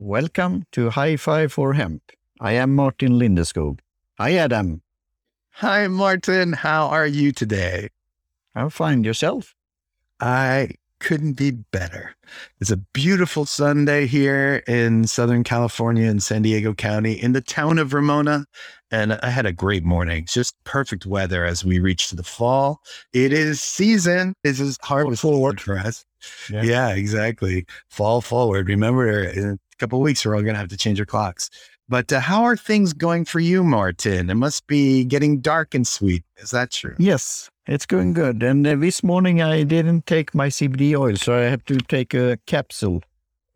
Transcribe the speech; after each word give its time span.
Welcome 0.00 0.64
to 0.70 0.90
High 0.90 1.16
Five 1.16 1.52
for 1.52 1.72
Hemp. 1.72 2.12
I 2.40 2.52
am 2.52 2.72
Martin 2.72 3.18
Lindeskog. 3.18 3.80
Hi, 4.16 4.34
Adam. 4.34 4.82
Hi, 5.54 5.88
Martin. 5.88 6.52
How 6.52 6.86
are 6.86 7.06
you 7.08 7.32
today? 7.32 7.88
I'm 8.54 8.70
fine. 8.70 9.02
Yourself? 9.02 9.56
I 10.20 10.68
couldn't 11.00 11.32
be 11.32 11.50
better. 11.50 12.14
It's 12.60 12.70
a 12.70 12.76
beautiful 12.76 13.44
Sunday 13.44 14.06
here 14.06 14.62
in 14.68 15.08
Southern 15.08 15.42
California 15.42 16.08
in 16.08 16.20
San 16.20 16.42
Diego 16.42 16.74
County 16.74 17.14
in 17.14 17.32
the 17.32 17.40
town 17.40 17.80
of 17.80 17.92
Ramona. 17.92 18.44
And 18.92 19.14
I 19.14 19.30
had 19.30 19.46
a 19.46 19.52
great 19.52 19.82
morning, 19.82 20.26
just 20.28 20.54
perfect 20.62 21.06
weather 21.06 21.44
as 21.44 21.64
we 21.64 21.80
reach 21.80 22.12
the 22.12 22.22
fall. 22.22 22.82
It 23.12 23.32
is 23.32 23.60
season. 23.60 24.34
This 24.44 24.60
is 24.60 24.78
harvest 24.80 25.22
forward 25.22 25.60
for 25.60 25.76
us. 25.76 26.04
Yeah. 26.48 26.62
yeah, 26.62 26.88
exactly. 26.90 27.66
Fall 27.90 28.20
forward. 28.20 28.68
Remember, 28.68 29.24
a 29.24 29.58
couple 29.78 30.00
weeks, 30.00 30.24
we're 30.24 30.34
all 30.34 30.42
going 30.42 30.54
to 30.54 30.60
have 30.60 30.68
to 30.68 30.76
change 30.76 31.00
our 31.00 31.06
clocks. 31.06 31.50
But 31.88 32.12
uh, 32.12 32.20
how 32.20 32.44
are 32.44 32.56
things 32.56 32.92
going 32.92 33.24
for 33.24 33.40
you, 33.40 33.64
Martin? 33.64 34.28
It 34.28 34.34
must 34.34 34.66
be 34.66 35.04
getting 35.04 35.40
dark 35.40 35.74
and 35.74 35.86
sweet. 35.86 36.22
Is 36.36 36.50
that 36.50 36.70
true? 36.70 36.94
Yes, 36.98 37.50
it's 37.66 37.86
going 37.86 38.12
good. 38.12 38.42
And 38.42 38.66
uh, 38.66 38.76
this 38.76 39.02
morning 39.02 39.40
I 39.40 39.62
didn't 39.62 40.06
take 40.06 40.34
my 40.34 40.48
CBD 40.48 40.98
oil, 40.98 41.16
so 41.16 41.34
I 41.34 41.42
have 41.42 41.64
to 41.66 41.78
take 41.78 42.12
a 42.12 42.38
capsule 42.46 43.02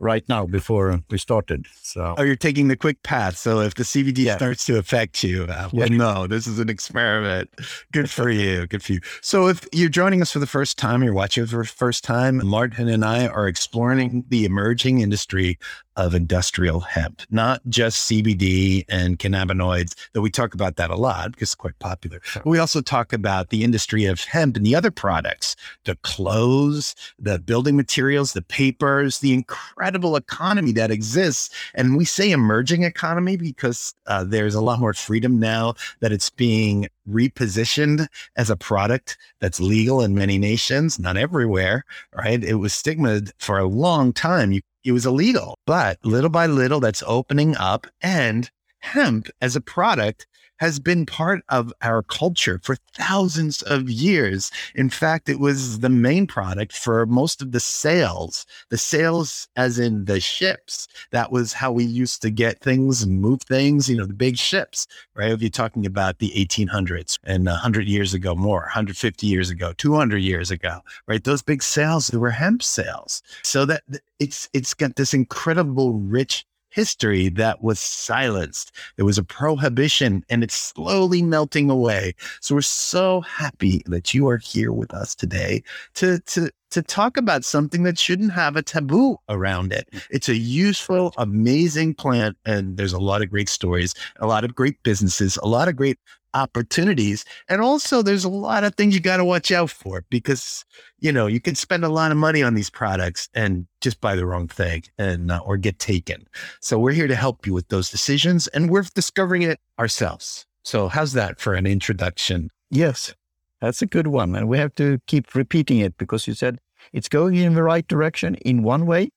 right 0.02 0.28
now 0.28 0.44
before 0.44 1.00
we 1.10 1.16
started. 1.16 1.66
So, 1.80 2.14
oh, 2.18 2.22
you're 2.22 2.36
taking 2.36 2.68
the 2.68 2.76
quick 2.76 3.02
path. 3.04 3.36
So 3.36 3.60
if 3.60 3.74
the 3.74 3.84
CBD 3.84 4.24
yeah. 4.24 4.36
starts 4.36 4.66
to 4.66 4.76
affect 4.76 5.22
you, 5.22 5.44
uh, 5.44 5.68
well, 5.72 5.88
yeah. 5.88 5.96
no, 5.96 6.26
this 6.26 6.46
is 6.46 6.58
an 6.58 6.68
experiment. 6.68 7.48
Good 7.92 8.10
for 8.10 8.28
you. 8.28 8.66
Good 8.66 8.82
for 8.82 8.94
you. 8.94 9.00
So 9.20 9.46
if 9.46 9.66
you're 9.72 9.88
joining 9.88 10.20
us 10.20 10.32
for 10.32 10.40
the 10.40 10.46
first 10.46 10.76
time, 10.76 11.02
you're 11.02 11.14
watching 11.14 11.46
for 11.46 11.58
the 11.58 11.64
first 11.64 12.02
time, 12.02 12.44
Martin 12.44 12.88
and 12.88 13.04
I 13.04 13.28
are 13.28 13.46
exploring 13.46 14.24
the 14.28 14.44
emerging 14.44 15.00
industry 15.00 15.58
of 15.96 16.14
industrial 16.14 16.80
hemp, 16.80 17.22
not 17.30 17.60
just 17.68 18.10
CBD 18.10 18.84
and 18.88 19.18
cannabinoids, 19.18 19.94
though 20.12 20.20
we 20.20 20.30
talk 20.30 20.54
about 20.54 20.76
that 20.76 20.90
a 20.90 20.96
lot 20.96 21.32
because 21.32 21.48
it's 21.48 21.54
quite 21.54 21.78
popular. 21.78 22.20
But 22.34 22.46
we 22.46 22.58
also 22.58 22.80
talk 22.80 23.12
about 23.12 23.50
the 23.50 23.64
industry 23.64 24.04
of 24.06 24.22
hemp 24.24 24.56
and 24.56 24.64
the 24.64 24.74
other 24.74 24.90
products, 24.90 25.56
the 25.84 25.96
clothes, 25.96 26.94
the 27.18 27.38
building 27.38 27.76
materials, 27.76 28.32
the 28.32 28.42
papers, 28.42 29.18
the 29.18 29.34
incredible 29.34 30.16
economy 30.16 30.72
that 30.72 30.90
exists. 30.90 31.54
And 31.74 31.96
we 31.96 32.04
say 32.04 32.30
emerging 32.30 32.84
economy 32.84 33.36
because 33.36 33.94
uh, 34.06 34.24
there's 34.24 34.54
a 34.54 34.60
lot 34.60 34.80
more 34.80 34.94
freedom 34.94 35.38
now 35.38 35.74
that 36.00 36.12
it's 36.12 36.30
being 36.30 36.88
repositioned 37.08 38.06
as 38.36 38.50
a 38.50 38.56
product 38.56 39.18
that's 39.40 39.60
legal 39.60 40.02
in 40.02 40.14
many 40.14 40.38
nations, 40.38 40.98
not 40.98 41.16
everywhere, 41.16 41.84
right? 42.14 42.42
It 42.42 42.54
was 42.54 42.72
stigmatized 42.72 43.32
for 43.38 43.58
a 43.58 43.66
long 43.66 44.12
time. 44.12 44.52
You 44.52 44.60
it 44.84 44.92
was 44.92 45.06
illegal. 45.06 45.58
But 45.66 45.98
little 46.04 46.30
by 46.30 46.46
little, 46.46 46.80
that's 46.80 47.02
opening 47.06 47.56
up. 47.56 47.86
And 48.00 48.50
hemp 48.80 49.28
as 49.40 49.56
a 49.56 49.60
product 49.60 50.26
has 50.62 50.78
been 50.78 51.04
part 51.04 51.42
of 51.48 51.72
our 51.82 52.04
culture 52.04 52.60
for 52.62 52.76
thousands 52.94 53.62
of 53.62 53.90
years. 53.90 54.52
In 54.76 54.90
fact, 54.90 55.28
it 55.28 55.40
was 55.40 55.80
the 55.80 55.88
main 55.88 56.24
product 56.24 56.72
for 56.72 57.04
most 57.04 57.42
of 57.42 57.50
the 57.50 57.58
sails, 57.58 58.46
the 58.68 58.78
sails 58.78 59.48
as 59.56 59.80
in 59.80 60.04
the 60.04 60.20
ships. 60.20 60.86
That 61.10 61.32
was 61.32 61.52
how 61.52 61.72
we 61.72 61.82
used 61.82 62.22
to 62.22 62.30
get 62.30 62.60
things 62.60 63.02
and 63.02 63.20
move 63.20 63.42
things, 63.42 63.90
you 63.90 63.96
know, 63.96 64.06
the 64.06 64.14
big 64.14 64.38
ships, 64.38 64.86
right? 65.16 65.32
If 65.32 65.42
you're 65.42 65.50
talking 65.50 65.84
about 65.84 66.20
the 66.20 66.30
1800s 66.30 67.18
and 67.24 67.44
100 67.44 67.88
years 67.88 68.14
ago, 68.14 68.36
more, 68.36 68.60
150 68.60 69.26
years 69.26 69.50
ago, 69.50 69.72
200 69.72 70.18
years 70.18 70.52
ago, 70.52 70.78
right? 71.08 71.24
Those 71.24 71.42
big 71.42 71.64
sails, 71.64 72.06
they 72.06 72.18
were 72.18 72.30
hemp 72.30 72.62
sails. 72.62 73.20
So 73.42 73.64
that 73.64 73.82
it's, 74.20 74.48
it's 74.52 74.74
got 74.74 74.94
this 74.94 75.12
incredible 75.12 75.94
rich 75.94 76.46
history 76.72 77.28
that 77.30 77.62
was 77.62 77.78
silenced. 77.78 78.72
There 78.96 79.04
was 79.04 79.18
a 79.18 79.24
prohibition 79.24 80.24
and 80.28 80.42
it's 80.42 80.54
slowly 80.54 81.22
melting 81.22 81.70
away. 81.70 82.14
So 82.40 82.54
we're 82.54 82.62
so 82.62 83.20
happy 83.22 83.82
that 83.86 84.14
you 84.14 84.28
are 84.28 84.38
here 84.38 84.72
with 84.72 84.92
us 84.94 85.14
today 85.14 85.62
to, 85.94 86.18
to, 86.20 86.50
to 86.70 86.82
talk 86.82 87.16
about 87.16 87.44
something 87.44 87.82
that 87.82 87.98
shouldn't 87.98 88.32
have 88.32 88.56
a 88.56 88.62
taboo 88.62 89.18
around 89.28 89.72
it. 89.72 89.88
Mm. 89.92 90.06
It's 90.10 90.28
a 90.28 90.36
useful, 90.36 91.12
amazing 91.18 91.94
plant. 91.94 92.36
And 92.44 92.76
there's 92.76 92.94
a 92.94 92.98
lot 92.98 93.22
of 93.22 93.30
great 93.30 93.48
stories, 93.48 93.94
a 94.20 94.26
lot 94.26 94.44
of 94.44 94.54
great 94.54 94.82
businesses, 94.82 95.36
a 95.42 95.48
lot 95.48 95.68
of 95.68 95.76
great 95.76 95.98
opportunities. 96.34 97.24
And 97.48 97.60
also, 97.60 98.02
there's 98.02 98.24
a 98.24 98.28
lot 98.28 98.64
of 98.64 98.74
things 98.74 98.94
you 98.94 99.00
got 99.00 99.18
to 99.18 99.24
watch 99.24 99.50
out 99.50 99.70
for 99.70 100.04
because, 100.10 100.64
you 100.98 101.12
know, 101.12 101.26
you 101.26 101.40
can 101.40 101.54
spend 101.54 101.84
a 101.84 101.88
lot 101.88 102.10
of 102.10 102.16
money 102.16 102.42
on 102.42 102.54
these 102.54 102.70
products 102.70 103.28
and 103.34 103.66
just 103.80 104.00
buy 104.00 104.16
the 104.16 104.26
wrong 104.26 104.48
thing 104.48 104.84
and 104.98 105.30
uh, 105.30 105.40
or 105.44 105.56
get 105.56 105.78
taken. 105.78 106.26
So 106.60 106.78
we're 106.78 106.92
here 106.92 107.08
to 107.08 107.16
help 107.16 107.46
you 107.46 107.54
with 107.54 107.68
those 107.68 107.90
decisions 107.90 108.48
and 108.48 108.70
we're 108.70 108.84
discovering 108.94 109.42
it 109.42 109.60
ourselves. 109.78 110.46
So 110.64 110.88
how's 110.88 111.12
that 111.14 111.40
for 111.40 111.54
an 111.54 111.66
introduction? 111.66 112.50
Yes, 112.70 113.14
that's 113.60 113.82
a 113.82 113.86
good 113.86 114.06
one. 114.06 114.34
And 114.34 114.48
we 114.48 114.58
have 114.58 114.74
to 114.76 115.00
keep 115.06 115.34
repeating 115.34 115.78
it 115.78 115.96
because 115.98 116.26
you 116.26 116.34
said 116.34 116.58
it's 116.92 117.08
going 117.08 117.34
in 117.34 117.54
the 117.54 117.62
right 117.62 117.86
direction 117.86 118.36
in 118.36 118.62
one 118.62 118.86
way. 118.86 119.10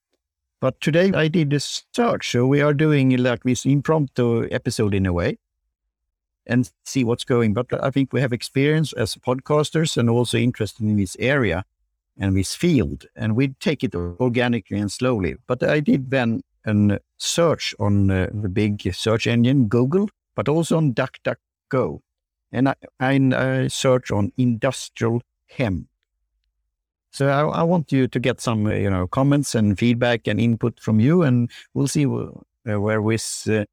But 0.61 0.81
today 0.81 1.11
I 1.13 1.27
did 1.27 1.53
a 1.53 1.59
search. 1.59 2.31
So 2.31 2.47
we 2.47 2.61
are 2.61 2.73
doing 2.73 3.15
like 3.17 3.43
this 3.43 3.65
impromptu 3.65 4.47
episode 4.51 4.93
in 4.93 5.05
a 5.05 5.13
way 5.13 5.37
and 6.47 6.69
see 6.83 7.03
what's 7.03 7.23
going. 7.23 7.53
But 7.53 7.67
I 7.83 7.89
think 7.91 8.13
we 8.13 8.21
have 8.21 8.33
experience 8.33 8.93
as 8.93 9.15
podcasters 9.15 9.97
and 9.97 10.09
also 10.09 10.37
interested 10.37 10.83
in 10.83 10.97
this 10.97 11.15
area 11.19 11.65
and 12.17 12.37
this 12.37 12.55
field, 12.55 13.05
and 13.15 13.35
we 13.35 13.49
take 13.59 13.83
it 13.83 13.93
organically 13.93 14.77
and 14.77 14.91
slowly. 14.91 15.35
But 15.47 15.63
I 15.63 15.81
did 15.81 16.11
then 16.11 16.41
a 16.65 16.99
search 17.17 17.75
on 17.79 18.09
uh, 18.09 18.29
the 18.33 18.49
big 18.49 18.93
search 18.93 19.27
engine 19.27 19.67
Google, 19.67 20.09
but 20.35 20.47
also 20.47 20.77
on 20.77 20.93
DuckDuckGo, 20.93 21.99
and 22.51 22.69
I, 22.69 22.75
I 22.99 23.67
search 23.67 24.11
on 24.11 24.31
industrial 24.37 25.21
hemp. 25.49 25.87
So 27.11 27.27
I, 27.29 27.59
I, 27.59 27.63
want 27.63 27.93
you 27.93 28.09
to 28.09 28.19
get 28.19 28.41
some, 28.41 28.67
you 28.69 28.89
know, 28.89 29.07
comments 29.07 29.55
and 29.55 29.79
feedback 29.79 30.27
and 30.27 30.39
input 30.39 30.79
from 30.81 30.99
you, 30.99 31.21
and 31.21 31.49
we'll 31.73 31.87
see 31.87 32.05
where, 32.05 32.29
uh, 32.69 32.79
where 32.79 33.01
this 33.01 33.47
uh, 33.47 33.63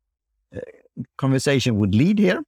uh, 0.54 0.60
conversation 1.16 1.77
would 1.77 1.94
lead 1.94 2.19
here. 2.19 2.43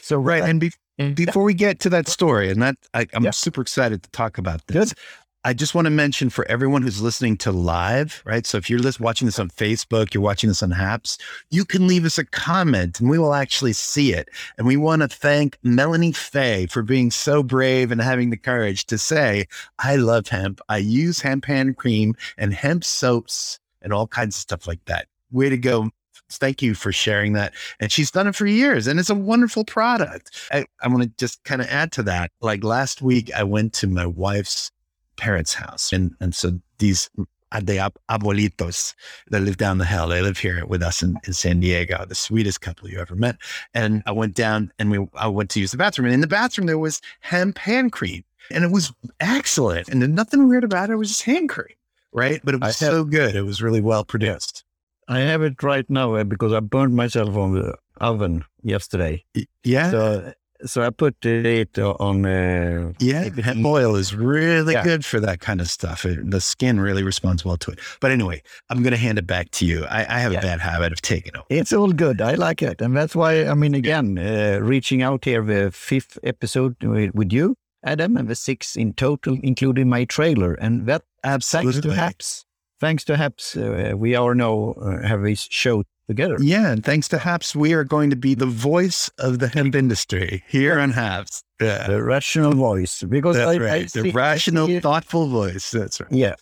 So 0.00 0.18
right, 0.18 0.42
and 0.42 0.60
be- 0.60 0.72
before 1.14 1.44
we 1.44 1.54
get 1.54 1.80
to 1.80 1.90
that 1.90 2.08
story, 2.08 2.50
and 2.50 2.62
that 2.62 2.76
I, 2.94 3.06
am 3.12 3.24
yeah. 3.24 3.30
super 3.30 3.60
excited 3.60 4.02
to 4.02 4.10
talk 4.10 4.38
about 4.38 4.66
this. 4.66 4.92
Good. 4.92 4.98
I 5.44 5.54
just 5.54 5.74
want 5.74 5.86
to 5.86 5.90
mention 5.90 6.30
for 6.30 6.46
everyone 6.46 6.82
who's 6.82 7.02
listening 7.02 7.36
to 7.38 7.50
live, 7.50 8.22
right? 8.24 8.46
So 8.46 8.58
if 8.58 8.70
you're 8.70 8.78
just 8.78 9.00
watching 9.00 9.26
this 9.26 9.40
on 9.40 9.48
Facebook, 9.48 10.14
you're 10.14 10.22
watching 10.22 10.46
this 10.46 10.62
on 10.62 10.70
Haps, 10.70 11.18
you 11.50 11.64
can 11.64 11.88
leave 11.88 12.04
us 12.04 12.16
a 12.16 12.24
comment 12.24 13.00
and 13.00 13.10
we 13.10 13.18
will 13.18 13.34
actually 13.34 13.72
see 13.72 14.12
it. 14.12 14.28
And 14.56 14.68
we 14.68 14.76
want 14.76 15.02
to 15.02 15.08
thank 15.08 15.58
Melanie 15.64 16.12
Fay 16.12 16.66
for 16.66 16.82
being 16.82 17.10
so 17.10 17.42
brave 17.42 17.90
and 17.90 18.00
having 18.00 18.30
the 18.30 18.36
courage 18.36 18.86
to 18.86 18.98
say, 18.98 19.48
I 19.80 19.96
love 19.96 20.28
hemp. 20.28 20.60
I 20.68 20.76
use 20.76 21.20
hemp 21.20 21.44
hand 21.46 21.76
cream 21.76 22.14
and 22.38 22.54
hemp 22.54 22.84
soaps 22.84 23.58
and 23.80 23.92
all 23.92 24.06
kinds 24.06 24.36
of 24.36 24.42
stuff 24.42 24.68
like 24.68 24.84
that. 24.84 25.08
Way 25.32 25.48
to 25.48 25.58
go, 25.58 25.90
Thank 26.30 26.62
you 26.62 26.74
for 26.74 26.92
sharing 26.92 27.34
that. 27.34 27.52
And 27.78 27.92
she's 27.92 28.10
done 28.10 28.26
it 28.26 28.34
for 28.34 28.46
years 28.46 28.86
and 28.86 28.98
it's 28.98 29.10
a 29.10 29.14
wonderful 29.14 29.64
product. 29.64 30.30
I, 30.50 30.64
I 30.82 30.88
want 30.88 31.02
to 31.02 31.10
just 31.18 31.42
kind 31.44 31.60
of 31.60 31.68
add 31.68 31.92
to 31.92 32.02
that. 32.04 32.30
Like 32.40 32.64
last 32.64 33.02
week, 33.02 33.30
I 33.34 33.44
went 33.44 33.72
to 33.74 33.86
my 33.86 34.06
wife's 34.06 34.70
parents' 35.16 35.54
house. 35.54 35.92
And, 35.92 36.14
and 36.20 36.34
so 36.34 36.58
these 36.78 37.10
mm, 37.18 37.26
uh, 37.52 37.60
de 37.60 37.76
abuelitos 38.08 38.94
that 39.30 39.40
live 39.40 39.58
down 39.58 39.78
the 39.78 39.84
hill. 39.84 40.08
They 40.08 40.22
live 40.22 40.38
here 40.38 40.64
with 40.66 40.82
us 40.82 41.02
in, 41.02 41.16
in, 41.26 41.34
San 41.34 41.60
Diego, 41.60 42.04
the 42.06 42.14
sweetest 42.14 42.62
couple 42.62 42.88
you 42.88 42.98
ever 42.98 43.14
met. 43.14 43.36
And 43.74 44.02
I 44.06 44.12
went 44.12 44.34
down 44.34 44.72
and 44.78 44.90
we 44.90 45.06
I 45.14 45.28
went 45.28 45.50
to 45.50 45.60
use 45.60 45.70
the 45.70 45.76
bathroom. 45.76 46.06
And 46.06 46.14
in 46.14 46.22
the 46.22 46.26
bathroom 46.26 46.66
there 46.66 46.78
was 46.78 47.00
hemp 47.20 47.58
hand 47.58 47.92
cream. 47.92 48.24
And 48.50 48.64
it 48.64 48.70
was 48.70 48.92
excellent. 49.20 49.88
And 49.88 50.00
there's 50.00 50.10
nothing 50.10 50.48
weird 50.48 50.64
about 50.64 50.90
it. 50.90 50.94
It 50.94 50.96
was 50.96 51.08
just 51.08 51.22
hand 51.22 51.48
cream. 51.48 51.76
Right. 52.12 52.40
But 52.42 52.54
it 52.54 52.60
was 52.60 52.76
so 52.76 53.04
good. 53.04 53.36
It 53.36 53.42
was 53.42 53.62
really 53.62 53.80
well 53.80 54.04
produced. 54.04 54.64
I 55.08 55.20
have 55.20 55.42
it 55.42 55.62
right 55.62 55.88
now 55.88 56.14
uh, 56.14 56.24
because 56.24 56.52
I 56.52 56.60
burned 56.60 56.94
myself 56.94 57.36
on 57.36 57.54
the 57.54 57.74
oven 58.00 58.44
yesterday. 58.62 59.24
Yeah. 59.64 59.90
So, 59.90 60.32
so 60.64 60.82
I 60.82 60.90
put 60.90 61.24
it 61.24 61.76
on. 61.78 62.24
Uh, 62.24 62.92
yeah, 63.00 63.28
oil 63.64 63.96
is 63.96 64.14
really 64.14 64.74
yeah. 64.74 64.84
good 64.84 65.04
for 65.04 65.18
that 65.20 65.40
kind 65.40 65.60
of 65.60 65.68
stuff. 65.68 66.04
It, 66.04 66.30
the 66.30 66.40
skin 66.40 66.80
really 66.80 67.02
responds 67.02 67.44
well 67.44 67.56
to 67.58 67.72
it. 67.72 67.80
But 68.00 68.12
anyway, 68.12 68.42
I'm 68.70 68.82
going 68.82 68.92
to 68.92 68.98
hand 68.98 69.18
it 69.18 69.26
back 69.26 69.50
to 69.52 69.66
you. 69.66 69.84
I, 69.86 70.00
I 70.08 70.18
have 70.20 70.32
yeah. 70.32 70.38
a 70.38 70.42
bad 70.42 70.60
habit 70.60 70.92
of 70.92 71.02
taking 71.02 71.32
it. 71.34 71.42
It's 71.48 71.72
all 71.72 71.92
good. 71.92 72.20
I 72.20 72.34
like 72.34 72.62
it, 72.62 72.80
and 72.80 72.96
that's 72.96 73.16
why 73.16 73.46
I 73.46 73.54
mean, 73.54 73.74
again, 73.74 74.18
uh, 74.18 74.60
reaching 74.62 75.02
out 75.02 75.24
here 75.24 75.42
the 75.42 75.70
fifth 75.72 76.18
episode 76.22 76.76
with, 76.82 77.14
with, 77.14 77.32
you, 77.32 77.56
Adam, 77.82 78.16
and 78.16 78.28
the 78.28 78.36
sixth 78.36 78.76
in 78.76 78.92
total, 78.92 79.38
including 79.42 79.88
my 79.88 80.04
trailer, 80.04 80.54
and 80.54 80.86
that 80.86 81.02
absolutely 81.24 81.72
thanks 81.72 81.86
to 81.86 81.94
Haps 81.94 82.44
thanks 82.82 83.04
to 83.04 83.16
HAPS, 83.16 83.56
uh, 83.56 83.92
we 83.96 84.16
are 84.16 84.34
now 84.34 84.74
uh, 84.82 85.06
have 85.06 85.24
a 85.24 85.36
show 85.36 85.84
together. 86.08 86.36
Yeah, 86.40 86.72
and 86.72 86.84
thanks 86.84 87.06
to 87.08 87.18
HAPS, 87.18 87.54
we 87.54 87.72
are 87.72 87.84
going 87.84 88.10
to 88.10 88.16
be 88.16 88.34
the 88.34 88.44
voice 88.46 89.08
of 89.18 89.38
the 89.38 89.48
hemp 89.48 89.74
industry 89.74 90.42
here 90.48 90.78
on 90.78 90.90
HAPS. 90.90 91.42
Yeah. 91.62 91.86
The 91.86 92.02
rational 92.02 92.54
voice, 92.54 93.04
because 93.04 93.36
That's 93.36 93.56
I, 93.56 93.56
right. 93.58 93.96
I 93.96 94.02
the 94.02 94.10
rational, 94.10 94.80
thoughtful 94.80 95.28
voice. 95.28 95.70
That's 95.70 96.00
right. 96.00 96.10
Yeah, 96.10 96.34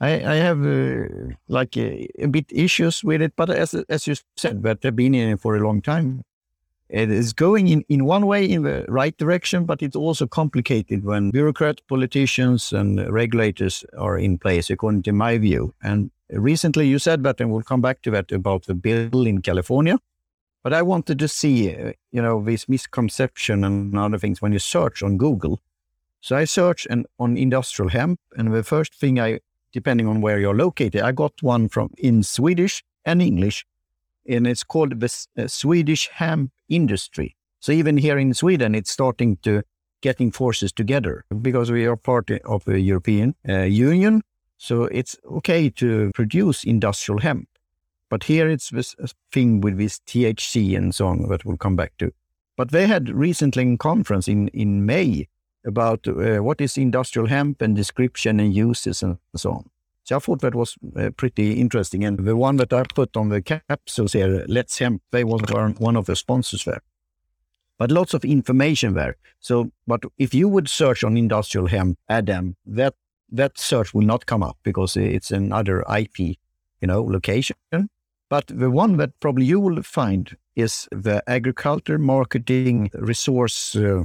I, 0.00 0.08
I 0.08 0.34
have 0.42 0.66
uh, 0.66 1.04
like 1.46 1.76
a, 1.76 2.08
a, 2.18 2.26
bit 2.26 2.46
issues 2.50 3.04
with 3.04 3.22
it, 3.22 3.34
but 3.36 3.48
as 3.50 3.74
as 3.88 4.08
you 4.08 4.16
said, 4.36 4.62
but 4.62 4.84
I've 4.84 4.96
been 4.96 5.14
in 5.14 5.28
it 5.34 5.40
for 5.40 5.54
a 5.54 5.60
long 5.60 5.82
time. 5.82 6.22
It 6.88 7.10
is 7.10 7.32
going 7.32 7.66
in, 7.68 7.84
in 7.88 8.04
one 8.04 8.26
way 8.26 8.44
in 8.44 8.62
the 8.62 8.84
right 8.86 9.16
direction, 9.16 9.64
but 9.64 9.82
it's 9.82 9.96
also 9.96 10.26
complicated 10.26 11.04
when 11.04 11.30
bureaucrats, 11.30 11.82
politicians, 11.88 12.72
and 12.72 13.12
regulators 13.12 13.84
are 13.98 14.16
in 14.16 14.38
place, 14.38 14.70
according 14.70 15.02
to 15.02 15.12
my 15.12 15.36
view. 15.38 15.74
And 15.82 16.10
recently 16.30 16.86
you 16.86 17.00
said 17.00 17.24
that, 17.24 17.40
and 17.40 17.50
we'll 17.50 17.62
come 17.62 17.80
back 17.80 18.02
to 18.02 18.10
that 18.12 18.30
about 18.30 18.66
the 18.66 18.74
bill 18.74 19.26
in 19.26 19.42
California. 19.42 19.98
But 20.62 20.72
I 20.72 20.82
wanted 20.82 21.18
to 21.18 21.28
see, 21.28 21.74
uh, 21.74 21.92
you 22.12 22.22
know, 22.22 22.42
this 22.42 22.68
misconception 22.68 23.64
and 23.64 23.96
other 23.98 24.18
things 24.18 24.40
when 24.40 24.52
you 24.52 24.58
search 24.58 25.02
on 25.02 25.16
Google. 25.16 25.60
So 26.20 26.36
I 26.36 26.44
searched 26.44 26.86
and, 26.88 27.06
on 27.18 27.36
industrial 27.36 27.88
hemp, 27.88 28.20
and 28.36 28.52
the 28.52 28.64
first 28.64 28.94
thing 28.94 29.20
I, 29.20 29.40
depending 29.72 30.08
on 30.08 30.20
where 30.20 30.38
you're 30.38 30.56
located, 30.56 31.02
I 31.02 31.12
got 31.12 31.42
one 31.42 31.68
from 31.68 31.90
in 31.98 32.22
Swedish 32.22 32.84
and 33.04 33.22
English, 33.22 33.64
and 34.28 34.46
it's 34.46 34.64
called 34.64 35.00
the 35.00 35.26
uh, 35.38 35.46
Swedish 35.46 36.08
hemp 36.12 36.52
industry. 36.68 37.36
So 37.60 37.72
even 37.72 37.96
here 37.96 38.18
in 38.18 38.34
Sweden, 38.34 38.74
it's 38.74 38.90
starting 38.90 39.38
to 39.38 39.62
getting 40.02 40.30
forces 40.30 40.72
together 40.72 41.24
because 41.42 41.72
we 41.72 41.86
are 41.86 41.96
part 41.96 42.30
of 42.44 42.64
the 42.64 42.80
European 42.80 43.34
uh, 43.48 43.62
Union. 43.62 44.22
So 44.58 44.84
it's 44.84 45.16
okay 45.24 45.70
to 45.70 46.10
produce 46.14 46.64
industrial 46.64 47.20
hemp. 47.20 47.48
But 48.08 48.24
here 48.24 48.48
it's 48.48 48.70
this 48.70 48.94
thing 49.32 49.60
with 49.60 49.78
this 49.78 49.98
THC 50.06 50.76
and 50.76 50.94
so 50.94 51.08
on 51.08 51.28
that 51.28 51.44
we'll 51.44 51.56
come 51.56 51.76
back 51.76 51.92
to. 51.98 52.12
But 52.56 52.70
they 52.70 52.86
had 52.86 53.08
recently 53.10 53.72
a 53.72 53.76
conference 53.76 54.28
in, 54.28 54.48
in 54.48 54.86
May 54.86 55.28
about 55.66 56.06
uh, 56.06 56.38
what 56.38 56.60
is 56.60 56.78
industrial 56.78 57.26
hemp 57.28 57.60
and 57.60 57.74
description 57.74 58.38
and 58.38 58.54
uses 58.54 59.02
and 59.02 59.18
so 59.34 59.50
on. 59.50 59.70
So 60.06 60.14
I 60.14 60.18
thought 60.20 60.40
that 60.42 60.54
was 60.54 60.76
uh, 60.96 61.10
pretty 61.16 61.60
interesting. 61.60 62.04
And 62.04 62.20
the 62.20 62.36
one 62.36 62.58
that 62.58 62.72
I 62.72 62.84
put 62.94 63.16
on 63.16 63.28
the 63.28 63.42
capsules 63.42 64.12
here, 64.12 64.44
Let's 64.46 64.78
Hemp, 64.78 65.02
they 65.10 65.24
was 65.24 65.42
one 65.78 65.96
of 65.96 66.06
the 66.06 66.14
sponsors 66.14 66.64
there. 66.64 66.80
But 67.76 67.90
lots 67.90 68.14
of 68.14 68.24
information 68.24 68.94
there. 68.94 69.16
So, 69.40 69.72
but 69.84 70.04
if 70.16 70.32
you 70.32 70.48
would 70.48 70.68
search 70.68 71.02
on 71.02 71.16
industrial 71.16 71.66
hemp, 71.66 71.98
Adam, 72.08 72.56
that 72.64 72.94
that 73.32 73.58
search 73.58 73.92
will 73.92 74.06
not 74.06 74.26
come 74.26 74.44
up 74.44 74.56
because 74.62 74.96
it's 74.96 75.32
another 75.32 75.84
IP, 75.92 76.18
you 76.20 76.86
know, 76.86 77.02
location. 77.02 77.56
But 78.28 78.46
the 78.46 78.70
one 78.70 78.96
that 78.98 79.18
probably 79.18 79.44
you 79.44 79.58
will 79.58 79.82
find 79.82 80.36
is 80.54 80.88
the 80.92 81.22
agriculture 81.26 81.98
marketing 81.98 82.90
resource, 82.94 83.74
uh, 83.74 84.04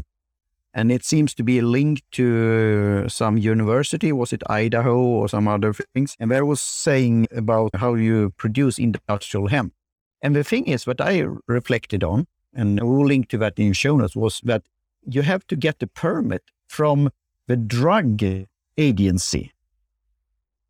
and 0.73 0.91
it 0.91 1.03
seems 1.03 1.33
to 1.35 1.43
be 1.43 1.61
linked 1.61 2.09
to 2.11 3.07
some 3.09 3.37
university. 3.37 4.11
Was 4.11 4.31
it 4.33 4.41
Idaho 4.49 4.97
or 4.97 5.27
some 5.27 5.47
other 5.47 5.73
things? 5.73 6.15
And 6.19 6.31
there 6.31 6.45
was 6.45 6.61
saying 6.61 7.27
about 7.35 7.71
how 7.75 7.95
you 7.95 8.31
produce 8.37 8.79
industrial 8.79 9.47
hemp. 9.47 9.73
And 10.21 10.35
the 10.35 10.43
thing 10.43 10.65
is, 10.65 10.87
what 10.87 11.01
I 11.01 11.25
reflected 11.47 12.03
on, 12.03 12.27
and 12.53 12.79
we'll 12.81 13.05
link 13.05 13.29
to 13.29 13.37
that 13.39 13.57
in 13.57 13.73
show 13.73 13.97
notes, 13.97 14.15
was 14.15 14.39
that 14.43 14.63
you 15.05 15.23
have 15.23 15.45
to 15.47 15.55
get 15.55 15.79
the 15.79 15.87
permit 15.87 16.43
from 16.67 17.09
the 17.47 17.57
drug 17.57 18.23
agency 18.77 19.51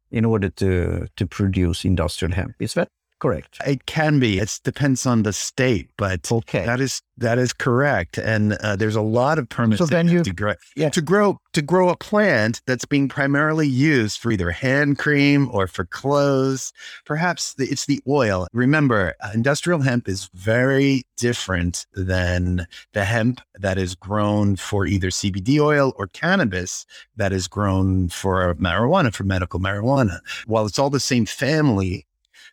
in 0.10 0.26
order 0.26 0.50
to 0.50 1.08
to 1.16 1.28
produce 1.28 1.86
industrial 1.86 2.34
hemp. 2.34 2.56
Is 2.60 2.74
that 2.74 2.90
correct? 3.22 3.58
It 3.66 3.86
can 3.86 4.20
be. 4.20 4.40
It 4.40 4.60
depends 4.64 5.06
on 5.06 5.24
the 5.24 5.32
state, 5.32 5.90
but 5.96 6.30
okay. 6.32 6.66
that 6.66 6.82
is 6.82 7.02
that 7.18 7.38
is 7.38 7.54
correct. 7.54 8.18
And 8.18 8.54
uh, 8.54 8.76
there's 8.76 8.96
a 8.96 9.02
lot 9.02 9.38
of 9.38 9.48
permits 9.48 9.78
so 9.80 9.86
then 9.86 10.10
you, 10.10 10.24
to 10.24 10.34
grow. 10.34 10.54
Yeah. 10.76 10.90
to 10.90 11.02
grow 11.02 11.40
to 11.54 11.62
grow 11.62 11.90
a 11.90 11.96
plant 11.96 12.62
that's 12.66 12.86
being 12.86 13.08
primarily 13.08 13.68
used 13.68 14.20
for 14.20 14.32
either 14.32 14.52
hand 14.52 14.98
cream 14.98 15.50
or 15.54 15.68
for 15.68 15.86
clothes. 15.86 16.74
Perhaps 17.06 17.56
it's 17.60 17.86
the 17.86 18.02
oil. 18.08 18.48
Remember, 18.54 19.14
uh, 19.22 19.32
industrial 19.34 19.82
hemp 19.82 20.10
is 20.10 20.30
very 20.34 21.04
different 21.16 21.86
than 21.94 22.68
the 22.94 23.06
hemp 23.06 23.42
that 23.60 23.78
is 23.78 23.94
grown 23.94 24.56
for 24.56 24.88
either 24.88 25.10
CBD 25.10 25.60
oil 25.60 25.94
or 25.98 26.08
cannabis 26.08 26.86
that 27.16 27.32
is 27.32 27.48
grown 27.48 28.10
for 28.10 28.56
marijuana 28.56 29.14
for 29.14 29.24
medical 29.24 29.60
marijuana. 29.60 30.20
While 30.48 30.66
it's 30.66 30.80
all 30.80 30.90
the 30.90 31.00
same 31.00 31.28
family, 31.28 32.08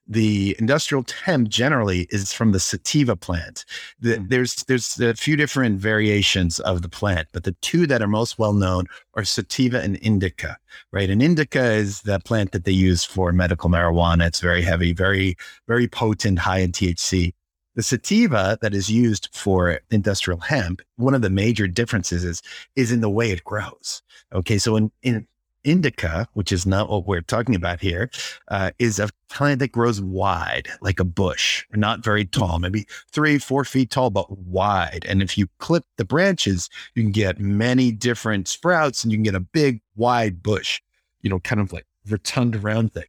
the 0.08 0.56
industrial 0.58 1.05
hemp 1.25 1.49
generally 1.49 2.08
is 2.10 2.32
from 2.32 2.52
the 2.52 2.60
sativa 2.60 3.14
plant. 3.14 3.66
The, 4.00 4.16
mm. 4.16 4.28
There's 4.28 4.64
there's 4.64 4.99
a 4.99 5.14
few 5.14 5.37
different 5.37 5.81
variations 5.81 6.58
of 6.60 6.82
the 6.82 6.88
plant, 6.88 7.28
but 7.32 7.44
the 7.44 7.52
two 7.60 7.87
that 7.87 8.00
are 8.00 8.08
most 8.08 8.38
well 8.38 8.55
known 8.55 8.87
are 9.14 9.25
sativa 9.25 9.81
and 9.81 9.96
indica. 9.96 10.56
Right, 10.93 11.10
and 11.10 11.22
indica 11.22 11.72
is 11.72 12.02
the 12.02 12.20
plant 12.20 12.52
that 12.52 12.64
they 12.64 12.72
use 12.72 13.05
for 13.05 13.32
medical 13.32 13.69
marijuana. 13.69 14.26
It's 14.26 14.40
very 14.40 14.62
heavy, 14.62 14.93
very 14.94 15.37
very 15.66 15.87
potent, 15.87 16.38
high 16.38 16.61
in 16.61 16.72
THC. 16.72 17.34
The 17.75 17.82
sativa 17.82 18.58
that 18.61 18.75
is 18.75 18.90
used 18.90 19.28
for 19.32 19.78
industrial 19.90 20.40
hemp, 20.40 20.82
one 20.96 21.14
of 21.14 21.22
the 21.22 21.31
major 21.31 21.69
differences 21.69 22.25
is 22.25 22.43
is 22.76 22.90
in 22.90 23.02
the 23.02 23.11
way 23.11 23.31
it 23.31 23.44
grows. 23.44 24.02
Okay, 24.32 24.56
so 24.58 24.76
in 24.76 24.90
in 25.02 25.26
indica, 25.64 26.28
which 26.34 26.52
is 26.52 26.66
not 26.66 26.88
what 26.88 27.06
we're 27.06 27.20
talking 27.20 27.55
about 27.55 27.81
here, 27.81 28.10
uh, 28.49 28.70
is 28.78 28.99
a 28.99 29.08
plant 29.28 29.58
that 29.60 29.72
grows 29.72 30.00
wide, 30.00 30.69
like 30.81 31.00
a 31.00 31.05
bush, 31.05 31.64
not 31.72 32.05
very 32.05 32.25
tall, 32.25 32.58
maybe 32.58 32.87
three, 33.12 33.38
four 33.38 33.64
feet 33.64 33.90
tall, 33.90 34.10
but 34.10 34.31
wide. 34.38 35.05
And 35.08 35.22
if 35.22 35.37
you 35.37 35.49
clip 35.58 35.84
the 35.96 36.05
branches, 36.05 36.69
you 36.94 37.02
can 37.02 37.12
get 37.12 37.38
many 37.38 37.93
different 37.93 38.49
sprouts 38.49 39.05
and 39.05 39.12
you 39.12 39.19
can 39.19 39.25
get 39.25 39.34
a 39.34 39.40
big, 39.40 39.81
wide 39.96 40.43
bush, 40.43 40.81
you 41.22 41.31
know, 41.31 41.40
kind 41.40 41.61
of 41.61 41.72
like 41.72 41.87
rotund 42.08 42.62
round 42.62 42.93
thing. 42.94 43.04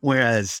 Whereas 0.00 0.60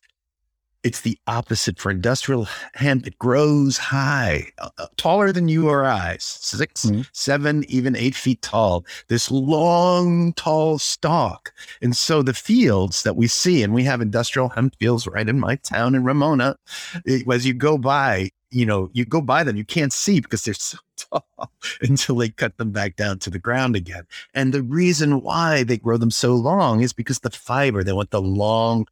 it's 0.86 1.00
the 1.00 1.18
opposite 1.26 1.80
for 1.80 1.90
industrial 1.90 2.46
hemp. 2.74 3.08
It 3.08 3.18
grows 3.18 3.76
high, 3.76 4.46
uh, 4.58 4.70
uh, 4.78 4.86
taller 4.96 5.32
than 5.32 5.48
you 5.48 5.68
or 5.68 5.84
I, 5.84 6.16
6 6.20 6.86
mm-hmm. 6.86 7.00
seven, 7.12 7.64
even 7.68 7.96
eight 7.96 8.14
feet 8.14 8.40
tall. 8.40 8.86
This 9.08 9.28
long, 9.28 10.32
tall 10.34 10.78
stalk. 10.78 11.52
And 11.82 11.96
so 11.96 12.22
the 12.22 12.32
fields 12.32 13.02
that 13.02 13.16
we 13.16 13.26
see, 13.26 13.64
and 13.64 13.74
we 13.74 13.82
have 13.82 14.00
industrial 14.00 14.50
hemp 14.50 14.76
fields 14.78 15.08
right 15.08 15.28
in 15.28 15.40
my 15.40 15.56
town 15.56 15.96
in 15.96 16.04
Ramona. 16.04 16.56
It, 17.04 17.28
as 17.28 17.44
you 17.44 17.52
go 17.52 17.78
by, 17.78 18.30
you 18.52 18.64
know, 18.64 18.88
you 18.92 19.04
go 19.04 19.20
by 19.20 19.42
them, 19.42 19.56
you 19.56 19.64
can't 19.64 19.92
see 19.92 20.20
because 20.20 20.44
they're 20.44 20.54
so 20.54 20.78
tall 20.96 21.50
until 21.82 22.14
they 22.14 22.28
cut 22.28 22.58
them 22.58 22.70
back 22.70 22.94
down 22.94 23.18
to 23.18 23.30
the 23.30 23.40
ground 23.40 23.74
again. 23.74 24.04
And 24.34 24.54
the 24.54 24.62
reason 24.62 25.20
why 25.20 25.64
they 25.64 25.78
grow 25.78 25.96
them 25.96 26.12
so 26.12 26.34
long 26.34 26.80
is 26.80 26.92
because 26.92 27.18
the 27.18 27.30
fiber, 27.30 27.82
they 27.82 27.92
want 27.92 28.12
the 28.12 28.22
long, 28.22 28.86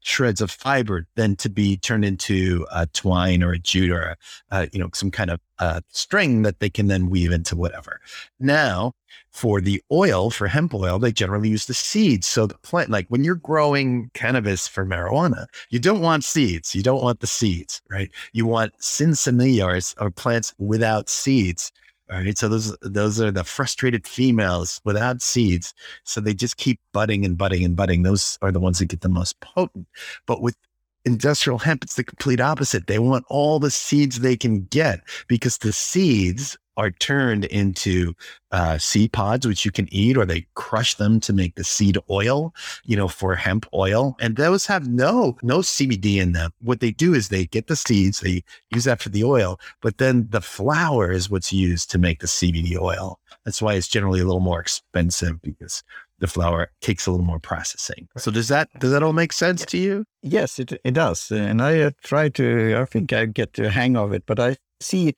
shreds 0.00 0.40
of 0.40 0.50
fiber 0.50 1.06
then 1.16 1.36
to 1.36 1.48
be 1.48 1.76
turned 1.76 2.04
into 2.04 2.66
a 2.72 2.86
twine 2.88 3.42
or 3.42 3.52
a 3.52 3.58
jute 3.58 3.90
or 3.90 4.16
a, 4.50 4.68
you 4.72 4.78
know 4.78 4.90
some 4.92 5.10
kind 5.10 5.30
of 5.30 5.40
uh, 5.58 5.80
string 5.90 6.42
that 6.42 6.58
they 6.58 6.68
can 6.68 6.88
then 6.88 7.08
weave 7.08 7.30
into 7.30 7.54
whatever. 7.54 8.00
Now, 8.40 8.94
for 9.30 9.60
the 9.60 9.82
oil 9.92 10.30
for 10.30 10.48
hemp 10.48 10.74
oil, 10.74 10.98
they 10.98 11.12
generally 11.12 11.48
use 11.48 11.66
the 11.66 11.74
seeds. 11.74 12.26
So 12.26 12.46
the 12.46 12.58
plant, 12.58 12.90
like 12.90 13.06
when 13.08 13.22
you're 13.24 13.36
growing 13.36 14.10
cannabis 14.14 14.66
for 14.66 14.84
marijuana, 14.84 15.46
you 15.70 15.78
don't 15.78 16.00
want 16.00 16.24
seeds. 16.24 16.74
You 16.74 16.82
don't 16.82 17.02
want 17.02 17.20
the 17.20 17.26
seeds, 17.26 17.80
right? 17.88 18.10
You 18.32 18.46
want 18.46 18.76
sinsemillas 18.80 19.94
or 20.00 20.10
plants 20.10 20.54
without 20.58 21.08
seeds 21.08 21.70
Right. 22.10 22.36
So 22.36 22.48
those 22.48 22.76
those 22.82 23.20
are 23.20 23.30
the 23.30 23.44
frustrated 23.44 24.06
females 24.06 24.80
without 24.84 25.22
seeds. 25.22 25.72
So 26.04 26.20
they 26.20 26.34
just 26.34 26.58
keep 26.58 26.78
budding 26.92 27.24
and 27.24 27.38
budding 27.38 27.64
and 27.64 27.74
budding. 27.74 28.02
Those 28.02 28.38
are 28.42 28.52
the 28.52 28.60
ones 28.60 28.80
that 28.80 28.86
get 28.86 29.00
the 29.00 29.08
most 29.08 29.40
potent. 29.40 29.86
But 30.26 30.42
with 30.42 30.56
industrial 31.04 31.58
hemp, 31.58 31.84
it's 31.84 31.96
the 31.96 32.04
complete 32.04 32.40
opposite. 32.40 32.86
They 32.86 32.98
want 32.98 33.24
all 33.28 33.58
the 33.58 33.70
seeds 33.70 34.20
they 34.20 34.36
can 34.36 34.64
get 34.64 35.00
because 35.26 35.58
the 35.58 35.72
seeds 35.72 36.58
are 36.76 36.90
turned 36.90 37.44
into 37.46 38.14
uh, 38.50 38.78
seed 38.78 39.12
pods, 39.12 39.46
which 39.46 39.64
you 39.64 39.70
can 39.70 39.88
eat, 39.92 40.16
or 40.16 40.24
they 40.24 40.46
crush 40.54 40.94
them 40.94 41.20
to 41.20 41.32
make 41.32 41.54
the 41.54 41.64
seed 41.64 41.98
oil, 42.10 42.54
you 42.84 42.96
know, 42.96 43.08
for 43.08 43.34
hemp 43.34 43.66
oil. 43.74 44.16
And 44.20 44.36
those 44.36 44.66
have 44.66 44.88
no 44.88 45.36
no 45.42 45.58
CBD 45.58 46.16
in 46.16 46.32
them. 46.32 46.52
What 46.60 46.80
they 46.80 46.90
do 46.90 47.14
is 47.14 47.28
they 47.28 47.46
get 47.46 47.66
the 47.66 47.76
seeds, 47.76 48.20
they 48.20 48.42
use 48.70 48.84
that 48.84 49.02
for 49.02 49.08
the 49.08 49.24
oil, 49.24 49.58
but 49.80 49.98
then 49.98 50.26
the 50.30 50.40
flower 50.40 51.10
is 51.10 51.30
what's 51.30 51.52
used 51.52 51.90
to 51.90 51.98
make 51.98 52.20
the 52.20 52.26
CBD 52.26 52.78
oil. 52.80 53.18
That's 53.44 53.62
why 53.62 53.74
it's 53.74 53.88
generally 53.88 54.20
a 54.20 54.24
little 54.24 54.40
more 54.40 54.60
expensive 54.60 55.40
because 55.42 55.82
the 56.18 56.28
flower 56.28 56.70
takes 56.80 57.06
a 57.06 57.10
little 57.10 57.26
more 57.26 57.40
processing. 57.40 58.08
So 58.16 58.30
does 58.30 58.48
that 58.48 58.68
does 58.78 58.92
that 58.92 59.02
all 59.02 59.12
make 59.12 59.32
sense 59.32 59.66
to 59.66 59.78
you? 59.78 60.04
Yes, 60.22 60.58
it 60.58 60.72
it 60.84 60.92
does. 60.92 61.30
And 61.30 61.60
I 61.60 61.80
uh, 61.80 61.90
try 62.04 62.28
to. 62.30 62.76
I 62.76 62.84
think 62.84 63.12
I 63.12 63.26
get 63.26 63.54
the 63.54 63.70
hang 63.70 63.96
of 63.96 64.12
it, 64.12 64.24
but 64.26 64.38
I 64.38 64.56
see 64.80 65.14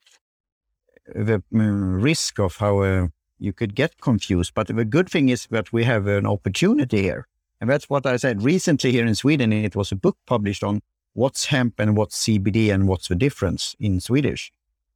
the 1.07 1.43
mm, 1.53 2.01
risk 2.01 2.39
of 2.39 2.57
how 2.57 2.79
uh, 2.79 3.07
you 3.39 3.53
could 3.53 3.75
get 3.75 3.99
confused. 4.01 4.53
But 4.53 4.67
the 4.67 4.85
good 4.85 5.09
thing 5.09 5.29
is 5.29 5.47
that 5.51 5.71
we 5.73 5.83
have 5.83 6.07
an 6.07 6.25
opportunity 6.25 7.03
here. 7.03 7.27
And 7.61 7.69
that's 7.69 7.89
what 7.89 8.05
I 8.05 8.17
said 8.17 8.43
recently 8.43 8.91
here 8.91 9.05
in 9.05 9.15
Sweden. 9.15 9.53
It 9.53 9.75
was 9.75 9.91
a 9.91 9.95
book 9.95 10.17
published 10.25 10.63
on 10.63 10.81
what's 11.13 11.45
hemp 11.45 11.79
and 11.79 11.95
what's 11.95 12.25
CBD 12.25 12.73
and 12.73 12.87
what's 12.87 13.07
the 13.07 13.15
difference 13.15 13.75
in 13.79 13.99
Swedish. 13.99 14.51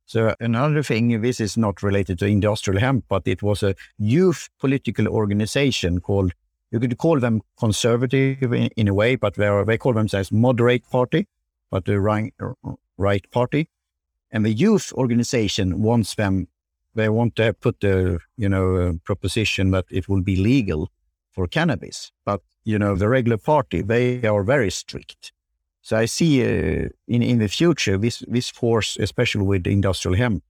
So 0.06 0.36
another 0.40 0.84
thing, 0.84 1.22
this 1.22 1.40
is 1.40 1.56
not 1.56 1.84
related 1.84 2.20
to 2.20 2.26
industrial 2.26 2.80
hemp, 2.80 3.06
but 3.08 3.28
it 3.28 3.44
was 3.44 3.64
a 3.64 3.76
youth 3.98 4.50
political 4.60 5.08
organization 5.08 6.02
called 6.02 6.34
you 6.72 6.80
could 6.80 6.98
call 6.98 7.20
them 7.20 7.42
conservative 7.58 8.54
in, 8.54 8.68
in 8.76 8.88
a 8.88 8.94
way, 8.94 9.16
but 9.16 9.36
they 9.36 9.48
are, 9.48 9.66
they 9.66 9.78
call 9.78 9.94
themselves 9.94 10.32
moderate 10.32 10.88
party, 10.90 11.28
but 11.72 11.86
the 11.86 12.00
right, 12.00 12.34
right 12.98 13.32
party. 13.32 13.70
And 14.32 14.46
the 14.46 14.54
youth 14.54 14.94
organization 14.94 15.82
wants 15.82 16.16
them, 16.16 16.48
they 16.96 17.10
want 17.10 17.36
to 17.36 17.54
put 17.54 17.80
the, 17.80 18.20
you 18.38 18.50
know, 18.50 19.00
proposition 19.04 19.72
that 19.72 19.86
it 19.90 20.08
will 20.08 20.22
be 20.22 20.36
legal 20.36 20.92
for 21.32 21.48
cannabis. 21.48 22.12
But, 22.26 22.42
you 22.64 22.78
know, 22.78 22.96
the 22.96 23.08
regular 23.08 23.38
party, 23.38 23.82
they 23.82 24.26
are 24.28 24.44
very 24.44 24.70
strict. 24.70 25.32
So 25.82 25.98
I 25.98 26.06
see 26.06 26.44
uh, 26.44 26.90
in, 27.08 27.24
in 27.24 27.40
the 27.40 27.48
future, 27.48 27.98
this, 27.98 28.24
this 28.28 28.50
force, 28.50 28.98
especially 29.00 29.46
with 29.46 29.66
industrial 29.66 30.18
hemp, 30.18 30.44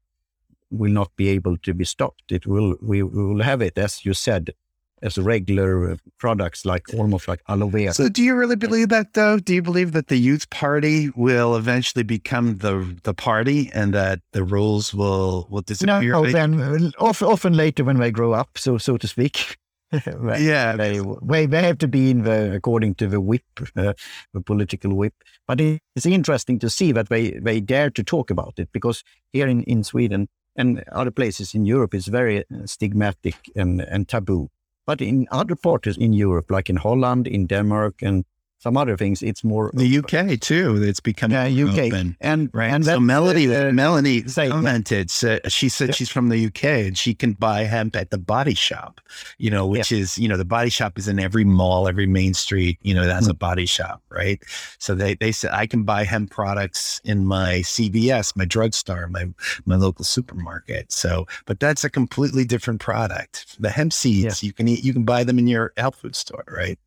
will 0.72 0.92
not 0.92 1.16
be 1.16 1.30
able 1.30 1.58
to 1.58 1.74
be 1.74 1.86
stopped. 1.86 2.32
It 2.32 2.46
will, 2.46 2.76
we, 2.82 3.04
we 3.04 3.24
will 3.26 3.44
have 3.44 3.62
it, 3.62 3.78
as 3.78 4.06
you 4.06 4.14
said, 4.14 4.54
as 5.02 5.18
regular 5.18 5.92
uh, 5.92 5.96
products, 6.18 6.66
like 6.66 6.84
almost 6.94 7.28
like 7.28 7.42
aloe 7.48 7.68
vera. 7.68 7.94
So, 7.94 8.10
do 8.10 8.22
you 8.22 8.36
really 8.36 8.56
believe 8.56 8.90
that, 8.90 9.14
though? 9.14 9.40
Do 9.40 9.54
you 9.54 9.62
believe 9.62 9.92
that 9.94 10.08
the 10.08 10.18
youth 10.18 10.50
party 10.50 11.10
will 11.16 11.56
eventually 11.56 12.04
become 12.04 12.58
the 12.58 12.98
the 13.04 13.14
party, 13.14 13.70
and 13.74 13.94
that 13.94 14.20
the 14.34 14.44
rules 14.44 14.94
will 14.94 15.48
will 15.50 15.62
disappear? 15.62 16.12
No, 16.14 16.26
then 16.26 16.62
uh, 16.62 16.92
often, 17.00 17.28
often 17.28 17.54
later 17.54 17.84
when 17.84 17.98
they 17.98 18.12
grow 18.12 18.34
up, 18.34 18.58
so 18.58 18.78
so 18.78 18.98
to 18.98 19.08
speak. 19.08 19.58
yeah, 20.38 20.76
they, 20.76 21.02
they 21.24 21.48
they 21.48 21.64
have 21.64 21.80
to 21.80 21.88
be 21.88 22.12
in 22.12 22.22
the 22.24 22.54
according 22.54 22.94
to 22.96 23.08
the 23.08 23.20
whip, 23.20 23.42
uh, 23.76 23.94
the 24.34 24.42
political 24.42 24.94
whip. 24.94 25.16
But 25.48 25.60
it's 25.60 26.06
interesting 26.06 26.60
to 26.60 26.70
see 26.70 26.92
that 26.92 27.10
they 27.10 27.32
they 27.32 27.60
dare 27.60 27.90
to 27.92 28.04
talk 28.04 28.30
about 28.30 28.54
it 28.58 28.70
because 28.72 29.04
here 29.34 29.48
in 29.48 29.64
in 29.64 29.84
Sweden 29.84 30.28
and 30.56 30.84
other 30.92 31.12
places 31.12 31.56
in 31.56 31.66
Europe, 31.66 31.96
it's 31.96 32.08
very 32.08 32.40
uh, 32.40 32.66
stigmatic 32.66 33.36
and 33.56 33.82
and 33.82 34.08
taboo. 34.08 34.50
But 34.90 35.02
in 35.02 35.28
other 35.30 35.56
parts 35.56 35.98
in 35.98 36.14
Europe, 36.14 36.50
like 36.50 36.68
in 36.68 36.78
Holland, 36.78 37.28
in 37.28 37.46
Denmark, 37.46 38.02
and 38.02 38.26
some 38.60 38.76
other 38.76 38.98
things, 38.98 39.22
it's 39.22 39.42
more 39.42 39.72
the 39.74 40.00
UK 40.00 40.38
too. 40.40 40.84
It's 40.84 41.00
becoming 41.00 41.56
yeah, 41.56 41.66
UK 41.66 41.94
open. 41.94 42.18
and 42.20 42.50
right. 42.54 42.68
And 42.68 42.84
so 42.84 42.92
that, 42.92 43.00
Melody, 43.00 43.54
uh, 43.56 43.72
Melanie 43.72 44.22
Fay, 44.24 44.50
commented. 44.50 45.10
She 45.10 45.70
said 45.70 45.90
yeah. 45.90 45.94
she's 45.94 46.10
from 46.10 46.28
the 46.28 46.48
UK 46.48 46.64
and 46.64 46.98
she 46.98 47.14
can 47.14 47.34
buy 47.34 47.64
hemp 47.64 47.96
at 47.96 48.10
the 48.12 48.18
Body 48.18 48.54
Shop. 48.54 49.00
You 49.38 49.50
know, 49.50 49.66
which 49.66 49.94
yeah. 49.94 50.00
is 50.00 50.18
you 50.18 50.28
know 50.28 50.36
the 50.36 50.44
Body 50.44 50.70
Shop 50.70 50.98
is 50.98 51.08
in 51.08 51.20
every 51.20 51.46
mall, 51.46 51.88
every 51.88 52.06
main 52.06 52.34
street. 52.34 52.78
You 52.82 52.94
know, 52.94 53.06
that's 53.06 53.26
mm-hmm. 53.26 53.32
a 53.32 53.36
Body 53.36 53.66
Shop, 53.66 54.02
right? 54.10 54.44
So 54.78 54.94
they 54.94 55.16
they 55.16 55.32
said 55.32 55.52
I 55.54 55.66
can 55.66 55.84
buy 55.84 56.04
hemp 56.04 56.30
products 56.30 57.00
in 57.06 57.26
my 57.26 57.60
CVS, 57.60 58.36
my 58.36 58.46
drugstore, 58.46 59.08
my 59.08 59.30
my 59.66 59.78
local 59.78 60.04
supermarket. 60.04 60.92
So, 60.92 61.28
but 61.46 61.62
that's 61.62 61.86
a 61.86 61.90
completely 61.90 62.44
different 62.44 62.82
product. 62.82 63.56
The 63.62 63.70
hemp 63.70 63.94
seeds 63.94 64.44
you 64.44 64.52
can 64.52 64.68
eat, 64.68 64.84
you 64.84 64.92
can 64.92 65.04
buy 65.04 65.24
them 65.24 65.40
in 65.40 65.48
your 65.48 65.72
health 65.78 65.96
food 65.96 66.16
store, 66.16 66.44
right? 66.48 66.78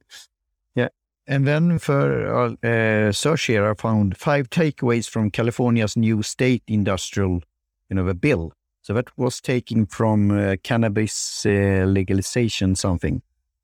And 1.26 1.47
then 1.47 1.79
for 1.79 2.57
uh, 2.64 3.12
search 3.12 3.45
here, 3.45 3.71
I 3.71 3.75
found 3.75 4.17
five 4.17 4.50
takeaways 4.50 5.09
from 5.09 5.31
California's 5.31 5.97
new 5.97 6.23
state 6.23 6.62
industrial, 6.67 7.43
you 7.88 7.97
know, 7.97 8.05
the 8.05 8.14
bill. 8.14 8.52
So 8.81 8.93
that 8.95 9.17
was 9.17 9.41
taken 9.41 9.87
from 9.87 10.33
uh, 10.33 10.57
cannabis 10.64 11.47
uh, 11.47 11.85
legalization 11.87 12.75
something. 12.75 13.23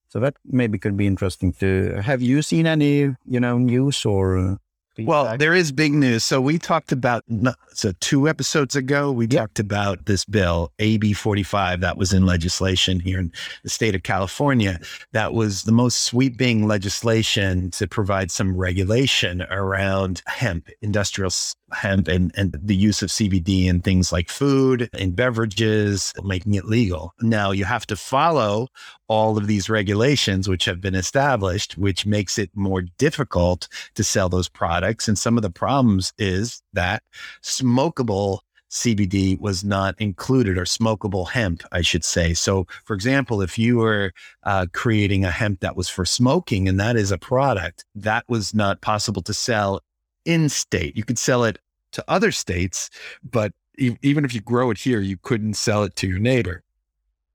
So 0.09 0.21
that 0.21 0.37
maybe 0.45 0.79
could 0.79 0.97
be 0.97 1.07
interesting 1.07 1.53
to. 1.55 2.01
Have 2.01 2.23
you 2.23 2.43
seen 2.43 2.67
any, 2.67 3.17
you 3.27 3.41
know, 3.41 3.59
news 3.59 4.05
or? 4.05 4.59
Well, 5.07 5.37
there 5.39 5.55
is 5.55 5.73
big 5.73 5.93
news. 5.93 6.25
So 6.25 6.41
we 6.41 6.59
talked 6.59 6.93
about 6.93 7.25
so 7.73 7.93
two 8.01 8.29
episodes 8.29 8.75
ago 8.75 9.13
we 9.13 9.27
yep. 9.27 9.41
talked 9.41 9.61
about 9.61 10.07
this 10.07 10.25
bill 10.25 10.73
AB 10.79 11.13
45 11.13 11.81
that 11.81 11.97
was 11.97 12.13
in 12.13 12.27
legislation 12.27 13.01
here 13.01 13.21
in 13.21 13.33
the 13.63 13.71
state 13.71 13.95
of 13.95 14.03
California. 14.03 14.81
That 15.13 15.33
was 15.33 15.63
the 15.63 15.73
most 15.73 16.05
sweeping 16.05 16.67
legislation 16.67 17.71
to 17.73 17.87
provide 17.87 18.31
some 18.31 18.57
regulation 18.57 19.43
around 19.43 20.23
hemp, 20.27 20.69
industrial 20.83 21.31
hemp 21.73 22.09
and, 22.09 22.33
and 22.37 22.59
the 22.63 22.75
use 22.75 23.03
of 23.03 23.11
CBD 23.11 23.67
in 23.67 23.81
things 23.81 24.13
like 24.13 24.29
food 24.29 24.89
and 24.93 25.15
beverages, 25.15 26.13
making 26.23 26.55
it 26.55 26.65
legal. 26.65 27.13
Now 27.21 27.51
you 27.51 27.65
have 27.65 27.87
to 27.87 27.97
follow 27.97 28.69
all 29.09 29.39
of 29.39 29.47
these 29.47 29.71
regulations, 29.71 30.49
which 30.49 30.65
have 30.65 30.81
been 30.81 30.95
established, 30.95 31.79
which 31.79 32.07
makes 32.07 32.39
it 32.39 32.51
more 32.55 32.83
difficult 32.83 33.69
to 33.95 34.05
sell 34.05 34.29
those 34.29 34.49
products. 34.49 35.09
And 35.09 35.19
some 35.19 35.37
of 35.37 35.43
the 35.43 35.51
problems 35.51 36.13
is 36.19 36.63
that 36.73 37.03
smokable 37.43 38.41
CBD 38.71 39.39
was 39.41 39.65
not 39.65 39.95
included 39.99 40.59
or 40.59 40.65
smokable 40.65 41.31
hemp, 41.31 41.63
I 41.73 41.81
should 41.81 42.05
say. 42.05 42.35
So, 42.35 42.67
for 42.85 42.95
example, 42.95 43.41
if 43.41 43.59
you 43.59 43.79
were 43.79 44.13
uh, 44.43 44.67
creating 44.73 45.25
a 45.25 45.31
hemp 45.31 45.61
that 45.61 45.77
was 45.77 45.89
for 45.89 46.05
smoking 46.05 46.69
and 46.69 46.79
that 46.79 46.97
is 46.97 47.11
a 47.11 47.19
product, 47.19 47.85
that 47.95 48.25
was 48.29 48.55
not 48.55 48.81
possible 48.81 49.23
to 49.23 49.35
sell 49.35 49.81
in 50.29 50.49
state. 50.51 50.97
You 50.97 51.05
could 51.05 51.19
sell 51.19 51.43
it 51.43 51.59
to 51.93 52.05
other 52.07 52.31
states, 52.31 52.91
but 53.29 53.53
e- 53.79 53.97
even 54.03 54.25
if 54.25 54.35
you 54.35 54.43
grow 54.43 54.71
it 54.71 54.79
here, 54.79 55.01
you 55.01 55.17
couldn't 55.17 55.55
sell 55.55 55.83
it 55.83 55.97
to 55.97 56.07
your 56.07 56.19
neighbor. 56.19 56.63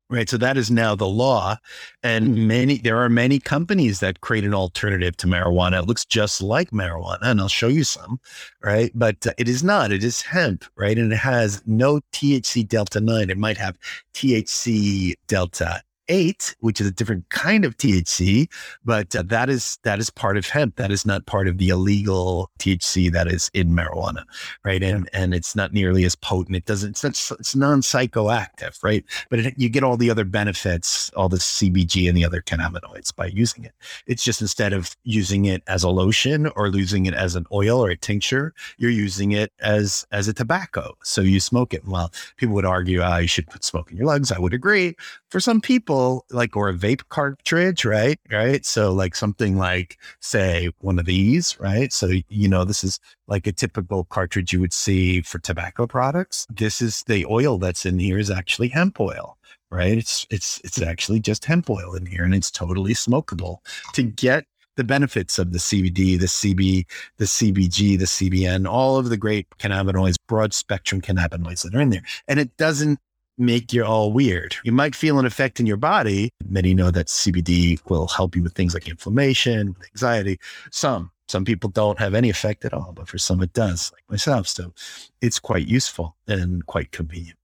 Right. 0.10 0.30
So 0.30 0.38
that 0.38 0.58
is 0.58 0.70
now 0.70 0.94
the 0.94 1.08
law. 1.08 1.56
And 2.04 2.28
mm-hmm. 2.28 2.48
many, 2.48 2.78
there 2.78 3.02
are 3.02 3.10
many 3.10 3.40
companies 3.40 4.00
that 4.02 4.22
create 4.22 4.44
an 4.44 4.54
alternative 4.54 5.18
to 5.18 5.28
marijuana. 5.28 5.80
It 5.80 5.88
looks 5.88 6.06
just 6.06 6.40
like 6.40 6.70
marijuana, 6.70 7.18
and 7.24 7.42
I'll 7.42 7.48
show 7.48 7.68
you 7.68 7.84
some. 7.84 8.20
Right. 8.62 8.92
But 8.94 9.26
uh, 9.26 9.34
it 9.40 9.50
is 9.50 9.64
not. 9.64 9.92
It 9.92 10.04
is 10.04 10.22
hemp. 10.22 10.66
Right. 10.78 11.00
And 11.00 11.12
it 11.12 11.16
has 11.16 11.64
no 11.66 12.00
THC 12.12 12.68
Delta 12.68 13.02
9. 13.02 13.32
It 13.32 13.40
might 13.40 13.58
have 13.58 13.80
THC 14.14 15.16
Delta 15.28 15.82
eight, 16.08 16.56
which 16.60 16.82
is 16.82 16.88
a 16.88 16.92
different 16.92 17.30
kind 17.30 17.66
of 17.66 17.78
THC, 17.78 18.48
but 18.84 19.16
uh, 19.16 19.24
that 19.26 19.50
is 19.50 19.78
that 19.84 20.00
is 20.00 20.10
part 20.10 20.38
of 20.38 20.48
hemp. 20.48 20.76
That 20.76 20.92
is 20.92 21.06
not 21.06 21.26
part 21.26 21.48
of 21.48 21.58
the 21.58 21.70
illegal 21.70 22.52
THC 22.60 23.12
that 23.12 23.28
is 23.28 23.50
in 23.54 23.70
marijuana, 23.70 24.24
right? 24.64 24.84
And 24.84 25.10
yeah. 25.14 25.22
and 25.22 25.34
it's 25.34 25.56
not 25.56 25.74
nearly 25.74 26.06
as 26.06 26.16
potent. 26.16 26.56
It 26.56 26.66
doesn't. 26.66 27.04
It's, 27.04 27.32
it's 27.32 27.56
non 27.56 27.82
psychoactive, 27.82 28.82
right? 28.84 29.04
But 29.30 29.40
it, 29.40 29.54
you 29.58 29.70
get 29.70 29.84
all 29.84 29.98
the 29.98 30.10
other 30.10 30.26
benefits, 30.26 31.10
all 31.12 31.30
the 31.30 31.38
CBG 31.38 32.08
and 32.08 32.18
the 32.18 32.26
other 32.26 32.42
cannabinoids 32.42 33.16
by 33.16 33.28
using 33.28 33.64
it. 33.64 33.74
It's 34.08 34.24
just 34.24 34.42
instead 34.42 34.74
of 34.74 34.96
using 35.04 35.46
it 35.46 35.64
as 35.68 35.84
a 35.84 35.90
lotion 35.90 36.48
or 36.56 36.68
using 36.68 37.06
it 37.06 37.14
as 37.14 37.36
an 37.36 37.46
oil 37.52 37.80
or 37.80 37.90
a 37.90 37.98
tincture, 37.98 38.54
you're 38.78 38.92
using 38.92 39.32
it 39.32 39.52
as 39.60 40.06
as 40.12 40.28
a 40.28 40.34
tobacco. 40.34 40.96
So 41.04 41.22
you 41.22 41.40
smoke 41.40 41.74
it. 41.74 41.88
Well, 41.88 42.12
people 42.38 42.56
would 42.56 42.66
argue, 42.66 43.02
ah, 43.02 43.18
you 43.18 43.28
should 43.28 43.48
put 43.48 43.64
smoke 43.64 43.92
in 43.92 43.98
your 43.98 44.08
lungs. 44.08 44.32
I 44.32 44.40
would 44.40 44.54
agree. 44.54 44.96
For 45.30 45.40
some 45.40 45.62
people 45.62 45.93
people 45.94 46.26
like 46.32 46.58
or 46.58 46.70
a 46.70 46.74
vape 46.74 47.04
cartridge, 47.10 47.86
right? 47.86 48.20
Right. 48.32 48.66
So 48.66 48.92
like 48.92 49.16
something 49.16 49.58
like 49.58 49.98
say 50.20 50.70
one 50.80 50.98
of 51.00 51.06
these, 51.06 51.60
right? 51.60 51.94
So 51.94 52.10
you 52.30 52.48
know 52.48 52.66
this 52.66 52.84
is 52.84 53.00
like 53.28 53.46
a 53.48 53.52
typical 53.52 54.06
cartridge 54.06 54.54
you 54.54 54.60
would 54.60 54.74
see 54.74 55.22
for 55.22 55.40
tobacco 55.40 55.86
products. 55.86 56.48
This 56.50 56.82
is 56.82 57.04
the 57.08 57.26
oil 57.28 57.58
that's 57.60 57.86
in 57.86 58.00
here 58.00 58.18
is 58.18 58.32
actually 58.32 58.70
hemp 58.70 59.00
oil 59.00 59.38
right? 59.72 59.98
It's 59.98 60.28
it's 60.30 60.62
it's 60.64 60.82
actually 60.82 61.20
just 61.20 61.46
hemp 61.46 61.68
oil 61.68 61.96
in 61.96 62.06
here, 62.06 62.24
and 62.24 62.36
it's 62.36 62.52
totally 62.52 62.94
smokable. 62.94 63.58
To 63.94 64.04
get 64.04 64.46
the 64.76 64.84
benefits 64.84 65.40
of 65.40 65.52
the 65.52 65.58
CBD, 65.58 66.20
the 66.20 66.28
CB, 66.28 66.86
the 67.18 67.26
CBG, 67.26 67.98
the 67.98 68.06
CBN, 68.06 68.68
all 68.68 68.98
of 68.98 69.10
the 69.10 69.18
great 69.18 69.48
cannabinoids, 69.58 70.16
broad 70.28 70.54
spectrum 70.54 71.02
cannabinoids 71.02 71.64
that 71.64 71.74
are 71.74 71.82
in 71.82 71.90
there, 71.90 72.04
and 72.28 72.40
it 72.40 72.56
doesn't 72.58 73.00
make 73.38 73.74
you 73.74 73.84
all 73.84 74.12
weird. 74.12 74.56
You 74.63 74.72
might 74.72 74.96
feel 74.96 75.20
an 75.20 75.25
effect 75.25 75.60
in 75.60 75.66
your 75.66 75.78
body. 75.78 76.30
Many 76.48 76.74
know 76.74 76.92
that 76.92 77.08
CBD 77.08 77.80
will 77.90 78.08
help 78.08 78.36
you 78.36 78.44
with 78.44 78.54
things 78.54 78.74
like 78.74 78.88
inflammation, 78.88 79.75
anxiety. 79.92 80.40
Some, 80.72 81.12
some 81.28 81.46
people 81.46 81.70
don't 81.70 82.00
have 82.00 82.13
any 82.13 82.30
effect 82.30 82.66
at 82.66 82.74
all, 82.74 82.94
but 82.94 83.08
for 83.08 83.18
some 83.18 83.42
it 83.42 83.54
does, 83.54 83.92
like 83.94 84.04
myself. 84.10 84.48
So 84.48 84.74
it's 85.22 85.40
quite 85.40 85.68
useful 85.68 86.16
and 86.28 86.66
quite 86.66 86.92
convenient. 86.92 87.38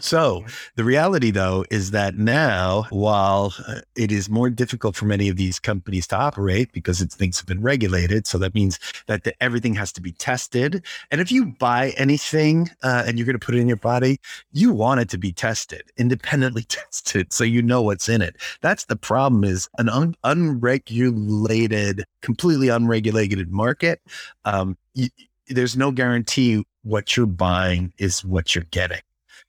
So 0.00 0.44
the 0.76 0.84
reality, 0.84 1.30
though, 1.30 1.64
is 1.70 1.90
that 1.90 2.16
now, 2.16 2.86
while 2.90 3.54
uh, 3.66 3.80
it 3.96 4.10
is 4.10 4.28
more 4.28 4.50
difficult 4.50 4.96
for 4.96 5.04
many 5.04 5.28
of 5.28 5.36
these 5.36 5.58
companies 5.58 6.06
to 6.08 6.16
operate 6.16 6.72
because 6.72 7.00
it's 7.00 7.14
things 7.14 7.38
have 7.38 7.46
been 7.46 7.62
regulated, 7.62 8.26
so 8.26 8.38
that 8.38 8.54
means 8.54 8.78
that 9.06 9.24
the, 9.24 9.34
everything 9.42 9.74
has 9.74 9.92
to 9.92 10.00
be 10.00 10.12
tested. 10.12 10.84
And 11.10 11.20
if 11.20 11.30
you 11.30 11.46
buy 11.46 11.90
anything 11.96 12.70
uh, 12.82 13.04
and 13.06 13.18
you're 13.18 13.26
going 13.26 13.38
to 13.38 13.44
put 13.44 13.54
it 13.54 13.58
in 13.58 13.68
your 13.68 13.76
body, 13.76 14.18
you 14.52 14.72
want 14.72 15.00
it 15.00 15.08
to 15.10 15.18
be 15.18 15.32
tested, 15.32 15.82
independently 15.96 16.62
tested, 16.68 17.32
so 17.32 17.44
you 17.44 17.62
know 17.62 17.82
what's 17.82 18.08
in 18.08 18.22
it. 18.22 18.36
That's 18.60 18.86
the 18.86 18.96
problem: 18.96 19.44
is 19.44 19.68
an 19.78 19.88
un- 19.88 20.16
unregulated, 20.24 22.04
completely 22.22 22.68
unregulated 22.68 23.50
market. 23.50 24.00
Um, 24.44 24.76
you, 24.94 25.08
there's 25.48 25.76
no 25.76 25.90
guarantee 25.90 26.64
what 26.82 27.16
you're 27.16 27.26
buying 27.26 27.92
is 27.98 28.24
what 28.24 28.54
you're 28.54 28.64
getting. 28.64 29.00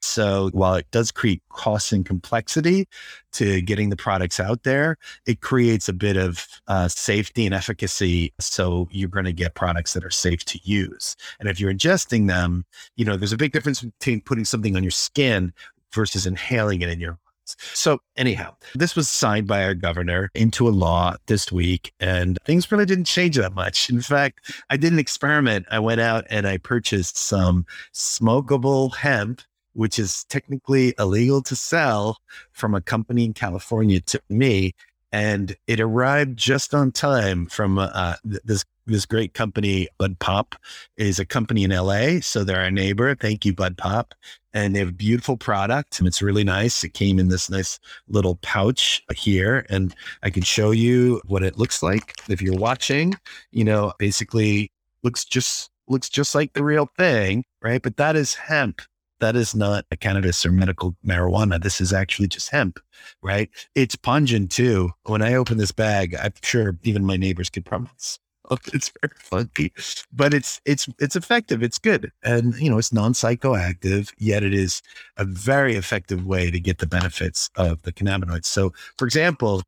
So 0.01 0.49
while 0.53 0.75
it 0.75 0.89
does 0.91 1.11
create 1.11 1.41
costs 1.49 1.91
and 1.91 2.05
complexity 2.05 2.87
to 3.33 3.61
getting 3.61 3.89
the 3.89 3.95
products 3.95 4.39
out 4.39 4.63
there, 4.63 4.97
it 5.25 5.41
creates 5.41 5.87
a 5.87 5.93
bit 5.93 6.17
of 6.17 6.45
uh, 6.67 6.87
safety 6.87 7.45
and 7.45 7.53
efficacy. 7.55 8.33
So 8.39 8.87
you're 8.91 9.09
going 9.09 9.25
to 9.25 9.33
get 9.33 9.53
products 9.55 9.93
that 9.93 10.03
are 10.03 10.11
safe 10.11 10.43
to 10.45 10.59
use. 10.63 11.15
And 11.39 11.47
if 11.47 11.59
you're 11.59 11.73
ingesting 11.73 12.27
them, 12.27 12.65
you 12.95 13.05
know, 13.05 13.15
there's 13.15 13.33
a 13.33 13.37
big 13.37 13.51
difference 13.51 13.81
between 13.81 14.21
putting 14.21 14.45
something 14.45 14.75
on 14.75 14.83
your 14.83 14.91
skin 14.91 15.53
versus 15.93 16.25
inhaling 16.25 16.81
it 16.81 16.89
in 16.89 16.99
your 16.99 17.17
cannabinoids. 17.51 17.75
So, 17.75 17.99
anyhow, 18.15 18.55
this 18.75 18.95
was 18.95 19.09
signed 19.09 19.47
by 19.47 19.63
our 19.63 19.73
governor 19.73 20.29
into 20.33 20.67
a 20.67 20.71
law 20.71 21.15
this 21.27 21.51
week, 21.51 21.93
and 21.99 22.37
things 22.45 22.71
really 22.71 22.85
didn't 22.85 23.05
change 23.05 23.37
that 23.37 23.53
much. 23.53 23.89
In 23.89 24.01
fact, 24.01 24.53
I 24.69 24.77
did 24.77 24.93
an 24.93 24.99
experiment. 24.99 25.65
I 25.71 25.79
went 25.79 26.01
out 26.01 26.25
and 26.29 26.47
I 26.47 26.57
purchased 26.57 27.17
some 27.17 27.65
smokable 27.93 28.95
hemp 28.95 29.41
which 29.73 29.99
is 29.99 30.23
technically 30.25 30.93
illegal 30.99 31.41
to 31.43 31.55
sell 31.55 32.17
from 32.51 32.75
a 32.75 32.81
company 32.81 33.25
in 33.25 33.33
California 33.33 33.99
to 34.01 34.21
me 34.29 34.73
and 35.11 35.55
it 35.67 35.79
arrived 35.79 36.37
just 36.37 36.73
on 36.73 36.91
time 36.91 37.45
from 37.47 37.77
uh, 37.77 38.15
this 38.23 38.65
this 38.87 39.05
great 39.05 39.33
company. 39.33 39.87
Bud 39.97 40.17
Pop 40.19 40.55
is 40.97 41.19
a 41.19 41.25
company 41.25 41.63
in 41.63 41.71
LA, 41.71 42.19
so 42.21 42.43
they're 42.43 42.61
our 42.61 42.71
neighbor. 42.71 43.13
Thank 43.15 43.45
you, 43.45 43.53
Bud 43.53 43.77
Pop, 43.77 44.15
and 44.53 44.75
they 44.75 44.79
have 44.79 44.89
a 44.89 44.93
beautiful 44.93 45.37
product. 45.37 46.01
It's 46.01 46.21
really 46.21 46.43
nice. 46.43 46.83
It 46.83 46.93
came 46.93 47.19
in 47.19 47.29
this 47.29 47.49
nice 47.49 47.79
little 48.07 48.37
pouch 48.41 49.03
here, 49.15 49.65
and 49.69 49.93
I 50.23 50.29
can 50.29 50.43
show 50.43 50.71
you 50.71 51.21
what 51.25 51.43
it 51.43 51.57
looks 51.57 51.83
like 51.83 52.15
if 52.29 52.41
you're 52.41 52.55
watching. 52.55 53.13
You 53.51 53.65
know, 53.65 53.93
basically 53.99 54.71
looks 55.03 55.25
just 55.25 55.69
looks 55.87 56.09
just 56.09 56.33
like 56.35 56.53
the 56.53 56.63
real 56.63 56.89
thing, 56.97 57.43
right? 57.61 57.81
But 57.81 57.97
that 57.97 58.15
is 58.15 58.33
hemp 58.33 58.81
that 59.21 59.35
is 59.35 59.55
not 59.55 59.85
a 59.91 59.95
cannabis 59.95 60.45
or 60.45 60.51
medical 60.51 60.95
marijuana. 61.05 61.61
This 61.61 61.79
is 61.79 61.93
actually 61.93 62.27
just 62.27 62.49
hemp, 62.49 62.79
right? 63.21 63.49
It's 63.75 63.95
pungent 63.95 64.51
too. 64.51 64.91
When 65.05 65.21
I 65.21 65.35
open 65.35 65.57
this 65.57 65.71
bag, 65.71 66.15
I'm 66.15 66.33
sure 66.43 66.77
even 66.83 67.05
my 67.05 67.15
neighbors 67.15 67.49
could 67.49 67.65
promise. 67.65 68.19
It's 68.73 68.91
very 69.01 69.13
funky, 69.17 69.71
but 70.11 70.33
it's 70.33 70.59
it's 70.65 70.89
it's 70.99 71.15
effective. 71.15 71.63
It's 71.63 71.79
good, 71.79 72.11
and 72.21 72.53
you 72.59 72.69
know 72.69 72.77
it's 72.79 72.91
non 72.91 73.13
psychoactive. 73.13 74.11
Yet 74.17 74.43
it 74.43 74.53
is 74.53 74.81
a 75.15 75.23
very 75.23 75.75
effective 75.75 76.25
way 76.25 76.51
to 76.51 76.59
get 76.59 76.79
the 76.79 76.87
benefits 76.87 77.49
of 77.55 77.81
the 77.83 77.93
cannabinoids. 77.93 78.45
So, 78.45 78.73
for 78.97 79.05
example, 79.05 79.61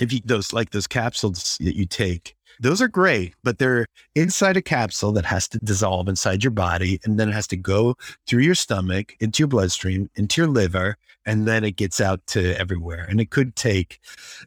if 0.00 0.14
you 0.14 0.20
those 0.24 0.54
like 0.54 0.70
those 0.70 0.86
capsules 0.86 1.58
that 1.60 1.76
you 1.76 1.84
take 1.84 2.36
those 2.60 2.82
are 2.82 2.88
great, 2.88 3.34
but 3.42 3.58
they're 3.58 3.86
inside 4.14 4.56
a 4.56 4.62
capsule 4.62 5.12
that 5.12 5.24
has 5.24 5.48
to 5.48 5.58
dissolve 5.58 6.08
inside 6.08 6.44
your 6.44 6.50
body 6.50 7.00
and 7.04 7.18
then 7.18 7.30
it 7.30 7.32
has 7.32 7.46
to 7.48 7.56
go 7.56 7.96
through 8.26 8.42
your 8.42 8.54
stomach, 8.54 9.16
into 9.18 9.42
your 9.42 9.48
bloodstream, 9.48 10.10
into 10.14 10.42
your 10.42 10.48
liver, 10.48 10.98
and 11.24 11.46
then 11.46 11.64
it 11.64 11.76
gets 11.76 12.00
out 12.00 12.26
to 12.26 12.58
everywhere. 12.58 13.06
And 13.08 13.20
it 13.20 13.30
could 13.30 13.56
take 13.56 14.00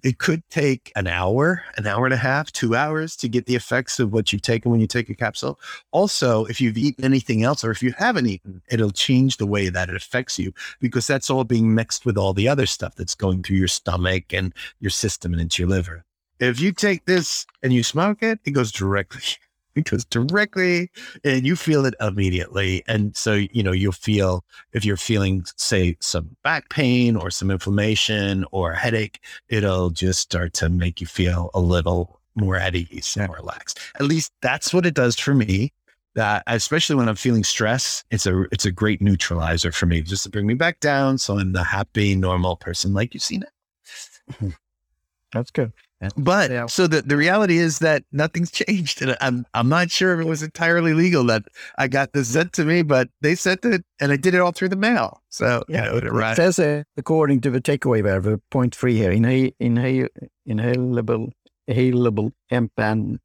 it 0.03 0.19
could 0.19 0.43
take 0.49 0.91
an 0.95 1.07
hour, 1.07 1.63
an 1.75 1.87
hour 1.87 2.05
and 2.05 2.13
a 2.13 2.17
half, 2.17 2.51
two 2.51 2.75
hours 2.75 3.15
to 3.17 3.27
get 3.27 3.47
the 3.47 3.55
effects 3.55 3.99
of 3.99 4.13
what 4.13 4.31
you've 4.31 4.41
taken 4.43 4.69
when 4.71 4.79
you 4.79 4.87
take 4.87 5.09
a 5.09 5.15
capsule. 5.15 5.59
Also, 5.91 6.45
if 6.45 6.61
you've 6.61 6.77
eaten 6.77 7.03
anything 7.03 7.43
else 7.43 7.63
or 7.63 7.71
if 7.71 7.81
you 7.81 7.93
haven't 7.97 8.27
eaten, 8.27 8.61
it'll 8.69 8.91
change 8.91 9.37
the 9.37 9.47
way 9.47 9.69
that 9.69 9.89
it 9.89 9.95
affects 9.95 10.37
you 10.37 10.53
because 10.79 11.07
that's 11.07 11.29
all 11.29 11.43
being 11.43 11.73
mixed 11.73 12.05
with 12.05 12.17
all 12.17 12.33
the 12.33 12.47
other 12.47 12.67
stuff 12.67 12.93
that's 12.95 13.15
going 13.15 13.41
through 13.41 13.57
your 13.57 13.67
stomach 13.67 14.33
and 14.33 14.53
your 14.79 14.91
system 14.91 15.33
and 15.33 15.41
into 15.41 15.63
your 15.63 15.69
liver. 15.69 16.05
If 16.43 16.59
you 16.59 16.73
take 16.73 17.05
this 17.05 17.45
and 17.61 17.71
you 17.71 17.83
smoke 17.83 18.21
it, 18.21 18.39
it 18.45 18.51
goes 18.51 18.71
directly. 18.71 19.21
It 19.75 19.89
goes 19.89 20.05
directly 20.05 20.91
and 21.23 21.47
you 21.47 21.55
feel 21.55 21.87
it 21.87 21.95
immediately. 21.99 22.83
And 22.87 23.17
so, 23.17 23.33
you 23.33 23.63
know, 23.63 23.71
you'll 23.71 23.91
feel 23.91 24.45
if 24.71 24.85
you're 24.85 24.97
feeling, 24.97 25.45
say, 25.57 25.97
some 25.99 26.35
back 26.43 26.69
pain 26.69 27.15
or 27.15 27.31
some 27.31 27.49
inflammation 27.49 28.45
or 28.51 28.73
a 28.73 28.77
headache, 28.77 29.19
it'll 29.49 29.89
just 29.89 30.19
start 30.19 30.53
to 30.53 30.69
make 30.69 31.01
you 31.01 31.07
feel 31.07 31.49
a 31.55 31.59
little 31.59 32.19
more 32.35 32.55
at 32.55 32.75
ease, 32.75 33.17
more 33.17 33.35
relaxed. 33.35 33.79
At 33.95 34.03
least 34.03 34.31
that's 34.43 34.75
what 34.75 34.85
it 34.85 34.93
does 34.93 35.17
for 35.17 35.33
me. 35.33 35.73
That 36.13 36.43
especially 36.45 36.95
when 36.95 37.09
I'm 37.09 37.15
feeling 37.15 37.43
stress, 37.43 38.03
it's 38.11 38.27
a 38.27 38.43
it's 38.51 38.65
a 38.65 38.71
great 38.71 39.01
neutralizer 39.01 39.71
for 39.71 39.87
me, 39.87 40.03
just 40.03 40.21
to 40.25 40.29
bring 40.29 40.45
me 40.45 40.53
back 40.53 40.81
down. 40.81 41.17
So 41.17 41.39
I'm 41.39 41.53
the 41.53 41.63
happy, 41.63 42.13
normal 42.13 42.57
person 42.57 42.93
like 42.93 43.15
you 43.15 43.19
see 43.19 43.39
now. 43.39 44.51
That's 45.33 45.49
good. 45.49 45.73
But 46.17 46.51
yeah. 46.51 46.65
so 46.67 46.87
the, 46.87 47.01
the 47.01 47.17
reality 47.17 47.57
is 47.57 47.79
that 47.79 48.03
nothing's 48.11 48.51
changed. 48.51 49.01
And 49.01 49.17
I'm 49.21 49.45
I'm 49.53 49.69
not 49.69 49.91
sure 49.91 50.13
if 50.13 50.25
it 50.25 50.27
was 50.27 50.43
entirely 50.43 50.93
legal 50.93 51.23
that 51.25 51.43
I 51.77 51.87
got 51.87 52.13
this 52.13 52.29
sent 52.29 52.53
to 52.53 52.65
me, 52.65 52.81
but 52.81 53.09
they 53.21 53.35
sent 53.35 53.65
it 53.65 53.83
and 53.99 54.11
I 54.11 54.17
did 54.17 54.33
it 54.33 54.41
all 54.41 54.51
through 54.51 54.69
the 54.69 54.75
mail. 54.75 55.21
So 55.29 55.63
yeah, 55.67 55.85
you 55.93 56.01
know, 56.01 56.19
it, 56.19 56.31
it 56.31 56.35
says 56.35 56.59
uh, 56.59 56.83
according 56.97 57.41
to 57.41 57.49
the 57.49 57.61
takeaway 57.61 58.03
there, 58.03 58.37
point 58.49 58.75
three 58.75 58.97
here, 58.97 59.11
inhale, 59.11 59.51
inhale, 59.59 60.07
inhalable, 60.47 61.31
inhalable 61.67 62.31
hemp 62.49 62.71
and 62.77 63.19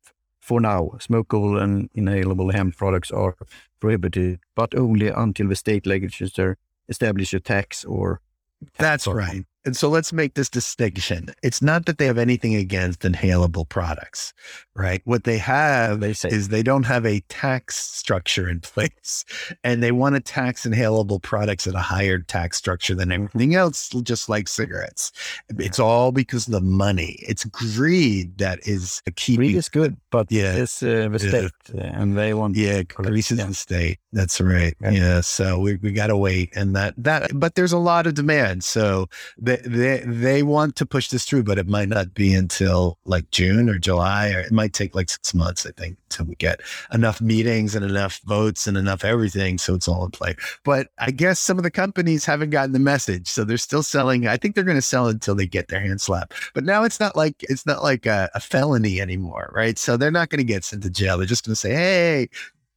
for 0.48 0.62
now, 0.62 0.92
smokable 0.96 1.62
and 1.62 1.92
inhalable 1.92 2.54
hemp 2.54 2.74
products 2.74 3.10
are 3.10 3.36
prohibited, 3.80 4.40
but 4.56 4.74
only 4.74 5.08
until 5.08 5.46
the 5.46 5.54
state 5.54 5.86
legislature 5.86 6.56
establish 6.88 7.34
a 7.34 7.40
tax 7.40 7.84
or. 7.84 8.22
Tax 8.60 8.78
That's 8.78 9.06
right. 9.06 9.44
And 9.64 9.76
so 9.76 9.88
let's 9.88 10.12
make 10.12 10.34
this 10.34 10.48
distinction. 10.48 11.34
It's 11.42 11.60
not 11.60 11.86
that 11.86 11.98
they 11.98 12.06
have 12.06 12.18
anything 12.18 12.54
against 12.54 13.00
inhalable 13.00 13.68
products, 13.68 14.32
right? 14.74 15.02
What 15.04 15.24
they 15.24 15.38
have 15.38 16.00
they 16.00 16.12
say. 16.12 16.28
is 16.28 16.48
they 16.48 16.62
don't 16.62 16.84
have 16.84 17.04
a 17.04 17.20
tax 17.28 17.76
structure 17.76 18.48
in 18.48 18.60
place 18.62 19.24
and 19.64 19.82
they 19.82 19.92
want 19.92 20.14
to 20.14 20.20
tax 20.20 20.64
inhalable 20.64 21.20
products 21.20 21.66
at 21.66 21.74
a 21.74 21.80
higher 21.80 22.18
tax 22.18 22.56
structure 22.56 22.94
than 22.94 23.10
everything 23.10 23.56
else, 23.56 23.88
just 24.02 24.28
like 24.28 24.48
cigarettes. 24.48 25.12
It's 25.58 25.78
all 25.78 26.12
because 26.12 26.46
of 26.46 26.52
the 26.52 26.60
money. 26.60 27.18
It's 27.20 27.44
greed 27.44 28.38
that 28.38 28.60
is 28.66 29.02
a 29.06 29.10
key. 29.10 29.36
Greed 29.36 29.56
is 29.56 29.68
good, 29.68 29.96
but 30.10 30.30
yeah, 30.30 30.52
it's 30.54 30.82
uh, 30.82 31.08
the 31.10 31.18
state 31.18 31.50
yeah. 31.74 32.00
and 32.00 32.16
they 32.16 32.32
want. 32.32 32.56
Yeah, 32.56 32.84
greed 32.84 33.18
is 33.18 33.32
yeah. 33.32 33.46
the 33.46 33.54
state. 33.54 33.98
That's 34.12 34.40
right. 34.40 34.74
Yeah. 34.80 34.90
yeah. 34.90 35.20
So 35.20 35.58
we, 35.58 35.76
we 35.76 35.92
got 35.92 36.06
to 36.06 36.16
wait 36.16 36.52
and 36.54 36.74
that, 36.76 36.94
that, 36.96 37.32
but 37.34 37.54
there's 37.54 37.72
a 37.72 37.78
lot 37.78 38.06
of 38.06 38.14
demand. 38.14 38.64
So 38.64 39.08
they, 39.56 40.02
they 40.04 40.42
want 40.42 40.76
to 40.76 40.86
push 40.86 41.08
this 41.08 41.24
through, 41.24 41.44
but 41.44 41.58
it 41.58 41.68
might 41.68 41.88
not 41.88 42.14
be 42.14 42.34
until 42.34 42.98
like 43.04 43.30
June 43.30 43.68
or 43.68 43.78
July, 43.78 44.30
or 44.30 44.40
it 44.40 44.52
might 44.52 44.72
take 44.72 44.94
like 44.94 45.10
six 45.10 45.34
months, 45.34 45.66
I 45.66 45.70
think, 45.70 45.96
until 46.10 46.26
we 46.26 46.34
get 46.36 46.60
enough 46.92 47.20
meetings 47.20 47.74
and 47.74 47.84
enough 47.84 48.20
votes 48.24 48.66
and 48.66 48.76
enough 48.76 49.04
everything, 49.04 49.58
so 49.58 49.74
it's 49.74 49.88
all 49.88 50.04
in 50.04 50.10
play. 50.10 50.34
But 50.64 50.88
I 50.98 51.10
guess 51.10 51.38
some 51.38 51.58
of 51.58 51.64
the 51.64 51.70
companies 51.70 52.24
haven't 52.24 52.50
gotten 52.50 52.72
the 52.72 52.78
message, 52.78 53.28
so 53.28 53.44
they're 53.44 53.58
still 53.58 53.82
selling. 53.82 54.26
I 54.26 54.36
think 54.36 54.54
they're 54.54 54.64
going 54.64 54.76
to 54.76 54.82
sell 54.82 55.08
until 55.08 55.34
they 55.34 55.46
get 55.46 55.68
their 55.68 55.80
hand 55.80 56.00
slapped. 56.00 56.34
But 56.54 56.64
now 56.64 56.84
it's 56.84 57.00
not 57.00 57.16
like 57.16 57.44
it's 57.48 57.66
not 57.66 57.82
like 57.82 58.06
a, 58.06 58.30
a 58.34 58.40
felony 58.40 59.00
anymore, 59.00 59.50
right? 59.54 59.78
So 59.78 59.96
they're 59.96 60.10
not 60.10 60.28
going 60.30 60.38
to 60.38 60.44
get 60.44 60.64
sent 60.64 60.82
to 60.82 60.90
jail. 60.90 61.18
They're 61.18 61.26
just 61.26 61.44
going 61.44 61.52
to 61.52 61.56
say, 61.56 61.72
"Hey, 61.72 62.28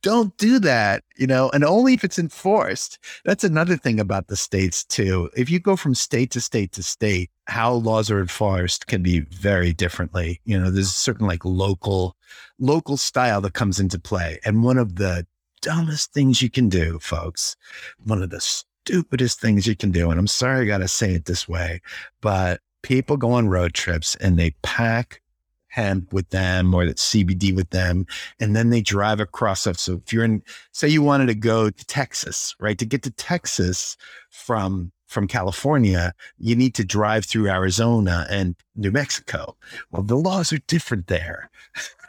don't 0.02 0.36
do 0.38 0.60
that, 0.60 1.04
you 1.18 1.28
know, 1.28 1.50
and 1.54 1.64
only 1.64 1.94
if 1.94 2.04
it's 2.04 2.20
enforced. 2.20 3.00
That's 3.26 3.44
another 3.44 3.78
thing 3.78 4.00
about 4.00 4.28
the 4.28 4.36
states 4.36 4.84
too. 4.84 5.30
If 5.36 5.50
you 5.50 5.60
go 5.60 5.76
from 5.76 5.96
state 5.96 6.32
to 6.32 6.42
state 6.42 6.72
to 6.74 6.84
state, 6.84 7.30
how 7.48 7.74
laws 7.74 8.10
are 8.10 8.20
enforced 8.20 8.88
can 8.88 9.04
be 9.04 9.20
very 9.22 9.74
differently. 9.74 10.42
You 10.46 10.60
know, 10.60 10.72
there's 10.72 10.88
a 10.88 10.90
certain 10.90 11.28
like 11.28 11.46
local 11.46 12.16
local 12.60 12.98
style 12.98 13.42
that 13.42 13.54
comes 13.54 13.80
into 13.80 14.00
play. 14.00 14.40
And 14.46 14.64
one 14.64 14.78
of 14.78 14.96
the 14.96 15.26
dumbest 15.62 16.14
things 16.14 16.42
you 16.42 16.50
can 16.50 16.70
do, 16.70 17.00
folks, 17.00 17.56
one 18.04 18.24
of 18.24 18.30
the 18.30 18.42
stupidest 18.42 19.40
things 19.40 19.68
you 19.68 19.76
can 19.76 19.92
do, 19.92 20.10
and 20.10 20.20
I'm 20.20 20.28
sorry 20.28 20.62
I 20.62 20.66
gotta 20.66 20.88
say 20.88 21.14
it 21.14 21.26
this 21.26 21.48
way, 21.48 21.82
but 22.22 22.62
people 22.82 23.18
go 23.18 23.34
on 23.34 23.50
road 23.50 23.74
trips 23.74 24.16
and 24.16 24.38
they 24.38 24.56
pack 24.64 25.21
hemp 25.72 26.14
with 26.14 26.30
them 26.30 26.74
or 26.74 26.86
that 26.86 26.98
CBD 26.98 27.56
with 27.56 27.70
them. 27.72 28.06
And 28.40 28.56
then 28.56 28.70
they 28.70 28.82
drive 28.82 29.20
across. 29.20 29.62
So 29.62 30.02
if 30.06 30.14
you're 30.14 30.26
in, 30.26 30.44
say 30.72 30.88
you 30.88 31.02
wanted 31.02 31.28
to 31.28 31.36
go 31.36 31.70
to 31.70 31.86
Texas, 31.86 32.56
right? 32.60 32.78
To 32.78 32.86
get 32.86 33.02
to 33.04 33.12
Texas 33.12 33.98
from 34.30 34.92
from 35.08 35.28
California, 35.28 36.14
you 36.38 36.56
need 36.56 36.74
to 36.74 36.86
drive 36.86 37.26
through 37.26 37.50
Arizona 37.50 38.26
and 38.30 38.56
New 38.78 38.92
Mexico. 38.92 39.58
Well, 39.92 40.04
the 40.04 40.16
laws 40.16 40.54
are 40.54 40.60
different 40.68 41.08
there. 41.08 41.52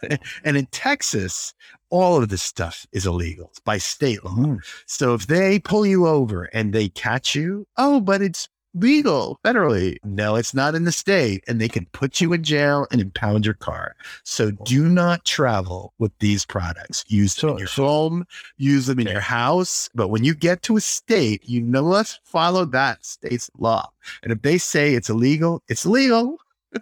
and 0.44 0.57
in 0.57 0.66
Texas, 0.66 1.53
all 1.90 2.22
of 2.22 2.29
this 2.29 2.42
stuff 2.42 2.87
is 2.92 3.05
illegal 3.05 3.51
by 3.64 3.79
state 3.79 4.25
law. 4.25 4.37
Mm. 4.37 4.61
So 4.87 5.14
if 5.14 5.27
they 5.27 5.59
pull 5.59 5.85
you 5.85 6.07
over 6.07 6.44
and 6.44 6.72
they 6.72 6.88
catch 6.90 7.35
you, 7.35 7.66
oh, 7.77 8.01
but 8.01 8.22
it's 8.22 8.48
legal 8.74 9.38
federally. 9.44 9.96
No, 10.04 10.37
it's 10.37 10.54
not 10.54 10.74
in 10.74 10.85
the 10.85 10.92
state, 10.92 11.44
and 11.46 11.61
they 11.61 11.68
can 11.68 11.87
put 11.92 12.20
you 12.20 12.32
in 12.32 12.42
jail 12.42 12.87
and 12.90 13.00
impound 13.00 13.44
your 13.44 13.54
car. 13.54 13.94
So 14.24 14.50
do 14.50 14.88
not 14.88 15.24
travel 15.24 15.92
with 15.98 16.12
these 16.18 16.44
products. 16.44 17.04
Use 17.08 17.35
them 17.35 17.50
in 17.50 17.58
your 17.58 17.68
home, 17.68 18.26
use 18.56 18.87
them 18.87 19.00
in 19.00 19.06
your 19.06 19.20
house. 19.20 19.88
But 19.94 20.08
when 20.08 20.24
you 20.24 20.35
get 20.35 20.62
to 20.62 20.76
a 20.76 20.80
state, 20.80 21.42
you 21.48 21.62
must 21.64 22.20
follow 22.24 22.64
that 22.66 23.04
state's 23.04 23.50
law. 23.58 23.90
And 24.22 24.32
if 24.32 24.42
they 24.42 24.58
say 24.58 24.94
it's 24.94 25.11
illegal, 25.11 25.62
it's 25.68 25.87
legal. 25.87 26.38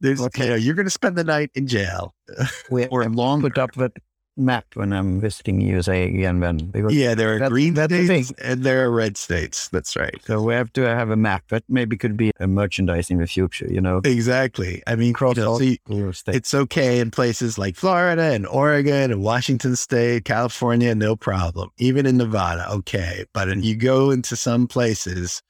There's, 0.00 0.20
okay. 0.20 0.44
you 0.44 0.50
know, 0.50 0.56
you're 0.56 0.74
going 0.74 0.86
to 0.86 0.90
spend 0.90 1.16
the 1.16 1.24
night 1.24 1.50
in 1.54 1.66
jail 1.66 2.14
we, 2.70 2.86
or 2.90 3.04
long. 3.08 3.40
Put 3.40 3.58
up 3.58 3.76
with 3.76 3.92
map 4.36 4.66
when 4.74 4.92
I'm 4.92 5.20
visiting 5.20 5.60
USA 5.60 6.04
again. 6.04 6.40
Then 6.40 6.58
because 6.58 6.94
yeah, 6.94 7.14
there 7.14 7.34
are 7.34 7.38
that, 7.38 7.50
green 7.50 7.74
states 7.74 8.32
the 8.32 8.44
and 8.44 8.62
there 8.62 8.84
are 8.84 8.90
red 8.90 9.16
states. 9.16 9.68
That's 9.68 9.96
right. 9.96 10.14
So 10.24 10.42
we 10.42 10.54
have 10.54 10.72
to 10.74 10.82
have 10.82 11.10
a 11.10 11.16
map 11.16 11.44
that 11.48 11.64
maybe 11.68 11.96
could 11.96 12.16
be 12.16 12.32
a 12.38 12.46
merchandise 12.46 13.10
in 13.10 13.18
the 13.18 13.26
future. 13.26 13.66
You 13.68 13.80
know, 13.80 14.00
exactly. 14.04 14.82
I 14.86 14.96
mean, 14.96 15.12
Cross 15.12 15.36
you 15.36 15.42
know, 15.42 15.52
all 15.52 16.12
it's 16.28 16.54
okay 16.54 17.00
in 17.00 17.10
places 17.10 17.58
like 17.58 17.76
Florida 17.76 18.32
and 18.32 18.46
Oregon 18.46 19.10
and 19.10 19.22
Washington 19.22 19.76
State, 19.76 20.24
California, 20.24 20.94
no 20.94 21.16
problem. 21.16 21.70
Even 21.78 22.06
in 22.06 22.16
Nevada, 22.16 22.70
okay. 22.70 23.24
But 23.32 23.48
when 23.48 23.62
you 23.62 23.76
go 23.76 24.10
into 24.10 24.36
some 24.36 24.66
places 24.66 25.42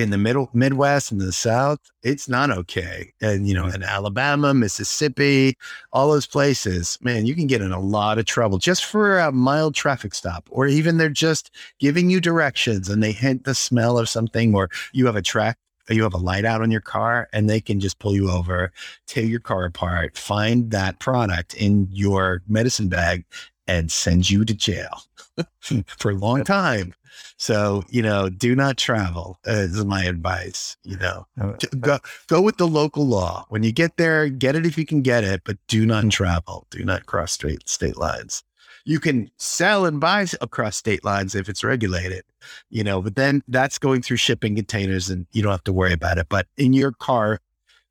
in 0.00 0.10
the 0.10 0.18
middle 0.18 0.50
Midwest 0.52 1.12
and 1.12 1.20
the 1.20 1.32
South, 1.32 1.78
it's 2.02 2.28
not 2.28 2.50
okay. 2.50 3.12
And 3.20 3.46
you 3.46 3.54
know, 3.54 3.64
mm. 3.64 3.74
in 3.74 3.82
Alabama, 3.82 4.54
Mississippi, 4.54 5.56
all 5.92 6.10
those 6.10 6.26
places, 6.26 6.98
man, 7.00 7.26
you 7.26 7.34
can 7.34 7.46
get 7.46 7.60
in 7.60 7.72
a 7.72 7.80
lot 7.80 8.18
of 8.18 8.24
trouble 8.24 8.58
just 8.58 8.84
for 8.84 9.18
a 9.18 9.32
mild 9.32 9.74
traffic 9.74 10.14
stop, 10.14 10.48
or 10.50 10.66
even 10.66 10.96
they're 10.96 11.08
just 11.08 11.54
giving 11.78 12.10
you 12.10 12.20
directions 12.20 12.88
and 12.88 13.02
they 13.02 13.12
hint 13.12 13.44
the 13.44 13.54
smell 13.54 13.98
of 13.98 14.08
something, 14.08 14.54
or 14.54 14.68
you 14.92 15.06
have 15.06 15.16
a 15.16 15.22
track 15.22 15.56
you 15.88 16.02
have 16.04 16.14
a 16.14 16.18
light 16.18 16.44
out 16.44 16.62
on 16.62 16.70
your 16.70 16.80
car 16.80 17.28
and 17.32 17.48
they 17.48 17.60
can 17.60 17.80
just 17.80 17.98
pull 17.98 18.14
you 18.14 18.30
over, 18.30 18.72
tear 19.06 19.24
your 19.24 19.40
car 19.40 19.64
apart, 19.64 20.16
find 20.16 20.70
that 20.70 20.98
product 20.98 21.54
in 21.54 21.88
your 21.90 22.42
medicine 22.48 22.88
bag 22.88 23.24
and 23.70 23.90
send 23.90 24.28
you 24.28 24.44
to 24.44 24.52
jail 24.52 25.02
for 25.98 26.10
a 26.10 26.14
long 26.14 26.42
time. 26.42 26.92
So, 27.36 27.84
you 27.88 28.02
know, 28.02 28.28
do 28.28 28.56
not 28.56 28.76
travel 28.76 29.38
is 29.44 29.84
my 29.84 30.04
advice, 30.04 30.76
you 30.82 30.96
know, 30.96 31.26
uh, 31.40 31.52
go, 31.78 31.98
go 32.26 32.42
with 32.42 32.56
the 32.56 32.66
local 32.66 33.06
law. 33.06 33.46
When 33.48 33.62
you 33.62 33.72
get 33.72 33.96
there, 33.96 34.28
get 34.28 34.56
it 34.56 34.66
if 34.66 34.76
you 34.76 34.84
can 34.84 35.02
get 35.02 35.22
it, 35.22 35.42
but 35.44 35.56
do 35.68 35.86
not 35.86 36.04
mm. 36.04 36.10
travel. 36.10 36.66
Do 36.70 36.84
not 36.84 37.06
cross 37.06 37.32
state, 37.32 37.68
state 37.68 37.96
lines. 37.96 38.42
You 38.84 38.98
can 38.98 39.30
sell 39.36 39.86
and 39.86 40.00
buy 40.00 40.26
across 40.40 40.76
state 40.76 41.04
lines 41.04 41.34
if 41.34 41.48
it's 41.48 41.62
regulated, 41.62 42.24
you 42.70 42.82
know, 42.82 43.00
but 43.00 43.14
then 43.14 43.42
that's 43.46 43.78
going 43.78 44.02
through 44.02 44.16
shipping 44.16 44.56
containers 44.56 45.08
and 45.10 45.26
you 45.32 45.42
don't 45.42 45.52
have 45.52 45.64
to 45.64 45.72
worry 45.72 45.92
about 45.92 46.18
it. 46.18 46.26
But 46.28 46.46
in 46.56 46.72
your 46.72 46.92
car, 46.92 47.40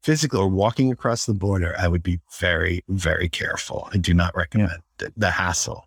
physically 0.01 0.39
or 0.39 0.47
walking 0.47 0.91
across 0.91 1.25
the 1.25 1.33
border, 1.33 1.75
I 1.79 1.87
would 1.87 2.03
be 2.03 2.19
very, 2.37 2.83
very 2.89 3.29
careful. 3.29 3.87
I 3.93 3.97
do 3.97 4.13
not 4.13 4.35
recommend 4.35 4.71
yeah. 4.71 4.88
The, 4.99 5.11
the 5.17 5.31
hassle. 5.31 5.85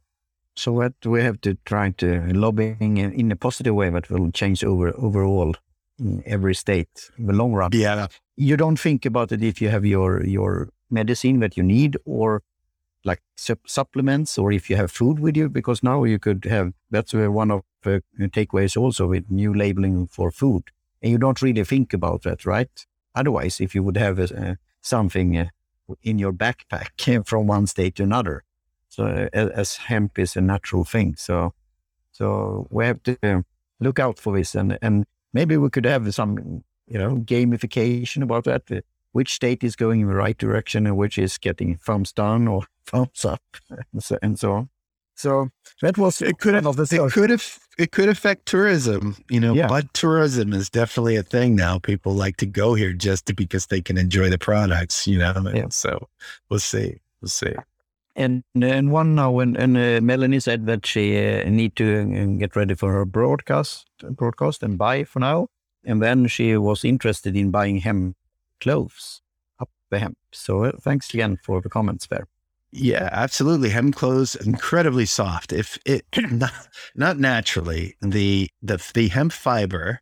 So 0.54 0.72
what 0.72 0.92
we 1.04 1.22
have 1.22 1.40
to 1.42 1.56
try 1.64 1.90
to 1.98 2.32
lobbying 2.34 2.98
in, 2.98 3.12
in 3.12 3.32
a 3.32 3.36
positive 3.36 3.74
way 3.74 3.88
that 3.90 4.10
will 4.10 4.30
change 4.32 4.62
over 4.62 4.92
overall 4.96 5.54
in 5.98 6.22
every 6.26 6.54
state 6.54 7.10
in 7.16 7.26
the 7.26 7.32
long 7.32 7.52
run. 7.52 7.70
Yeah. 7.72 8.08
You 8.36 8.56
don't 8.56 8.78
think 8.78 9.06
about 9.06 9.32
it 9.32 9.42
if 9.42 9.62
you 9.62 9.70
have 9.70 9.84
your 9.84 10.24
your 10.24 10.68
medicine 10.90 11.40
that 11.40 11.56
you 11.56 11.62
need 11.62 11.96
or 12.04 12.42
like 13.04 13.20
su- 13.36 13.56
supplements 13.66 14.38
or 14.38 14.52
if 14.52 14.68
you 14.68 14.76
have 14.76 14.90
food 14.90 15.18
with 15.18 15.36
you 15.36 15.48
because 15.48 15.82
now 15.82 16.04
you 16.04 16.18
could 16.18 16.44
have 16.44 16.72
that's 16.90 17.12
one 17.14 17.50
of 17.50 17.62
the 17.82 18.02
takeaways 18.18 18.76
also 18.76 19.06
with 19.08 19.30
new 19.30 19.52
labeling 19.52 20.06
for 20.06 20.30
food 20.30 20.64
and 21.00 21.10
you 21.10 21.18
don't 21.18 21.42
really 21.42 21.64
think 21.64 21.92
about 21.92 22.22
that 22.22 22.44
right 22.46 22.86
otherwise 23.14 23.60
if 23.60 23.74
you 23.74 23.82
would 23.82 23.96
have 23.96 24.18
a, 24.18 24.58
something 24.82 25.36
uh, 25.36 25.48
in 26.02 26.18
your 26.18 26.32
backpack 26.32 27.24
from 27.26 27.46
one 27.46 27.66
state 27.66 27.96
to 27.96 28.02
another 28.02 28.44
so 28.92 29.06
as 29.32 29.76
hemp 29.76 30.18
is 30.18 30.36
a 30.36 30.42
natural 30.42 30.84
thing. 30.84 31.14
So, 31.16 31.54
so 32.10 32.66
we 32.70 32.84
have 32.84 33.02
to 33.04 33.42
look 33.80 33.98
out 33.98 34.18
for 34.18 34.36
this 34.36 34.54
and, 34.54 34.78
and 34.82 35.06
maybe 35.32 35.56
we 35.56 35.70
could 35.70 35.86
have 35.86 36.14
some, 36.14 36.62
you 36.86 36.98
know, 36.98 37.16
gamification 37.16 38.22
about 38.22 38.44
that. 38.44 38.70
Uh, 38.70 38.82
which 39.12 39.32
state 39.32 39.64
is 39.64 39.76
going 39.76 40.00
in 40.00 40.08
the 40.08 40.14
right 40.14 40.36
direction 40.36 40.86
and 40.86 40.96
which 40.98 41.16
is 41.16 41.38
getting 41.38 41.76
thumbs 41.76 42.12
down 42.12 42.46
or 42.46 42.64
thumbs 42.86 43.24
up 43.24 43.42
and 43.70 44.02
so, 44.02 44.18
and 44.20 44.38
so 44.38 44.52
on. 44.52 44.68
So 45.14 45.48
that 45.80 45.96
was 45.96 46.20
it. 46.20 46.38
Could 46.38 46.52
have 46.52 46.66
it 46.66 47.12
could 47.12 47.30
have 47.30 47.58
it 47.78 47.92
could 47.92 48.10
affect 48.10 48.44
tourism. 48.44 49.16
You 49.30 49.40
know, 49.40 49.54
yeah. 49.54 49.68
bud 49.68 49.88
tourism 49.94 50.52
is 50.52 50.68
definitely 50.68 51.16
a 51.16 51.22
thing 51.22 51.56
now. 51.56 51.78
People 51.78 52.12
like 52.12 52.36
to 52.38 52.46
go 52.46 52.74
here 52.74 52.92
just 52.92 53.26
to, 53.26 53.34
because 53.34 53.66
they 53.66 53.80
can 53.80 53.96
enjoy 53.96 54.28
the 54.28 54.38
products. 54.38 55.06
You 55.06 55.18
know, 55.18 55.50
yeah. 55.54 55.68
so 55.70 56.08
we'll 56.50 56.60
see. 56.60 57.00
We'll 57.20 57.28
see. 57.28 57.54
And 58.14 58.44
and 58.54 58.92
one 58.92 59.14
now, 59.14 59.38
and, 59.38 59.56
and 59.56 59.76
uh, 59.76 60.00
Melanie 60.02 60.40
said 60.40 60.66
that 60.66 60.84
she 60.84 61.16
uh, 61.16 61.48
need 61.48 61.76
to 61.76 61.84
uh, 61.84 62.38
get 62.38 62.54
ready 62.54 62.74
for 62.74 62.92
her 62.92 63.06
broadcast, 63.06 63.86
broadcast 64.10 64.62
and 64.62 64.76
buy 64.76 65.04
for 65.04 65.20
now. 65.20 65.48
And 65.84 66.02
then 66.02 66.26
she 66.28 66.56
was 66.56 66.84
interested 66.84 67.36
in 67.36 67.50
buying 67.50 67.78
hemp 67.78 68.16
clothes, 68.60 69.22
up 69.58 69.70
the 69.90 69.98
hemp. 69.98 70.18
So 70.30 70.64
uh, 70.64 70.72
thanks 70.78 71.12
again 71.14 71.38
for 71.42 71.62
the 71.62 71.70
comments 71.70 72.06
there. 72.06 72.28
Yeah, 72.74 73.10
absolutely. 73.12 73.68
Hemp 73.68 73.94
clothes 73.96 74.34
incredibly 74.34 75.04
soft. 75.04 75.52
If 75.52 75.78
it 75.84 76.06
not, 76.32 76.52
not 76.94 77.18
naturally, 77.18 77.96
the 78.00 78.48
the 78.62 78.82
the 78.94 79.08
hemp 79.08 79.32
fiber 79.32 80.00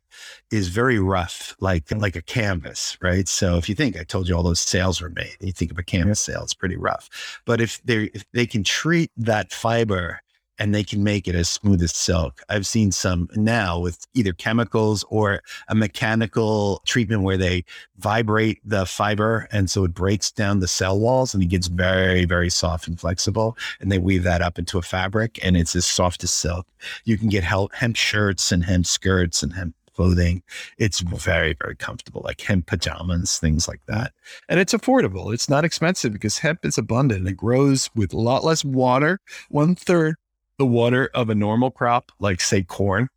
is 0.51 0.69
very 0.69 0.97
rough, 0.97 1.53
like 1.59 1.91
like 1.91 2.15
a 2.15 2.21
canvas, 2.21 2.97
right? 3.01 3.27
So 3.27 3.57
if 3.57 3.67
you 3.67 3.75
think 3.75 3.97
I 3.97 4.03
told 4.05 4.29
you 4.29 4.35
all 4.37 4.43
those 4.43 4.61
sails 4.61 5.01
were 5.01 5.09
made, 5.09 5.35
you 5.41 5.51
think 5.51 5.71
of 5.71 5.79
a 5.79 5.83
canvas 5.83 6.21
sail, 6.21 6.43
it's 6.43 6.53
pretty 6.53 6.77
rough. 6.77 7.09
But 7.45 7.59
if 7.59 7.81
they 7.83 8.05
if 8.13 8.23
they 8.31 8.45
can 8.45 8.63
treat 8.63 9.11
that 9.17 9.51
fiber 9.51 10.21
and 10.61 10.75
they 10.75 10.83
can 10.83 11.03
make 11.03 11.27
it 11.27 11.33
as 11.33 11.49
smooth 11.49 11.81
as 11.81 11.91
silk. 11.91 12.43
I've 12.47 12.67
seen 12.67 12.91
some 12.91 13.27
now 13.35 13.79
with 13.79 14.05
either 14.13 14.31
chemicals 14.31 15.03
or 15.09 15.41
a 15.69 15.73
mechanical 15.73 16.83
treatment 16.85 17.23
where 17.23 17.35
they 17.35 17.65
vibrate 17.97 18.59
the 18.63 18.85
fiber. 18.85 19.47
And 19.51 19.71
so 19.71 19.85
it 19.85 19.95
breaks 19.95 20.29
down 20.29 20.59
the 20.59 20.67
cell 20.67 20.99
walls 20.99 21.33
and 21.33 21.41
it 21.41 21.47
gets 21.47 21.65
very, 21.65 22.25
very 22.25 22.51
soft 22.51 22.87
and 22.87 22.99
flexible. 22.99 23.57
And 23.79 23.91
they 23.91 23.97
weave 23.97 24.21
that 24.21 24.43
up 24.43 24.59
into 24.59 24.77
a 24.77 24.83
fabric 24.83 25.39
and 25.43 25.57
it's 25.57 25.75
as 25.75 25.87
soft 25.87 26.23
as 26.23 26.29
silk. 26.29 26.67
You 27.05 27.17
can 27.17 27.29
get 27.29 27.43
hemp 27.43 27.95
shirts 27.95 28.51
and 28.51 28.63
hemp 28.63 28.85
skirts 28.85 29.41
and 29.41 29.53
hemp 29.53 29.73
clothing. 29.95 30.43
It's 30.77 30.99
very, 30.99 31.55
very 31.59 31.75
comfortable, 31.75 32.21
like 32.23 32.39
hemp 32.39 32.67
pajamas, 32.67 33.39
things 33.39 33.67
like 33.67 33.81
that. 33.87 34.13
And 34.47 34.59
it's 34.59 34.75
affordable. 34.75 35.33
It's 35.33 35.49
not 35.49 35.65
expensive 35.65 36.13
because 36.13 36.37
hemp 36.37 36.63
is 36.65 36.77
abundant. 36.77 37.27
It 37.27 37.33
grows 37.35 37.89
with 37.95 38.13
a 38.13 38.19
lot 38.19 38.43
less 38.43 38.63
water, 38.63 39.19
one 39.49 39.73
third 39.73 40.17
the 40.61 40.65
water 40.67 41.09
of 41.15 41.31
a 41.31 41.33
normal 41.33 41.71
crop, 41.71 42.11
like 42.19 42.39
say 42.39 42.61
corn, 42.61 43.09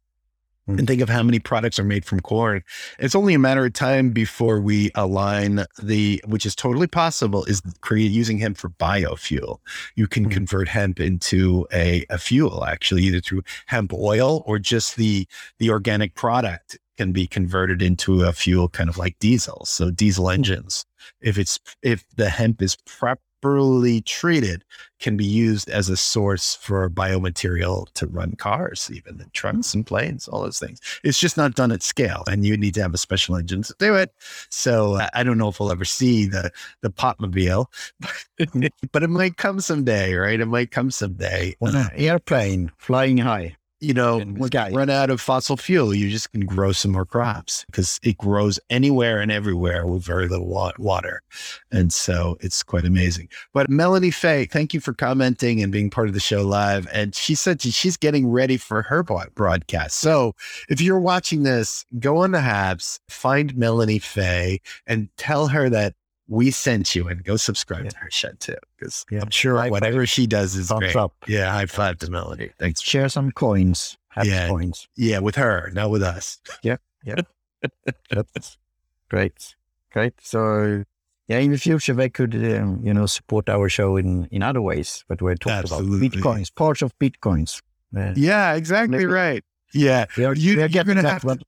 mm-hmm. 0.66 0.78
and 0.78 0.88
think 0.88 1.02
of 1.02 1.10
how 1.10 1.22
many 1.22 1.38
products 1.38 1.78
are 1.78 1.84
made 1.84 2.02
from 2.02 2.20
corn. 2.20 2.62
It's 2.98 3.14
only 3.14 3.34
a 3.34 3.38
matter 3.38 3.66
of 3.66 3.74
time 3.74 4.12
before 4.12 4.62
we 4.62 4.90
align 4.94 5.66
the, 5.82 6.24
which 6.26 6.46
is 6.46 6.54
totally 6.54 6.86
possible, 6.86 7.44
is 7.44 7.60
create 7.82 8.10
using 8.10 8.38
hemp 8.38 8.56
for 8.56 8.70
biofuel. 8.70 9.58
You 9.94 10.06
can 10.06 10.22
mm-hmm. 10.22 10.32
convert 10.32 10.68
hemp 10.68 11.00
into 11.00 11.66
a, 11.70 12.06
a 12.08 12.16
fuel, 12.16 12.64
actually, 12.64 13.02
either 13.02 13.20
through 13.20 13.42
hemp 13.66 13.92
oil 13.92 14.42
or 14.46 14.58
just 14.58 14.96
the 14.96 15.28
the 15.58 15.68
organic 15.68 16.14
product 16.14 16.78
can 16.96 17.12
be 17.12 17.26
converted 17.26 17.82
into 17.82 18.22
a 18.22 18.32
fuel, 18.32 18.70
kind 18.70 18.88
of 18.88 18.96
like 18.96 19.18
diesel. 19.18 19.66
So 19.66 19.90
diesel 19.90 20.28
hmm. 20.28 20.36
engines, 20.36 20.86
if 21.20 21.36
it's 21.36 21.60
if 21.82 22.06
the 22.16 22.30
hemp 22.30 22.62
is 22.62 22.74
prep 22.86 23.20
properly 23.44 24.00
treated 24.00 24.64
can 25.00 25.18
be 25.18 25.24
used 25.24 25.68
as 25.68 25.90
a 25.90 25.98
source 25.98 26.54
for 26.54 26.88
biomaterial 26.88 27.92
to 27.92 28.06
run 28.06 28.34
cars, 28.36 28.90
even 28.90 29.18
the 29.18 29.26
trucks 29.34 29.74
and 29.74 29.86
planes, 29.86 30.26
all 30.26 30.40
those 30.40 30.58
things. 30.58 30.80
It's 31.02 31.18
just 31.18 31.36
not 31.36 31.54
done 31.54 31.70
at 31.70 31.82
scale, 31.82 32.24
and 32.26 32.46
you 32.46 32.56
need 32.56 32.72
to 32.74 32.80
have 32.80 32.94
a 32.94 32.98
special 32.98 33.36
engine 33.36 33.62
to 33.64 33.74
do 33.78 33.96
it. 33.96 34.12
So 34.48 34.98
I 35.12 35.22
don't 35.22 35.36
know 35.36 35.48
if 35.48 35.60
we'll 35.60 35.70
ever 35.70 35.84
see 35.84 36.24
the 36.24 36.50
the 36.80 36.88
Potmobile, 36.88 37.66
but 38.92 39.02
it 39.02 39.10
might 39.10 39.36
come 39.36 39.60
someday, 39.60 40.14
right? 40.14 40.40
It 40.40 40.46
might 40.46 40.70
come 40.70 40.90
someday. 40.90 41.54
an 41.60 41.76
uh, 41.76 41.88
airplane 41.94 42.72
flying 42.78 43.18
high 43.18 43.56
you 43.84 43.94
know, 43.94 44.24
run 44.72 44.90
out 44.90 45.10
of 45.10 45.20
fossil 45.20 45.56
fuel, 45.56 45.94
you 45.94 46.10
just 46.10 46.32
can 46.32 46.46
grow 46.46 46.72
some 46.72 46.92
more 46.92 47.04
crops 47.04 47.64
because 47.66 48.00
it 48.02 48.18
grows 48.18 48.58
anywhere 48.70 49.20
and 49.20 49.30
everywhere 49.30 49.86
with 49.86 50.02
very 50.02 50.26
little 50.26 50.48
water. 50.78 51.22
And 51.70 51.92
so 51.92 52.36
it's 52.40 52.62
quite 52.62 52.84
amazing. 52.84 53.28
But 53.52 53.68
Melanie 53.68 54.10
Fay, 54.10 54.46
thank 54.46 54.72
you 54.72 54.80
for 54.80 54.94
commenting 54.94 55.62
and 55.62 55.70
being 55.70 55.90
part 55.90 56.08
of 56.08 56.14
the 56.14 56.20
show 56.20 56.42
live. 56.42 56.88
And 56.92 57.14
she 57.14 57.34
said 57.34 57.60
she's 57.60 57.96
getting 57.96 58.28
ready 58.28 58.56
for 58.56 58.82
her 58.82 59.02
broadcast. 59.02 59.98
So 59.98 60.34
if 60.68 60.80
you're 60.80 61.00
watching 61.00 61.42
this, 61.42 61.84
go 61.98 62.18
on 62.18 62.30
the 62.30 62.38
Habs, 62.38 62.98
find 63.08 63.56
Melanie 63.56 63.98
Fay 63.98 64.60
and 64.86 65.08
tell 65.16 65.48
her 65.48 65.68
that 65.70 65.94
we 66.28 66.50
sent 66.50 66.94
you 66.94 67.08
and 67.08 67.22
go 67.24 67.36
subscribe 67.36 67.84
yeah. 67.84 67.90
to 67.90 67.96
her 67.98 68.10
shed 68.10 68.40
too 68.40 68.56
because 68.76 69.04
yeah. 69.10 69.20
I'm 69.20 69.30
sure 69.30 69.56
high 69.56 69.70
whatever 69.70 70.00
five. 70.00 70.08
she 70.08 70.26
does 70.26 70.54
is 70.54 70.70
great. 70.70 70.96
Up. 70.96 71.14
Yeah, 71.26 71.52
high 71.52 71.66
five 71.66 71.98
to 71.98 72.10
Melody. 72.10 72.50
Thanks. 72.58 72.80
Share 72.80 73.08
some 73.08 73.30
coins. 73.32 73.98
Have 74.08 74.26
yeah, 74.26 74.48
coins. 74.48 74.88
Yeah, 74.96 75.18
with 75.18 75.34
her, 75.34 75.70
not 75.74 75.90
with 75.90 76.02
us. 76.02 76.38
Yeah, 76.62 76.76
yeah. 77.04 77.16
Great, 79.10 79.54
great. 79.92 80.14
So 80.20 80.84
yeah, 81.28 81.38
in 81.38 81.52
the 81.52 81.58
future 81.58 81.94
they 81.94 82.08
could 82.08 82.34
um, 82.34 82.80
you 82.82 82.92
know 82.92 83.06
support 83.06 83.48
our 83.48 83.68
show 83.68 83.96
in 83.96 84.26
in 84.30 84.42
other 84.42 84.60
ways, 84.60 85.04
but 85.08 85.22
we're 85.22 85.36
talking 85.36 85.70
about 85.70 85.82
bitcoins, 85.82 86.54
parts 86.54 86.82
of 86.82 86.98
bitcoins. 86.98 87.62
Uh, 87.96 88.12
yeah, 88.16 88.54
exactly 88.54 89.06
right. 89.06 89.44
Yeah, 89.72 90.06
we 90.16 90.24
are, 90.24 90.34
you, 90.34 90.62
are 90.62 90.68
getting 90.68 90.96
that 90.96 91.04
have, 91.04 91.24
one. 91.24 91.42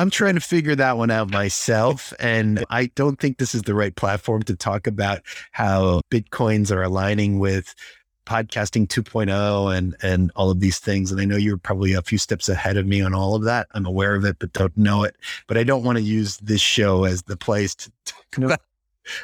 I'm 0.00 0.08
trying 0.08 0.34
to 0.36 0.40
figure 0.40 0.74
that 0.76 0.96
one 0.96 1.10
out 1.10 1.30
myself. 1.30 2.14
And 2.18 2.64
I 2.70 2.86
don't 2.94 3.20
think 3.20 3.36
this 3.36 3.54
is 3.54 3.62
the 3.62 3.74
right 3.74 3.94
platform 3.94 4.42
to 4.44 4.56
talk 4.56 4.86
about 4.86 5.20
how 5.52 6.00
Bitcoins 6.10 6.74
are 6.74 6.82
aligning 6.82 7.38
with 7.38 7.74
podcasting 8.24 8.86
2.0 8.86 9.76
and 9.76 9.96
and 10.02 10.32
all 10.36 10.50
of 10.50 10.60
these 10.60 10.78
things 10.78 11.10
and 11.10 11.20
I 11.20 11.24
know 11.24 11.36
you're 11.36 11.56
probably 11.58 11.94
a 11.94 12.02
few 12.02 12.16
steps 12.16 12.48
ahead 12.48 12.76
of 12.76 12.86
me 12.86 13.02
on 13.02 13.12
all 13.12 13.34
of 13.34 13.42
that. 13.44 13.66
I'm 13.72 13.84
aware 13.84 14.14
of 14.14 14.24
it 14.24 14.38
but 14.38 14.54
don't 14.54 14.76
know 14.76 15.04
it. 15.04 15.16
But 15.46 15.58
I 15.58 15.64
don't 15.64 15.84
want 15.84 15.98
to 15.98 16.02
use 16.02 16.38
this 16.38 16.62
show 16.62 17.04
as 17.04 17.24
the 17.24 17.36
place 17.36 17.74
to 17.74 17.92
talk 18.06 18.38
about 18.38 18.60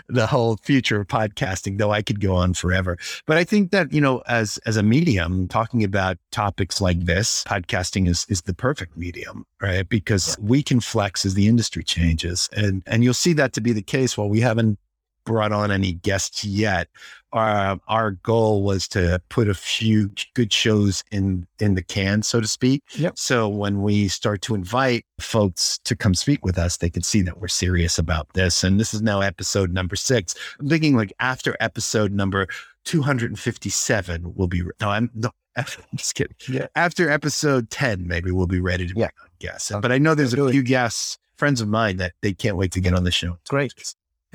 the 0.08 0.26
whole 0.26 0.56
future 0.58 1.00
of 1.00 1.08
podcasting, 1.08 1.78
though 1.78 1.92
I 1.92 2.02
could 2.02 2.20
go 2.20 2.34
on 2.34 2.54
forever. 2.54 2.98
But 3.26 3.36
I 3.36 3.44
think 3.44 3.70
that, 3.70 3.92
you 3.92 4.00
know, 4.00 4.22
as 4.26 4.58
as 4.66 4.76
a 4.76 4.82
medium, 4.82 5.48
talking 5.48 5.84
about 5.84 6.18
topics 6.32 6.80
like 6.80 7.04
this, 7.04 7.44
podcasting 7.44 8.08
is 8.08 8.26
is 8.28 8.42
the 8.42 8.54
perfect 8.54 8.96
medium, 8.96 9.44
right? 9.60 9.88
Because 9.88 10.36
we 10.40 10.62
can 10.62 10.80
flex 10.80 11.24
as 11.24 11.34
the 11.34 11.48
industry 11.48 11.82
changes. 11.82 12.48
And 12.56 12.82
and 12.86 13.02
you'll 13.04 13.14
see 13.14 13.32
that 13.34 13.52
to 13.54 13.60
be 13.60 13.72
the 13.72 13.82
case 13.82 14.16
while 14.16 14.28
we 14.28 14.40
haven't 14.40 14.78
brought 15.26 15.52
on 15.52 15.70
any 15.70 15.92
guests 15.92 16.44
yet. 16.44 16.88
Uh, 17.36 17.76
our 17.88 18.12
goal 18.12 18.62
was 18.62 18.88
to 18.88 19.20
put 19.28 19.48
a 19.48 19.54
few 19.54 20.10
good 20.34 20.52
shows 20.52 21.04
in 21.10 21.46
in 21.60 21.74
the 21.74 21.82
can, 21.82 22.22
so 22.22 22.40
to 22.40 22.46
speak. 22.46 22.82
Yep. 22.96 23.18
So 23.18 23.48
when 23.48 23.82
we 23.82 24.08
start 24.08 24.40
to 24.42 24.54
invite 24.54 25.04
folks 25.20 25.78
to 25.84 25.94
come 25.94 26.14
speak 26.14 26.44
with 26.44 26.58
us, 26.58 26.78
they 26.78 26.90
can 26.90 27.02
see 27.02 27.20
that 27.22 27.38
we're 27.38 27.48
serious 27.48 27.98
about 27.98 28.32
this. 28.32 28.64
And 28.64 28.80
this 28.80 28.94
is 28.94 29.02
now 29.02 29.20
episode 29.20 29.72
number 29.72 29.96
six. 29.96 30.34
I'm 30.58 30.68
thinking 30.68 30.96
like 30.96 31.12
after 31.20 31.56
episode 31.60 32.12
number 32.12 32.48
257, 32.84 34.32
we'll 34.34 34.48
be 34.48 34.62
no, 34.80 34.90
I'm 34.90 35.10
no, 35.14 35.30
I'm 35.56 35.66
just 35.96 36.14
kidding. 36.14 36.36
Yeah. 36.48 36.68
After 36.74 37.10
episode 37.10 37.70
10, 37.70 38.06
maybe 38.06 38.30
we'll 38.30 38.46
be 38.46 38.60
ready 38.60 38.86
to 38.86 38.94
yeah. 38.96 39.10
guests. 39.38 39.70
But 39.70 39.92
I 39.92 39.98
know 39.98 40.14
there's 40.14 40.32
a 40.32 40.50
few 40.50 40.62
guests, 40.62 41.18
friends 41.36 41.60
of 41.60 41.68
mine, 41.68 41.98
that 41.98 42.12
they 42.22 42.32
can't 42.32 42.56
wait 42.56 42.72
to 42.72 42.80
get 42.80 42.94
on 42.94 43.04
the 43.04 43.10
show. 43.10 43.38
Great. 43.48 43.74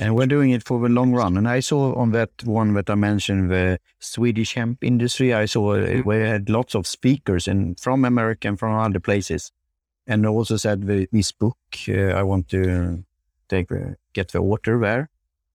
And 0.01 0.15
we're 0.15 0.25
doing 0.25 0.49
it 0.49 0.63
for 0.63 0.79
the 0.79 0.89
long 0.89 1.13
run. 1.13 1.37
And 1.37 1.47
I 1.47 1.59
saw 1.59 1.93
on 1.93 2.11
that 2.11 2.31
one 2.43 2.73
that 2.73 2.89
I 2.89 2.95
mentioned, 2.95 3.51
the 3.51 3.77
Swedish 3.99 4.55
hemp 4.55 4.83
industry, 4.83 5.31
I 5.31 5.45
saw 5.45 5.75
mm-hmm. 5.75 6.09
we 6.09 6.15
had 6.15 6.49
lots 6.49 6.73
of 6.73 6.87
speakers 6.87 7.47
and 7.47 7.79
from 7.79 8.03
America 8.03 8.47
and 8.47 8.57
from 8.57 8.75
other 8.75 8.99
places. 8.99 9.51
And 10.07 10.25
also 10.25 10.57
said 10.57 10.87
the, 10.87 11.07
this 11.11 11.31
book, 11.31 11.57
uh, 11.87 12.17
I 12.17 12.23
want 12.23 12.49
to 12.49 13.05
take 13.47 13.71
uh, 13.71 13.93
get 14.13 14.29
the 14.29 14.39
author 14.39 14.79
there 14.79 15.11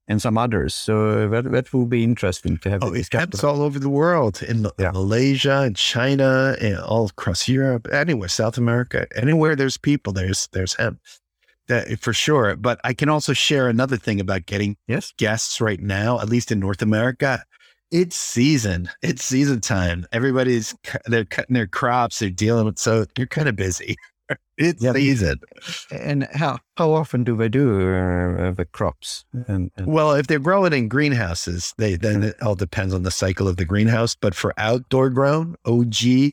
and 0.06 0.22
some 0.22 0.38
others. 0.38 0.76
So 0.76 1.28
that, 1.28 1.50
that 1.50 1.72
will 1.72 1.86
be 1.86 2.04
interesting 2.04 2.56
to 2.58 2.70
have. 2.70 2.84
Oh, 2.84 2.94
it's 2.94 3.42
all 3.42 3.62
over 3.62 3.80
the 3.80 3.88
world 3.88 4.44
in 4.44 4.68
yeah. 4.78 4.92
Malaysia 4.92 5.62
and 5.62 5.74
China 5.74 6.56
and 6.60 6.78
all 6.78 7.06
across 7.06 7.48
Europe, 7.48 7.88
anywhere, 7.92 8.28
South 8.28 8.58
America, 8.58 9.08
anywhere 9.16 9.56
there's 9.56 9.76
people, 9.76 10.12
there's, 10.12 10.46
there's 10.52 10.74
hemp 10.74 11.00
that 11.68 12.00
for 12.00 12.12
sure. 12.12 12.56
But 12.56 12.80
I 12.84 12.94
can 12.94 13.08
also 13.08 13.32
share 13.32 13.68
another 13.68 13.96
thing 13.96 14.20
about 14.20 14.46
getting 14.46 14.76
yes. 14.86 15.12
guests 15.16 15.60
right 15.60 15.80
now, 15.80 16.20
at 16.20 16.28
least 16.28 16.52
in 16.52 16.60
North 16.60 16.82
America. 16.82 17.44
It's 17.90 18.16
season. 18.16 18.90
It's 19.02 19.24
season 19.24 19.60
time. 19.60 20.06
Everybody's 20.12 20.74
they're 21.06 21.24
cutting 21.24 21.54
their 21.54 21.68
crops. 21.68 22.18
They're 22.18 22.30
dealing 22.30 22.66
with 22.66 22.78
so 22.78 23.06
you're 23.16 23.28
kind 23.28 23.48
of 23.48 23.56
busy. 23.56 23.96
it's 24.58 24.82
yeah. 24.82 24.92
season. 24.92 25.40
And 25.92 26.28
how 26.32 26.58
how 26.76 26.92
often 26.92 27.22
do 27.22 27.36
they 27.36 27.48
do 27.48 27.94
uh, 27.94 28.50
the 28.52 28.66
crops? 28.72 29.24
And, 29.46 29.70
and, 29.76 29.86
well, 29.86 30.12
if 30.12 30.26
they're 30.26 30.40
growing 30.40 30.72
in 30.72 30.88
greenhouses, 30.88 31.74
they 31.78 31.96
then 31.96 32.24
it 32.24 32.42
all 32.42 32.56
depends 32.56 32.92
on 32.92 33.04
the 33.04 33.10
cycle 33.10 33.46
of 33.46 33.56
the 33.56 33.64
greenhouse. 33.64 34.16
But 34.16 34.34
for 34.34 34.52
outdoor 34.58 35.10
grown, 35.10 35.54
OG 35.64 36.32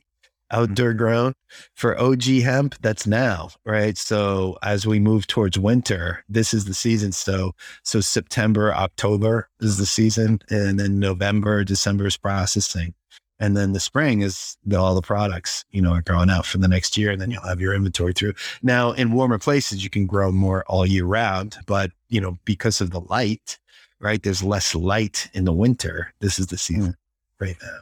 outdoor 0.53 0.93
grown. 0.93 1.33
For 1.75 1.99
OG 1.99 2.23
hemp, 2.23 2.75
that's 2.81 3.05
now, 3.05 3.49
right? 3.65 3.97
So 3.97 4.57
as 4.63 4.87
we 4.87 4.99
move 4.99 5.27
towards 5.27 5.59
winter, 5.59 6.23
this 6.29 6.53
is 6.53 6.65
the 6.65 6.73
season. 6.73 7.11
So 7.11 7.53
so 7.83 7.99
September, 7.99 8.73
October 8.73 9.49
is 9.59 9.77
the 9.77 9.85
season, 9.85 10.39
and 10.49 10.79
then 10.79 10.99
November, 10.99 11.63
December 11.63 12.07
is 12.07 12.17
processing. 12.17 12.93
And 13.39 13.57
then 13.57 13.73
the 13.73 13.79
spring 13.79 14.21
is 14.21 14.55
the, 14.65 14.79
all 14.79 14.95
the 14.95 15.01
products, 15.01 15.65
you 15.71 15.81
know, 15.81 15.91
are 15.91 16.01
growing 16.01 16.29
out 16.29 16.45
for 16.45 16.59
the 16.59 16.67
next 16.67 16.95
year. 16.95 17.11
And 17.11 17.19
then 17.19 17.29
you'll 17.29 17.41
have 17.41 17.59
your 17.59 17.73
inventory 17.73 18.13
through. 18.13 18.35
Now, 18.61 18.91
in 18.91 19.11
warmer 19.11 19.39
places, 19.39 19.83
you 19.83 19.89
can 19.89 20.05
grow 20.05 20.31
more 20.31 20.63
all 20.67 20.85
year 20.85 21.03
round. 21.03 21.57
But, 21.65 21.91
you 22.07 22.21
know, 22.21 22.37
because 22.45 22.79
of 22.79 22.91
the 22.91 23.01
light, 23.01 23.59
right, 23.99 24.21
there's 24.21 24.43
less 24.43 24.75
light 24.75 25.29
in 25.33 25.43
the 25.43 25.51
winter. 25.51 26.13
This 26.19 26.39
is 26.39 26.47
the 26.47 26.57
season 26.57 26.93
mm. 26.93 26.95
right 27.39 27.57
now. 27.61 27.79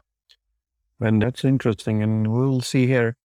And 1.01 1.21
that's 1.21 1.43
interesting. 1.43 2.03
And 2.03 2.31
we'll 2.31 2.61
see 2.61 2.87
here, 2.87 3.17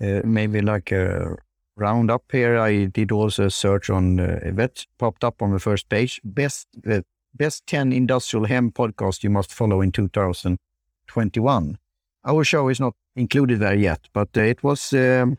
uh, 0.00 0.22
maybe 0.24 0.60
like 0.60 0.90
a 0.92 1.36
roundup 1.76 2.24
here. 2.32 2.58
I 2.58 2.86
did 2.86 3.12
also 3.12 3.46
a 3.46 3.50
search 3.50 3.90
on 3.90 4.18
uh, 4.18 4.40
that 4.54 4.86
popped 4.98 5.24
up 5.24 5.42
on 5.42 5.52
the 5.52 5.58
first 5.58 5.88
page. 5.88 6.20
Best, 6.24 6.66
the 6.74 7.04
best 7.34 7.66
10 7.66 7.92
industrial 7.92 8.46
hemp 8.46 8.74
podcast 8.74 9.22
you 9.22 9.30
must 9.30 9.52
follow 9.52 9.80
in 9.80 9.92
2021. 9.92 11.78
Our 12.24 12.44
show 12.44 12.68
is 12.68 12.80
not 12.80 12.94
included 13.16 13.60
there 13.60 13.74
yet, 13.74 14.00
but 14.12 14.28
uh, 14.36 14.40
it 14.40 14.62
was 14.62 14.92
um, 14.92 15.38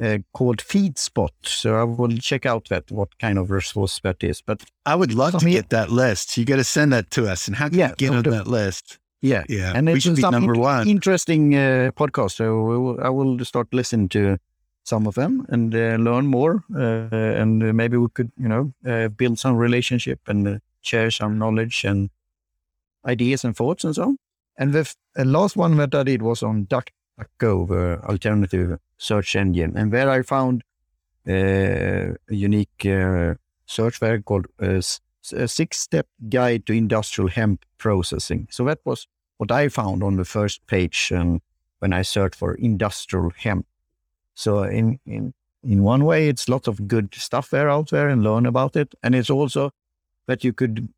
uh, 0.00 0.18
called 0.32 0.58
FeedSpot. 0.58 1.30
So 1.42 1.76
I 1.76 1.84
will 1.84 2.16
check 2.18 2.46
out 2.46 2.68
that 2.68 2.90
what 2.90 3.18
kind 3.18 3.38
of 3.38 3.50
resource 3.50 4.00
that 4.02 4.22
is. 4.22 4.42
But 4.42 4.62
I 4.86 4.94
would 4.94 5.14
love 5.14 5.38
to 5.38 5.50
get 5.50 5.70
that 5.70 5.90
list. 5.90 6.36
You 6.36 6.44
got 6.44 6.56
to 6.56 6.64
send 6.64 6.92
that 6.92 7.10
to 7.12 7.28
us. 7.28 7.48
And 7.48 7.56
how 7.56 7.68
can 7.68 7.78
yeah, 7.78 7.94
get 7.96 8.10
on 8.10 8.22
that 8.24 8.46
list? 8.46 8.99
Yeah, 9.22 9.44
yeah, 9.48 9.72
and 9.74 9.88
it's 9.88 10.04
some 10.04 10.32
number 10.32 10.54
one. 10.54 10.88
interesting 10.88 11.54
uh, 11.54 11.90
podcast. 11.94 12.32
So 12.32 12.62
will, 12.62 13.00
I 13.02 13.10
will 13.10 13.44
start 13.44 13.68
listening 13.72 14.08
to 14.10 14.38
some 14.84 15.06
of 15.06 15.14
them 15.14 15.46
and 15.50 15.74
uh, 15.74 15.96
learn 15.96 16.26
more, 16.26 16.64
uh, 16.74 17.14
and 17.14 17.76
maybe 17.76 17.98
we 17.98 18.08
could, 18.14 18.32
you 18.38 18.48
know, 18.48 18.72
uh, 18.86 19.08
build 19.08 19.38
some 19.38 19.56
relationship 19.56 20.20
and 20.26 20.48
uh, 20.48 20.58
share 20.80 21.10
some 21.10 21.38
knowledge 21.38 21.84
and 21.84 22.08
ideas 23.06 23.44
and 23.44 23.54
thoughts 23.54 23.84
and 23.84 23.94
so 23.94 24.02
on. 24.04 24.16
And 24.56 24.72
the 24.72 24.94
last 25.24 25.56
one 25.56 25.76
that 25.76 25.94
I 25.94 26.02
did 26.02 26.22
was 26.22 26.42
on 26.42 26.66
DuckDuckGo, 26.66 27.68
the 27.68 28.00
alternative 28.08 28.78
search 28.96 29.36
engine, 29.36 29.76
and 29.76 29.92
there 29.92 30.10
I 30.10 30.22
found 30.22 30.62
uh, 31.28 31.32
a 31.32 32.34
unique 32.34 32.86
search 33.66 34.00
there 34.00 34.20
called 34.22 34.46
a 35.32 35.48
six 35.48 35.78
step 35.78 36.06
guide 36.28 36.66
to 36.66 36.72
industrial 36.72 37.28
hemp 37.28 37.64
processing. 37.78 38.48
So 38.50 38.64
that 38.64 38.80
was 38.84 39.06
what 39.38 39.50
I 39.50 39.68
found 39.68 40.02
on 40.02 40.16
the 40.16 40.24
first 40.24 40.66
page 40.66 41.12
um, 41.14 41.40
when 41.78 41.92
I 41.92 42.02
searched 42.02 42.36
for 42.36 42.54
industrial 42.54 43.30
hemp. 43.36 43.66
So 44.34 44.62
in, 44.62 44.98
in, 45.06 45.34
in 45.62 45.82
one 45.82 46.04
way, 46.04 46.28
it's 46.28 46.48
lots 46.48 46.68
of 46.68 46.88
good 46.88 47.14
stuff 47.14 47.50
there 47.50 47.68
out 47.68 47.90
there 47.90 48.08
and 48.08 48.22
learn 48.22 48.46
about 48.46 48.76
it. 48.76 48.94
And 49.02 49.14
it's 49.14 49.30
also 49.30 49.72
that 50.26 50.44
you 50.44 50.52
could 50.52 50.88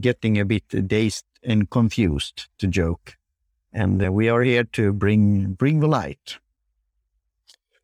getting 0.00 0.38
a 0.38 0.44
bit 0.44 0.88
dazed 0.88 1.24
and 1.42 1.70
confused 1.70 2.48
to 2.58 2.66
joke. 2.66 3.16
And 3.72 4.04
uh, 4.04 4.12
we 4.12 4.28
are 4.28 4.42
here 4.42 4.64
to 4.64 4.92
bring, 4.92 5.52
bring 5.52 5.80
the 5.80 5.88
light. 5.88 6.38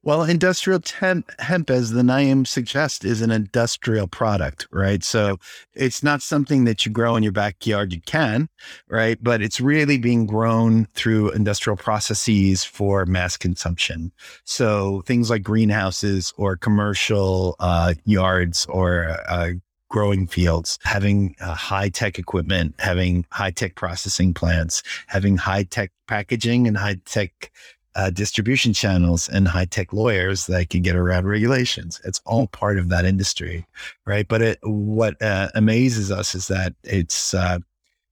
Well, 0.04 0.24
industrial 0.24 0.80
hemp, 1.00 1.30
hemp, 1.40 1.70
as 1.70 1.92
the 1.92 2.02
name 2.02 2.44
suggests, 2.44 3.06
is 3.06 3.22
an 3.22 3.30
industrial 3.30 4.06
product, 4.06 4.68
right? 4.70 5.02
So 5.02 5.38
it's 5.72 6.02
not 6.02 6.20
something 6.20 6.64
that 6.64 6.84
you 6.84 6.92
grow 6.92 7.16
in 7.16 7.22
your 7.22 7.32
backyard. 7.32 7.94
You 7.94 8.02
can, 8.02 8.50
right? 8.86 9.16
But 9.22 9.40
it's 9.40 9.62
really 9.62 9.96
being 9.96 10.26
grown 10.26 10.88
through 10.92 11.30
industrial 11.30 11.78
processes 11.78 12.64
for 12.64 13.06
mass 13.06 13.38
consumption. 13.38 14.12
So 14.44 15.00
things 15.06 15.30
like 15.30 15.42
greenhouses 15.42 16.34
or 16.36 16.58
commercial 16.58 17.56
uh, 17.58 17.94
yards 18.04 18.66
or 18.66 19.16
uh, 19.26 19.52
growing 19.88 20.26
fields, 20.26 20.78
having 20.82 21.34
uh, 21.40 21.54
high 21.54 21.88
tech 21.88 22.18
equipment, 22.18 22.74
having 22.78 23.24
high 23.30 23.52
tech 23.52 23.74
processing 23.74 24.34
plants, 24.34 24.82
having 25.06 25.38
high 25.38 25.62
tech 25.62 25.92
packaging 26.08 26.68
and 26.68 26.76
high 26.76 27.00
tech 27.06 27.50
uh, 27.96 28.10
distribution 28.10 28.72
channels 28.72 29.28
and 29.28 29.46
high 29.46 29.64
tech 29.64 29.92
lawyers 29.92 30.46
that 30.46 30.70
can 30.70 30.82
get 30.82 30.96
around 30.96 31.26
regulations. 31.26 32.00
It's 32.04 32.20
all 32.24 32.46
part 32.48 32.78
of 32.78 32.88
that 32.88 33.04
industry, 33.04 33.66
right? 34.06 34.26
But 34.26 34.42
it, 34.42 34.58
what 34.62 35.20
uh, 35.22 35.48
amazes 35.54 36.10
us 36.10 36.34
is 36.34 36.48
that 36.48 36.74
it's 36.82 37.34
uh, 37.34 37.58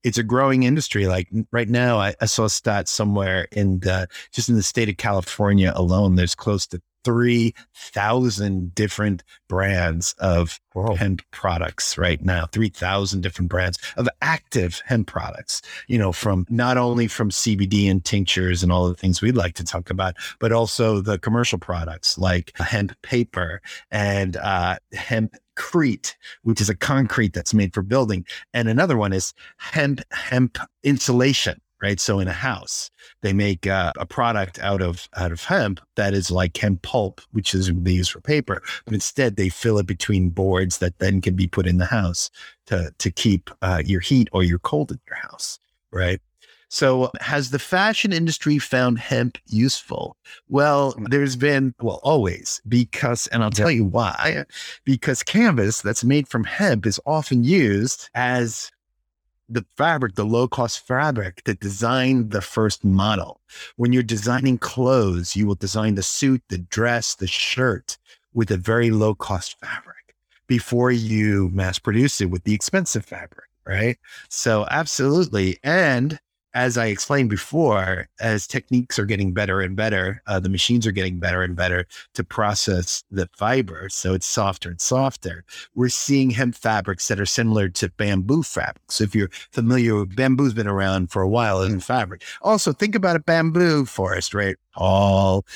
it's 0.04 0.18
a 0.18 0.22
growing 0.22 0.64
industry. 0.64 1.06
Like 1.06 1.28
right 1.50 1.68
now, 1.68 1.98
I, 1.98 2.14
I 2.20 2.26
saw 2.26 2.44
a 2.44 2.50
stat 2.50 2.88
somewhere 2.88 3.48
in 3.52 3.80
the 3.80 4.08
just 4.32 4.48
in 4.48 4.56
the 4.56 4.62
state 4.62 4.88
of 4.88 4.96
California 4.96 5.72
alone. 5.74 6.16
There's 6.16 6.34
close 6.34 6.66
to 6.68 6.82
3,000 7.04 8.74
different 8.74 9.22
brands 9.48 10.14
of 10.18 10.60
Whoa. 10.72 10.94
hemp 10.94 11.22
products 11.30 11.98
right 11.98 12.22
now, 12.22 12.46
3,000 12.46 13.20
different 13.20 13.50
brands 13.50 13.78
of 13.96 14.08
active 14.20 14.82
hemp 14.86 15.08
products, 15.08 15.62
you 15.88 15.98
know, 15.98 16.12
from 16.12 16.46
not 16.48 16.76
only 16.76 17.06
from 17.06 17.30
CBD 17.30 17.90
and 17.90 18.04
tinctures 18.04 18.62
and 18.62 18.72
all 18.72 18.88
the 18.88 18.94
things 18.94 19.20
we'd 19.20 19.36
like 19.36 19.54
to 19.54 19.64
talk 19.64 19.90
about, 19.90 20.14
but 20.38 20.52
also 20.52 21.00
the 21.00 21.18
commercial 21.18 21.58
products 21.58 22.18
like 22.18 22.56
hemp 22.58 22.92
paper 23.02 23.60
and 23.90 24.36
uh, 24.36 24.76
hemp 24.92 25.36
crete, 25.54 26.16
which 26.42 26.60
is 26.60 26.70
a 26.70 26.76
concrete 26.76 27.32
that's 27.32 27.54
made 27.54 27.74
for 27.74 27.82
building. 27.82 28.24
And 28.54 28.68
another 28.68 28.96
one 28.96 29.12
is 29.12 29.34
hemp, 29.58 30.00
hemp 30.10 30.58
insulation 30.82 31.60
right? 31.82 31.98
So 32.00 32.20
in 32.20 32.28
a 32.28 32.32
house, 32.32 32.90
they 33.22 33.32
make 33.32 33.66
uh, 33.66 33.92
a 33.98 34.06
product 34.06 34.58
out 34.60 34.80
of 34.80 35.08
out 35.16 35.32
of 35.32 35.44
hemp 35.44 35.80
that 35.96 36.14
is 36.14 36.30
like 36.30 36.56
hemp 36.56 36.82
pulp, 36.82 37.20
which 37.32 37.54
is 37.54 37.70
they 37.74 37.92
use 37.92 38.08
for 38.08 38.20
paper, 38.20 38.62
but 38.84 38.94
instead 38.94 39.36
they 39.36 39.48
fill 39.48 39.78
it 39.78 39.86
between 39.86 40.30
boards 40.30 40.78
that 40.78 40.98
then 40.98 41.20
can 41.20 41.34
be 41.34 41.48
put 41.48 41.66
in 41.66 41.78
the 41.78 41.86
house 41.86 42.30
to 42.66 42.92
to 42.98 43.10
keep 43.10 43.50
uh, 43.60 43.82
your 43.84 44.00
heat 44.00 44.28
or 44.32 44.44
your 44.44 44.60
cold 44.60 44.92
in 44.92 45.00
your 45.08 45.16
house, 45.16 45.58
right? 45.90 46.20
So, 46.68 47.10
has 47.20 47.50
the 47.50 47.58
fashion 47.58 48.14
industry 48.14 48.58
found 48.58 48.98
hemp 48.98 49.36
useful? 49.46 50.16
Well, 50.48 50.94
there's 51.10 51.36
been, 51.36 51.74
well, 51.82 52.00
always, 52.02 52.62
because, 52.66 53.26
and 53.26 53.44
I'll 53.44 53.50
tell 53.50 53.70
you 53.70 53.84
why, 53.84 54.46
because 54.86 55.22
canvas 55.22 55.82
that's 55.82 56.02
made 56.02 56.28
from 56.28 56.44
hemp 56.44 56.86
is 56.86 56.98
often 57.04 57.44
used 57.44 58.08
as 58.14 58.70
the 59.52 59.66
fabric, 59.76 60.14
the 60.14 60.24
low 60.24 60.48
cost 60.48 60.86
fabric 60.86 61.42
that 61.44 61.60
designed 61.60 62.30
the 62.30 62.40
first 62.40 62.84
model. 62.84 63.40
When 63.76 63.92
you're 63.92 64.02
designing 64.02 64.58
clothes, 64.58 65.36
you 65.36 65.46
will 65.46 65.54
design 65.54 65.94
the 65.94 66.02
suit, 66.02 66.42
the 66.48 66.58
dress, 66.58 67.14
the 67.14 67.26
shirt 67.26 67.98
with 68.34 68.50
a 68.50 68.56
very 68.56 68.90
low 68.90 69.14
cost 69.14 69.58
fabric 69.60 70.16
before 70.46 70.90
you 70.90 71.50
mass 71.52 71.78
produce 71.78 72.20
it 72.20 72.30
with 72.30 72.44
the 72.44 72.54
expensive 72.54 73.04
fabric, 73.04 73.48
right? 73.66 73.98
So, 74.28 74.66
absolutely. 74.70 75.58
And 75.62 76.18
as 76.54 76.76
I 76.76 76.86
explained 76.86 77.30
before, 77.30 78.08
as 78.20 78.46
techniques 78.46 78.98
are 78.98 79.06
getting 79.06 79.32
better 79.32 79.60
and 79.60 79.74
better, 79.74 80.22
uh, 80.26 80.38
the 80.40 80.48
machines 80.48 80.86
are 80.86 80.92
getting 80.92 81.18
better 81.18 81.42
and 81.42 81.56
better 81.56 81.86
to 82.14 82.24
process 82.24 83.04
the 83.10 83.28
fiber. 83.36 83.88
So 83.88 84.14
it's 84.14 84.26
softer 84.26 84.70
and 84.70 84.80
softer. 84.80 85.44
We're 85.74 85.88
seeing 85.88 86.30
hemp 86.30 86.54
fabrics 86.54 87.08
that 87.08 87.20
are 87.20 87.26
similar 87.26 87.68
to 87.70 87.88
bamboo 87.90 88.42
fabrics. 88.42 88.94
So 88.94 89.04
if 89.04 89.14
you're 89.14 89.30
familiar 89.50 89.94
with 89.96 90.14
bamboo's 90.14 90.54
been 90.54 90.66
around 90.66 91.10
for 91.10 91.22
a 91.22 91.28
while 91.28 91.60
as 91.60 91.72
a 91.72 91.80
fabric. 91.80 92.22
Also, 92.42 92.72
think 92.72 92.94
about 92.94 93.16
a 93.16 93.20
bamboo 93.20 93.86
forest, 93.86 94.34
right? 94.34 94.56
Tall, 94.76 95.46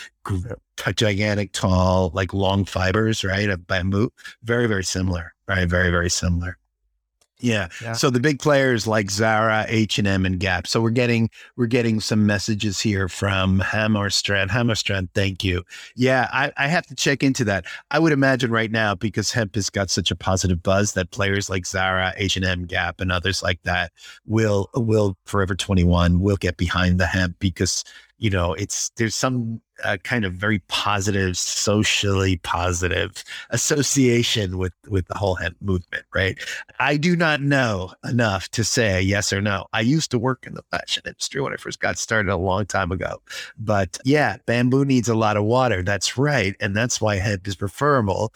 gigantic, 0.94 1.52
tall, 1.52 2.11
like 2.14 2.32
long 2.32 2.64
fibers, 2.64 3.24
right? 3.24 3.50
Of 3.50 3.66
bamboo. 3.66 4.11
Very, 4.42 4.66
very 4.66 4.85
similar, 4.85 5.35
right? 5.48 5.68
Very, 5.68 5.90
very 5.90 6.11
similar. 6.11 6.59
Yeah. 7.38 7.68
yeah. 7.83 7.92
So 7.92 8.09
the 8.09 8.20
big 8.20 8.38
players 8.38 8.87
like 8.87 9.11
Zara, 9.11 9.66
H 9.68 9.99
and 9.99 10.09
M, 10.09 10.25
and 10.25 10.40
Gap. 10.40 10.66
So 10.66 10.81
we're 10.81 10.90
getting 10.90 11.29
we're 11.57 11.66
getting 11.66 12.01
some 12.01 12.25
messages 12.27 12.81
here 12.81 13.09
from 13.09 13.61
Hammarstrand. 13.61 14.49
Hammarstrand, 14.49 15.09
thank 15.14 15.44
you. 15.44 15.62
Yeah, 15.94 16.29
I, 16.33 16.53
I 16.57 16.68
have 16.68 16.87
to 16.87 16.94
check 16.94 17.22
into 17.22 17.44
that. 17.44 17.66
I 17.90 17.99
would 17.99 18.12
imagine 18.12 18.51
right 18.51 18.70
now 18.70 18.94
because 18.94 19.33
hemp 19.33 19.55
has 19.55 19.68
got 19.68 19.90
such 19.90 20.11
a 20.11 20.16
positive 20.16 20.62
buzz 20.62 20.94
that 20.94 21.11
players 21.11 21.51
like 21.51 21.66
Zara, 21.66 22.14
H 22.16 22.37
and 22.37 22.44
M, 22.44 22.64
Gap, 22.64 23.01
and 23.01 23.12
others 23.12 23.42
like 23.42 23.62
that 23.64 23.92
will 24.27 24.70
will 24.75 25.16
Forever 25.27 25.55
Twenty 25.55 25.85
One 25.85 26.20
will 26.20 26.37
get 26.37 26.57
behind 26.57 26.99
the 26.99 27.07
hemp 27.07 27.37
because 27.38 27.85
you 28.18 28.31
know, 28.31 28.55
it's 28.55 28.90
there's 28.96 29.14
some 29.14 29.61
uh, 29.85 29.97
kind 30.03 30.25
of 30.25 30.33
very 30.35 30.61
positive, 30.69 31.37
socially 31.37 32.39
positive 32.39 33.25
association 33.51 34.59
with 34.59 34.73
with 34.89 35.07
the 35.09 35.15
whole 35.15 35.35
hemp 35.35 35.57
movement, 35.61 36.05
right? 36.15 36.39
I 36.79 36.97
do 36.97 37.17
not 37.17 37.41
know 37.41 37.93
enough 38.05 38.49
to 38.51 38.65
say 38.65 39.01
yes 39.01 39.33
or 39.33 39.41
no. 39.41 39.67
I 39.73 39.81
used 39.81 40.11
to 40.12 40.19
work 40.19 40.47
in 40.47 40.55
the 40.55 40.65
fashion 40.71 41.03
industry 41.07 41.41
when 41.41 41.53
I 41.53 41.57
first 41.57 41.81
got 41.81 41.99
started 41.99 42.31
a 42.31 42.37
long 42.37 42.67
time 42.67 42.93
ago, 42.93 43.21
but 43.59 43.99
yeah, 44.05 44.37
bamboo 44.47 44.85
needs 44.85 45.09
a 45.09 45.15
lot 45.15 45.37
of 45.37 45.45
water. 45.45 45.83
That's 45.83 46.17
right, 46.19 46.57
and 46.61 46.77
that's 46.77 47.01
why 47.01 47.17
hemp 47.17 47.47
is 47.47 47.57
preferable 47.57 48.33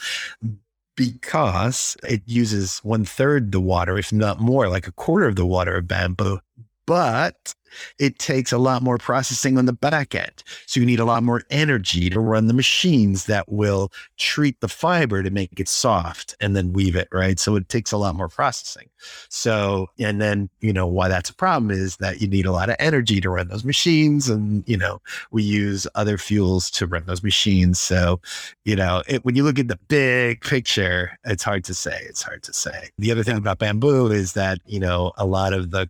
because 0.97 1.97
it 2.07 2.23
uses 2.27 2.79
one 2.81 3.05
third 3.07 3.53
the 3.53 3.61
water, 3.61 3.97
if 3.97 4.13
not 4.13 4.39
more, 4.39 4.69
like 4.69 4.87
a 4.87 4.93
quarter 4.93 5.27
of 5.27 5.37
the 5.37 5.47
water 5.47 5.77
of 5.77 5.89
bamboo. 5.89 6.41
But 6.87 7.55
it 7.99 8.19
takes 8.19 8.53
a 8.53 8.59
lot 8.59 8.83
more 8.83 8.99
processing 8.99 9.59
on 9.59 9.67
the 9.67 9.73
back 9.73 10.15
end. 10.15 10.43
So 10.67 10.81
you 10.81 10.87
need 10.87 11.01
a 11.01 11.05
lot 11.05 11.23
more 11.23 11.43
energy 11.51 12.11
to 12.11 12.21
run 12.21 12.47
the 12.47 12.55
machines 12.55 13.27
that 13.27 13.51
will 13.51 13.93
treat 14.17 14.61
the 14.61 14.69
fiber 14.69 15.23
to 15.23 15.31
make 15.31 15.59
it 15.59 15.69
soft 15.69 16.35
and 16.41 16.57
then 16.57 16.73
weave 16.73 16.97
it, 16.97 17.09
right? 17.13 17.39
So 17.39 17.57
it 17.57 17.69
takes 17.69 17.93
a 17.93 17.99
lot 17.99 18.15
more 18.15 18.29
processing. 18.29 18.89
So, 19.29 19.89
and 19.99 20.21
then, 20.21 20.51
you 20.61 20.73
know, 20.73 20.87
why 20.87 21.09
that's 21.09 21.31
a 21.31 21.35
problem 21.35 21.71
is 21.71 21.97
that 21.97 22.21
you 22.21 22.29
need 22.29 22.47
a 22.47 22.53
lot 22.53 22.69
of 22.69 22.77
energy 22.79 23.21
to 23.21 23.31
run 23.31 23.49
those 23.49 23.65
machines. 23.65 24.29
And, 24.29 24.63
you 24.67 24.77
know, 24.77 25.01
we 25.31 25.43
use 25.43 25.87
other 25.95 26.19
fuels 26.19 26.71
to 26.73 26.87
run 26.87 27.05
those 27.07 27.23
machines. 27.23 27.79
So, 27.79 28.21
you 28.65 28.77
know, 28.77 29.03
it, 29.09 29.25
when 29.25 29.37
you 29.37 29.43
look 29.43 29.59
at 29.59 29.69
the 29.69 29.79
big 29.89 30.43
picture, 30.43 31.19
it's 31.25 31.43
hard 31.43 31.65
to 31.65 31.75
say. 31.75 31.99
It's 32.03 32.23
hard 32.23 32.43
to 32.45 32.53
say. 32.53 32.91
The 32.99 33.11
other 33.11 33.23
thing 33.23 33.37
about 33.37 33.59
bamboo 33.59 34.11
is 34.11 34.35
that, 34.35 34.59
you 34.67 34.81
know, 34.81 35.13
a 35.17 35.27
lot 35.27 35.53
of 35.53 35.71
the 35.71 35.89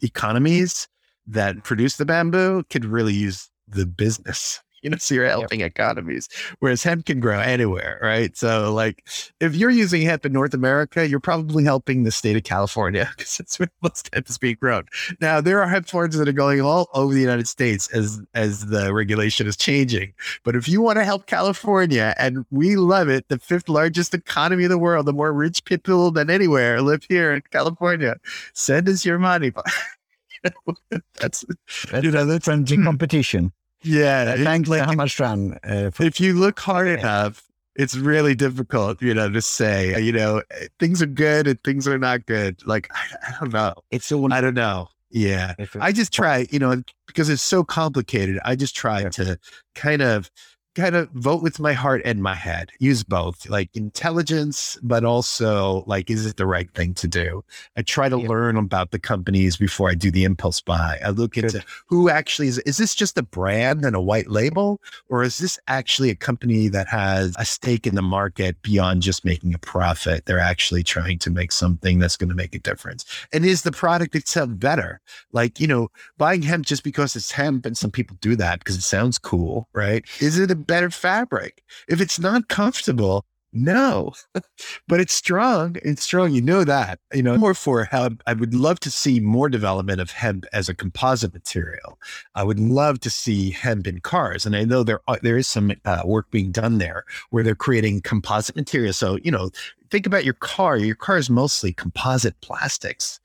economies 0.00 0.88
that 1.28 1.62
produce 1.64 1.96
the 1.96 2.04
bamboo 2.04 2.64
could 2.70 2.84
really 2.84 3.14
use 3.14 3.48
the 3.68 3.86
business. 3.86 4.60
You 4.80 4.90
know, 4.90 4.96
so 4.96 5.12
you're 5.16 5.26
helping 5.26 5.58
yep. 5.58 5.72
economies, 5.72 6.28
whereas 6.60 6.84
hemp 6.84 7.06
can 7.06 7.18
grow 7.18 7.40
anywhere, 7.40 7.98
right? 8.00 8.36
So, 8.36 8.72
like, 8.72 9.04
if 9.40 9.56
you're 9.56 9.70
using 9.70 10.02
hemp 10.02 10.24
in 10.24 10.32
North 10.32 10.54
America, 10.54 11.08
you're 11.08 11.18
probably 11.18 11.64
helping 11.64 12.04
the 12.04 12.12
state 12.12 12.36
of 12.36 12.44
California 12.44 13.10
because 13.16 13.38
that's 13.38 13.58
where 13.58 13.68
most 13.82 14.08
hemp 14.12 14.28
is 14.28 14.38
being 14.38 14.56
grown. 14.60 14.84
Now, 15.20 15.40
there 15.40 15.60
are 15.60 15.68
hemp 15.68 15.88
farms 15.88 16.16
that 16.16 16.28
are 16.28 16.32
going 16.32 16.60
all 16.60 16.88
over 16.94 17.12
the 17.12 17.20
United 17.20 17.48
States 17.48 17.88
as 17.88 18.22
as 18.34 18.66
the 18.66 18.94
regulation 18.94 19.48
is 19.48 19.56
changing. 19.56 20.12
But 20.44 20.54
if 20.54 20.68
you 20.68 20.80
want 20.80 20.98
to 20.98 21.04
help 21.04 21.26
California, 21.26 22.14
and 22.16 22.46
we 22.52 22.76
love 22.76 23.08
it, 23.08 23.26
the 23.26 23.40
fifth 23.40 23.68
largest 23.68 24.14
economy 24.14 24.62
in 24.62 24.70
the 24.70 24.78
world, 24.78 25.06
the 25.06 25.12
more 25.12 25.32
rich 25.32 25.64
people 25.64 26.12
than 26.12 26.30
anywhere 26.30 26.82
live 26.82 27.04
here 27.08 27.32
in 27.32 27.42
California, 27.50 28.14
send 28.52 28.88
us 28.88 29.04
your 29.04 29.18
money. 29.18 29.50
that's, 31.14 31.44
that's 31.90 32.04
you 32.04 32.10
know 32.10 32.24
that's 32.24 32.44
friendly 32.44 32.76
hmm. 32.76 32.84
competition. 32.84 33.52
Yeah, 33.82 34.36
thanks 34.36 34.68
like, 34.68 34.82
Hammarstrand. 34.82 35.58
Uh, 35.62 35.90
for, 35.90 36.02
if 36.02 36.20
you 36.20 36.32
look 36.34 36.58
hard 36.58 36.88
enough, 36.88 37.48
it's 37.76 37.96
really 37.96 38.34
difficult, 38.34 39.00
you 39.00 39.14
know, 39.14 39.30
to 39.30 39.40
say. 39.40 40.02
You 40.02 40.12
know, 40.12 40.42
things 40.80 41.00
are 41.00 41.06
good 41.06 41.46
and 41.46 41.62
things 41.62 41.86
are 41.86 41.98
not 41.98 42.26
good. 42.26 42.60
Like 42.66 42.90
I, 42.92 43.28
I 43.28 43.34
don't 43.40 43.52
know. 43.52 43.74
It's 43.90 44.10
all 44.10 44.32
I 44.32 44.40
don't 44.40 44.54
know. 44.54 44.88
Yeah, 45.10 45.54
I 45.80 45.92
just 45.92 46.12
try, 46.12 46.46
you 46.50 46.58
know, 46.58 46.82
because 47.06 47.30
it's 47.30 47.42
so 47.42 47.64
complicated. 47.64 48.38
I 48.44 48.56
just 48.56 48.76
try 48.76 49.02
yeah. 49.02 49.08
to 49.10 49.38
kind 49.74 50.02
of 50.02 50.30
kind 50.78 50.94
of 50.94 51.10
vote 51.10 51.42
with 51.42 51.58
my 51.58 51.72
heart 51.72 52.00
and 52.04 52.22
my 52.22 52.34
head. 52.34 52.70
Use 52.78 53.02
both, 53.02 53.48
like 53.50 53.68
intelligence, 53.74 54.78
but 54.82 55.04
also 55.04 55.82
like, 55.86 56.08
is 56.08 56.24
it 56.24 56.36
the 56.36 56.46
right 56.46 56.72
thing 56.74 56.94
to 56.94 57.08
do? 57.08 57.44
I 57.76 57.82
try 57.82 58.08
to 58.08 58.18
yeah. 58.18 58.28
learn 58.28 58.56
about 58.56 58.92
the 58.92 58.98
companies 58.98 59.56
before 59.56 59.90
I 59.90 59.94
do 59.94 60.10
the 60.10 60.24
impulse 60.24 60.60
buy. 60.60 61.00
I 61.04 61.10
look 61.10 61.36
into 61.36 61.64
who 61.86 62.08
actually 62.08 62.46
is, 62.48 62.58
is 62.60 62.76
this 62.76 62.94
just 62.94 63.18
a 63.18 63.22
brand 63.22 63.84
and 63.84 63.96
a 63.96 64.00
white 64.00 64.30
label? 64.30 64.80
Or 65.08 65.24
is 65.24 65.38
this 65.38 65.58
actually 65.66 66.10
a 66.10 66.14
company 66.14 66.68
that 66.68 66.86
has 66.88 67.34
a 67.38 67.44
stake 67.44 67.86
in 67.86 67.96
the 67.96 68.02
market 68.02 68.60
beyond 68.62 69.02
just 69.02 69.24
making 69.24 69.54
a 69.54 69.58
profit? 69.58 70.26
They're 70.26 70.38
actually 70.38 70.84
trying 70.84 71.18
to 71.20 71.30
make 71.30 71.50
something 71.50 71.98
that's 71.98 72.16
going 72.16 72.28
to 72.28 72.36
make 72.36 72.54
a 72.54 72.60
difference. 72.60 73.04
And 73.32 73.44
is 73.44 73.62
the 73.62 73.72
product 73.72 74.14
itself 74.14 74.50
better? 74.52 75.00
Like, 75.32 75.58
you 75.58 75.66
know, 75.66 75.88
buying 76.18 76.42
hemp 76.42 76.66
just 76.66 76.84
because 76.84 77.16
it's 77.16 77.32
hemp, 77.32 77.66
and 77.66 77.76
some 77.76 77.90
people 77.90 78.16
do 78.20 78.36
that 78.36 78.60
because 78.60 78.76
it 78.76 78.82
sounds 78.82 79.18
cool, 79.18 79.68
right? 79.72 80.04
Is 80.20 80.38
it 80.38 80.50
a 80.50 80.56
better 80.68 80.90
fabric. 80.90 81.64
If 81.88 82.00
it's 82.00 82.20
not 82.20 82.46
comfortable, 82.46 83.24
no, 83.52 84.12
but 84.88 85.00
it's 85.00 85.14
strong. 85.14 85.76
It's 85.82 86.02
strong. 86.02 86.32
You 86.32 86.42
know 86.42 86.64
that. 86.64 87.00
You 87.14 87.22
know 87.22 87.38
more 87.38 87.54
for 87.54 87.84
how 87.84 88.10
I 88.26 88.34
would 88.34 88.54
love 88.54 88.78
to 88.80 88.90
see 88.90 89.20
more 89.20 89.48
development 89.48 90.00
of 90.00 90.10
hemp 90.10 90.44
as 90.52 90.68
a 90.68 90.74
composite 90.74 91.32
material. 91.32 91.98
I 92.34 92.44
would 92.44 92.60
love 92.60 93.00
to 93.00 93.10
see 93.10 93.50
hemp 93.50 93.86
in 93.86 94.00
cars, 94.00 94.44
and 94.44 94.54
I 94.54 94.64
know 94.64 94.82
there 94.82 95.00
are, 95.08 95.18
there 95.22 95.38
is 95.38 95.48
some 95.48 95.72
uh, 95.86 96.02
work 96.04 96.30
being 96.30 96.52
done 96.52 96.78
there 96.78 97.04
where 97.30 97.42
they're 97.42 97.54
creating 97.54 98.02
composite 98.02 98.54
material. 98.54 98.92
So 98.92 99.18
you 99.24 99.30
know 99.30 99.50
think 99.90 100.06
about 100.06 100.24
your 100.26 100.34
car. 100.34 100.76
Your 100.76 100.94
car 100.94 101.16
is 101.16 101.30
mostly 101.30 101.72
composite 101.72 102.38
plastics 102.42 103.18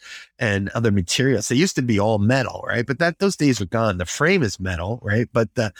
and 0.43 0.67
other 0.69 0.91
materials. 0.91 1.47
They 1.47 1.55
used 1.55 1.77
to 1.77 1.81
be 1.81 1.97
all 1.97 2.19
metal, 2.19 2.65
right? 2.67 2.85
But 2.85 2.99
that 2.99 3.19
those 3.19 3.37
days 3.37 3.61
are 3.61 3.65
gone. 3.65 3.97
The 3.97 4.05
frame 4.05 4.43
is 4.43 4.59
metal, 4.59 4.99
right? 5.01 5.29
But 5.31 5.55
the 5.55 5.71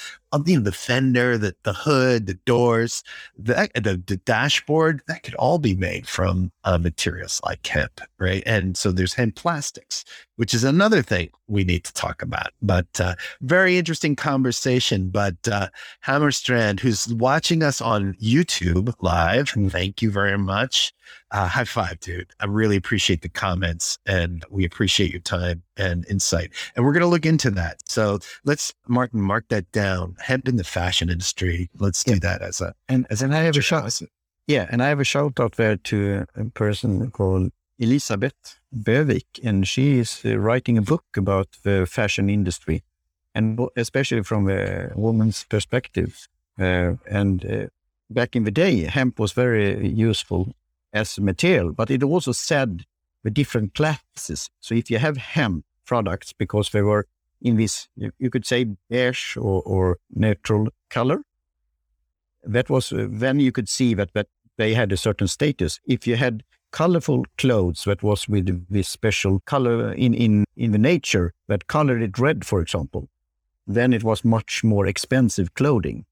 you 0.45 0.55
know 0.57 0.63
the 0.63 0.71
fender, 0.71 1.37
the 1.37 1.53
the 1.63 1.73
hood, 1.73 2.27
the 2.27 2.39
doors, 2.45 3.03
the 3.37 3.69
the, 3.75 4.01
the 4.07 4.15
dashboard, 4.15 5.01
that 5.07 5.23
could 5.23 5.35
all 5.35 5.59
be 5.59 5.75
made 5.75 6.07
from 6.07 6.49
uh, 6.63 6.77
materials 6.77 7.41
like 7.43 7.67
hemp, 7.67 7.99
right? 8.19 8.41
And 8.45 8.77
so 8.77 8.93
there's 8.93 9.13
hemp 9.13 9.35
plastics, 9.35 10.05
which 10.37 10.53
is 10.53 10.63
another 10.63 11.01
thing 11.01 11.29
we 11.47 11.65
need 11.65 11.83
to 11.83 11.93
talk 11.93 12.21
about. 12.21 12.51
But 12.61 13.01
uh, 13.01 13.15
very 13.41 13.77
interesting 13.77 14.15
conversation. 14.15 15.09
But 15.09 15.35
uh, 15.51 15.67
Hammarstrand, 16.05 16.79
who's 16.79 17.13
watching 17.13 17.63
us 17.63 17.81
on 17.81 18.13
YouTube 18.13 18.93
live, 19.01 19.49
thank 19.49 20.01
you 20.01 20.09
very 20.09 20.37
much. 20.37 20.93
Uh, 21.33 21.47
high 21.47 21.63
five, 21.63 21.99
dude. 21.99 22.31
I 22.39 22.45
really 22.45 22.75
appreciate 22.75 23.23
the 23.23 23.29
comments 23.29 23.97
and 24.05 24.45
we 24.51 24.65
appreciate 24.65 25.11
your 25.11 25.19
time 25.19 25.63
and 25.75 26.05
insight. 26.07 26.51
And 26.75 26.85
we're 26.85 26.93
going 26.93 27.01
to 27.01 27.07
look 27.07 27.25
into 27.25 27.49
that. 27.51 27.77
So 27.89 28.19
let's, 28.45 28.71
Martin, 28.87 29.19
mark 29.19 29.47
that 29.49 29.71
down. 29.71 30.15
Hemp 30.19 30.47
in 30.47 30.57
the 30.57 30.63
fashion 30.63 31.09
industry. 31.09 31.71
Let's 31.79 32.03
do 32.03 32.19
that 32.19 32.43
as 32.43 32.61
a. 32.61 32.75
And, 32.87 33.07
as 33.09 33.23
an 33.23 33.33
I 33.33 33.39
have 33.39 33.57
a 33.57 33.61
shout. 33.61 33.99
Yeah. 34.45 34.67
And 34.69 34.83
I 34.83 34.89
have 34.89 34.99
a 34.99 35.03
shout 35.03 35.39
out 35.39 35.55
there 35.55 35.75
to 35.75 36.25
a 36.35 36.45
person 36.45 37.09
called 37.09 37.51
Elisabeth 37.79 38.59
Bövik, 38.71 39.25
and 39.43 39.67
she 39.67 39.97
is 39.99 40.21
uh, 40.23 40.37
writing 40.37 40.77
a 40.77 40.81
book 40.81 41.05
about 41.17 41.47
the 41.63 41.87
fashion 41.87 42.29
industry, 42.29 42.83
and 43.33 43.59
especially 43.75 44.23
from 44.23 44.49
a 44.49 44.91
woman's 44.95 45.43
perspective. 45.45 46.27
Uh, 46.59 46.93
and 47.09 47.45
uh, 47.45 47.67
back 48.09 48.35
in 48.35 48.43
the 48.43 48.51
day, 48.51 48.83
hemp 48.83 49.19
was 49.19 49.31
very 49.31 49.87
useful 49.87 50.53
as 50.93 51.19
material, 51.19 51.73
but 51.73 51.89
it 51.89 52.03
also 52.03 52.31
said 52.31 52.83
the 53.23 53.31
different 53.31 53.73
classes. 53.73 54.49
So 54.59 54.75
if 54.75 54.91
you 54.91 54.99
have 54.99 55.17
hemp 55.17 55.65
products 55.85 56.33
because 56.33 56.69
they 56.69 56.81
were 56.81 57.07
in 57.41 57.57
this, 57.57 57.89
you, 57.95 58.29
could 58.29 58.45
say, 58.45 58.65
beige 58.89 59.35
or, 59.37 59.61
or 59.63 59.97
neutral 60.15 60.69
color. 60.89 61.21
That 62.43 62.69
was 62.69 62.91
uh, 62.91 63.07
then 63.09 63.39
you 63.39 63.51
could 63.51 63.69
see 63.69 63.93
that 63.93 64.13
that 64.13 64.27
they 64.57 64.73
had 64.73 64.91
a 64.91 64.97
certain 64.97 65.27
status. 65.27 65.79
If 65.85 66.07
you 66.07 66.15
had 66.15 66.43
colorful 66.71 67.25
clothes 67.37 67.83
that 67.85 68.03
was 68.03 68.27
with 68.27 68.65
this 68.69 68.89
special 68.89 69.39
color 69.45 69.93
in, 69.93 70.13
in, 70.13 70.45
in 70.57 70.71
the 70.71 70.77
nature 70.77 71.33
that 71.47 71.67
colored 71.67 72.01
it 72.01 72.17
red, 72.17 72.45
for 72.45 72.61
example, 72.61 73.09
then 73.67 73.93
it 73.93 74.03
was 74.03 74.25
much 74.25 74.63
more 74.63 74.87
expensive 74.87 75.53
clothing. 75.53 76.05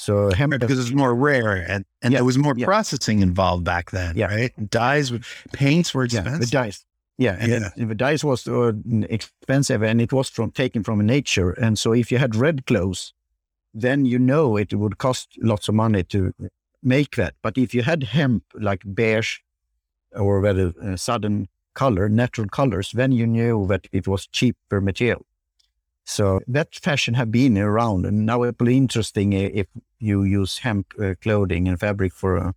So 0.00 0.32
hemp 0.32 0.58
because 0.58 0.78
it's 0.78 0.92
more 0.92 1.14
rare 1.14 1.56
and, 1.56 1.84
and 2.00 2.12
yeah, 2.12 2.20
there 2.20 2.24
was 2.24 2.38
more 2.38 2.54
yeah. 2.56 2.64
processing 2.64 3.20
involved 3.20 3.64
back 3.64 3.90
then, 3.90 4.16
yeah. 4.16 4.34
right? 4.34 4.70
Dyes, 4.70 5.12
paints 5.52 5.92
were 5.92 6.04
expensive. 6.04 6.32
Yeah, 6.32 6.38
the 6.38 6.46
dyes. 6.46 6.86
Yeah, 7.18 7.36
and 7.38 7.70
yeah. 7.76 7.84
the 7.84 7.94
dyes 7.94 8.24
was 8.24 8.48
uh, 8.48 8.72
expensive 9.10 9.82
and 9.82 10.00
it 10.00 10.10
was 10.10 10.30
from 10.30 10.52
taken 10.52 10.82
from 10.82 11.04
nature. 11.04 11.50
And 11.50 11.78
so 11.78 11.92
if 11.92 12.10
you 12.10 12.16
had 12.16 12.34
red 12.34 12.64
clothes, 12.64 13.12
then 13.74 14.06
you 14.06 14.18
know 14.18 14.56
it 14.56 14.72
would 14.72 14.96
cost 14.96 15.36
lots 15.42 15.68
of 15.68 15.74
money 15.74 16.02
to 16.04 16.32
make 16.82 17.16
that. 17.16 17.34
But 17.42 17.58
if 17.58 17.74
you 17.74 17.82
had 17.82 18.04
hemp 18.04 18.44
like 18.54 18.82
beige 18.94 19.40
or 20.16 20.40
very 20.40 20.72
uh, 20.82 20.96
sudden 20.96 21.46
color, 21.74 22.08
natural 22.08 22.48
colors, 22.48 22.90
then 22.92 23.12
you 23.12 23.26
knew 23.26 23.66
that 23.66 23.86
it 23.92 24.08
was 24.08 24.26
cheaper 24.26 24.80
material. 24.80 25.26
So 26.04 26.40
that 26.48 26.74
fashion 26.74 27.14
have 27.14 27.30
been 27.30 27.56
around, 27.56 28.04
and 28.06 28.26
now 28.26 28.42
it 28.42 28.56
will 28.58 28.66
be 28.66 28.76
interesting 28.76 29.32
if 29.32 29.66
you 29.98 30.24
use 30.24 30.58
hemp 30.58 30.92
uh, 31.00 31.14
clothing 31.22 31.68
and 31.68 31.78
fabric 31.78 32.12
for 32.12 32.38
uh, 32.38 32.52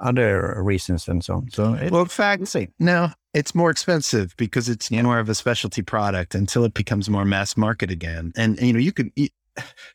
other 0.00 0.60
reasons 0.62 1.06
and 1.06 1.24
so 1.24 1.34
on. 1.34 1.50
So, 1.50 1.74
it, 1.74 1.92
well, 1.92 2.02
in 2.02 2.08
fact, 2.08 2.48
see. 2.48 2.68
no, 2.78 3.10
it's 3.34 3.54
more 3.54 3.70
expensive 3.70 4.34
because 4.36 4.68
it's 4.68 4.90
yeah. 4.90 5.02
more 5.02 5.18
of 5.18 5.28
a 5.28 5.34
specialty 5.34 5.82
product 5.82 6.34
until 6.34 6.64
it 6.64 6.74
becomes 6.74 7.08
more 7.08 7.24
mass 7.24 7.56
market 7.56 7.90
again. 7.90 8.32
And, 8.36 8.58
and 8.58 8.66
you 8.66 8.72
know, 8.72 8.78
you 8.78 8.92
could 8.92 9.12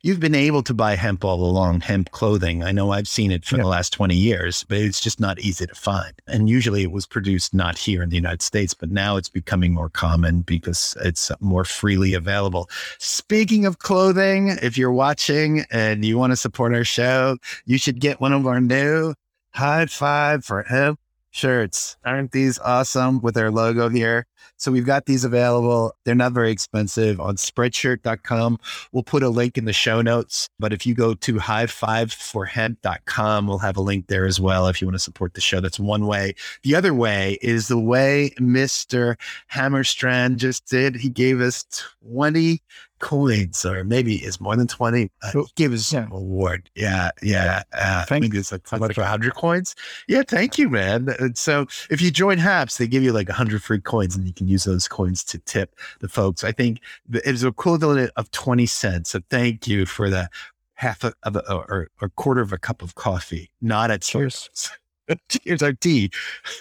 you've 0.02 0.20
been 0.20 0.36
able 0.36 0.64
to 0.64 0.74
buy 0.74 0.96
hemp 0.96 1.24
all 1.24 1.46
along, 1.46 1.82
hemp 1.82 2.12
clothing. 2.12 2.64
I 2.64 2.72
know 2.72 2.92
I've 2.92 3.08
seen 3.08 3.32
it 3.32 3.46
for 3.46 3.58
yeah. 3.58 3.64
the 3.64 3.68
last 3.68 3.94
20 3.94 4.16
years, 4.16 4.64
but 4.68 4.78
it's 4.78 5.00
just 5.00 5.20
not 5.20 5.40
easy 5.40 5.66
to 5.66 5.76
find. 5.76 6.14
And 6.28 6.50
usually 6.50 6.84
it 6.84 6.92
was 6.92 7.06
produced 7.06 7.54
not 7.54 7.78
here 7.78 8.04
in 8.04 8.10
the 8.10 8.16
United 8.16 8.42
States, 8.42 8.74
but 8.74 8.92
now 8.92 9.18
it's 9.18 9.30
becoming 9.30 9.74
more 9.74 9.90
common 9.90 10.42
because 10.42 10.98
it's 11.02 11.32
more 11.40 11.66
freely 11.66 12.14
available. 12.14 12.70
Speaking 13.00 13.66
of 13.66 13.80
clothing, 13.80 14.58
if 14.62 14.78
you're 14.78 14.92
watching 14.92 15.66
and 15.72 16.04
you 16.06 16.18
want 16.18 16.32
to 16.32 16.38
support 16.38 16.74
our 16.74 16.84
show, 16.84 17.38
you 17.66 17.78
should 17.78 18.00
get 18.00 18.22
one 18.22 18.34
of 18.34 18.46
our 18.46 18.62
new 18.62 19.14
high 19.52 19.86
five 19.86 20.44
for 20.44 20.64
hemp 20.64 21.00
shirts. 21.36 21.98
Aren't 22.06 22.32
these 22.32 22.58
awesome 22.60 23.20
with 23.20 23.38
our 23.38 23.52
logo 23.52 23.90
here? 23.90 24.26
So 24.58 24.72
we've 24.72 24.86
got 24.86 25.06
these 25.06 25.26
available. 25.26 25.94
They're 26.06 26.16
not 26.16 26.32
very 26.32 26.50
expensive 26.50 27.20
on 27.20 27.36
spreadshirt.com. 27.36 28.58
We'll 28.94 29.04
put 29.04 29.22
a 29.22 29.28
link 29.28 29.58
in 29.58 29.66
the 29.66 29.74
show 29.74 30.02
notes. 30.02 30.48
But 30.60 30.72
if 30.72 30.86
you 30.86 30.96
go 30.96 31.14
to 31.14 31.34
high5forhemp.com, 31.34 33.48
we'll 33.48 33.58
have 33.58 33.76
a 33.76 33.82
link 33.82 34.08
there 34.08 34.26
as 34.26 34.40
well 34.40 34.68
if 34.68 34.82
you 34.82 34.88
want 34.88 34.96
to 34.96 35.00
support 35.00 35.34
the 35.34 35.42
show. 35.42 35.60
That's 35.60 35.80
one 35.80 36.08
way. 36.08 36.36
The 36.64 36.74
other 36.74 36.94
way 36.94 37.38
is 37.42 37.68
the 37.68 37.80
way 37.80 38.32
Mr. 38.40 39.20
Hammarstrand 39.52 40.38
just 40.38 40.66
did. 40.68 40.96
He 40.96 41.10
gave 41.10 41.42
us 41.42 41.66
20 42.08 42.62
coins, 43.00 43.66
or 43.66 43.84
maybe 43.84 44.16
it's 44.16 44.42
more 44.42 44.56
than 44.56 44.68
20. 44.68 45.12
Uh, 45.22 45.32
he 45.32 45.44
gave 45.56 45.74
us 45.74 45.94
yeah. 45.94 46.08
award. 46.12 46.70
Yeah. 46.76 47.12
Yeah. 47.22 47.64
Uh, 47.74 48.06
thank 48.06 48.24
maybe 48.24 48.38
it's 48.38 48.52
like, 48.52 48.72
like 48.72 48.98
100 48.98 49.36
coins. 49.36 49.76
Yeah. 50.08 50.24
Thank 50.28 50.58
you, 50.58 50.70
man. 50.70 51.14
And 51.20 51.38
so 51.38 51.68
if 51.90 52.02
you 52.02 52.10
join 52.10 52.40
HAPS, 52.40 52.78
they 52.78 52.88
give 52.88 53.04
you 53.04 53.14
like 53.14 53.28
100 53.28 53.62
free 53.62 53.80
coins 53.80 54.16
and 54.16 54.26
you 54.26 54.34
can 54.34 54.48
use 54.48 54.64
those 54.64 54.88
coins 54.88 55.24
to 55.26 55.38
tip 55.40 55.78
the 56.00 56.08
folks. 56.08 56.44
I 56.44 56.52
think 56.52 56.80
it's 57.12 57.44
a 57.44 57.52
cool 57.52 57.76
equivalent 57.76 58.12
of 58.16 58.32
20 58.32 58.66
cents. 58.66 59.10
So 59.12 59.20
thank 59.30 59.68
you 59.68 59.86
for 59.86 60.10
the 60.10 60.30
half 60.76 61.04
of 61.04 61.14
a, 61.24 61.52
or, 61.52 61.90
or, 62.02 62.10
quarter 62.10 62.42
of 62.42 62.54
a 62.54 62.58
cup 62.58 62.82
of 62.82 62.96
coffee, 62.96 63.50
not 63.62 63.92
at 63.92 64.02
Cheers. 64.02 64.50
Here's 65.44 65.62
our 65.62 65.74
tea, 65.74 66.10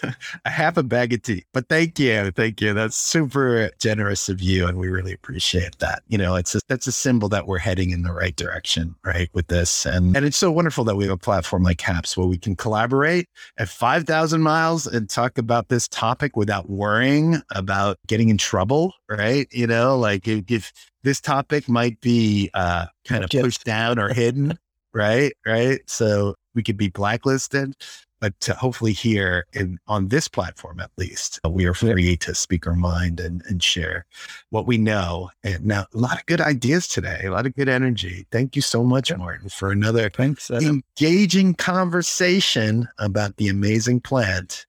a 0.45 0.49
half 0.49 0.77
a 0.77 0.83
bag 0.83 1.13
of 1.13 1.21
tea. 1.23 1.45
But 1.53 1.67
thank 1.69 1.97
you, 1.99 2.31
thank 2.31 2.61
you. 2.61 2.73
That's 2.73 2.95
super 2.95 3.71
generous 3.79 4.29
of 4.29 4.41
you, 4.41 4.67
and 4.67 4.77
we 4.77 4.87
really 4.87 5.13
appreciate 5.13 5.79
that. 5.79 6.03
You 6.07 6.17
know, 6.17 6.35
it's 6.35 6.55
a, 6.55 6.59
that's 6.67 6.87
a 6.87 6.91
symbol 6.91 7.29
that 7.29 7.47
we're 7.47 7.57
heading 7.57 7.91
in 7.91 8.03
the 8.03 8.11
right 8.11 8.35
direction, 8.35 8.95
right, 9.03 9.29
with 9.33 9.47
this. 9.47 9.85
And 9.85 10.15
and 10.15 10.25
it's 10.25 10.37
so 10.37 10.51
wonderful 10.51 10.83
that 10.85 10.95
we 10.95 11.05
have 11.05 11.13
a 11.13 11.17
platform 11.17 11.63
like 11.63 11.81
Haps 11.81 12.15
where 12.15 12.27
we 12.27 12.37
can 12.37 12.55
collaborate 12.55 13.27
at 13.57 13.69
five 13.69 14.05
thousand 14.05 14.41
miles 14.41 14.85
and 14.85 15.09
talk 15.09 15.37
about 15.37 15.69
this 15.69 15.87
topic 15.87 16.35
without 16.37 16.69
worrying 16.69 17.41
about 17.51 17.97
getting 18.07 18.29
in 18.29 18.37
trouble, 18.37 18.93
right? 19.09 19.47
You 19.51 19.67
know, 19.67 19.97
like 19.97 20.27
if, 20.27 20.43
if 20.49 20.73
this 21.03 21.19
topic 21.19 21.67
might 21.67 21.99
be 22.01 22.49
uh, 22.53 22.85
kind 23.07 23.23
of 23.23 23.29
pushed 23.29 23.63
down 23.63 23.99
or 23.99 24.13
hidden, 24.13 24.57
right? 24.93 25.33
Right. 25.45 25.81
So 25.87 26.35
we 26.53 26.63
could 26.63 26.77
be 26.77 26.89
blacklisted 26.89 27.75
but 28.19 28.33
hopefully 28.57 28.93
here 28.93 29.45
in, 29.53 29.77
on 29.87 30.07
this 30.07 30.27
platform 30.27 30.79
at 30.79 30.91
least 30.97 31.39
we 31.49 31.65
are 31.65 31.73
free 31.73 32.09
yeah. 32.09 32.15
to 32.15 32.35
speak 32.35 32.67
our 32.67 32.75
mind 32.75 33.19
and, 33.19 33.43
and 33.47 33.63
share 33.63 34.05
what 34.49 34.65
we 34.65 34.77
know 34.77 35.29
and 35.43 35.65
now 35.65 35.85
a 35.93 35.97
lot 35.97 36.19
of 36.19 36.25
good 36.25 36.41
ideas 36.41 36.87
today 36.87 37.21
a 37.23 37.31
lot 37.31 37.45
of 37.45 37.55
good 37.55 37.69
energy 37.69 38.25
thank 38.31 38.55
you 38.55 38.61
so 38.61 38.83
much 38.83 39.09
yeah. 39.09 39.17
martin 39.17 39.49
for 39.49 39.71
another 39.71 40.09
Thanks, 40.09 40.49
engaging 40.49 41.53
conversation 41.55 42.87
about 42.99 43.37
the 43.37 43.49
amazing 43.49 43.99
plant 43.99 44.65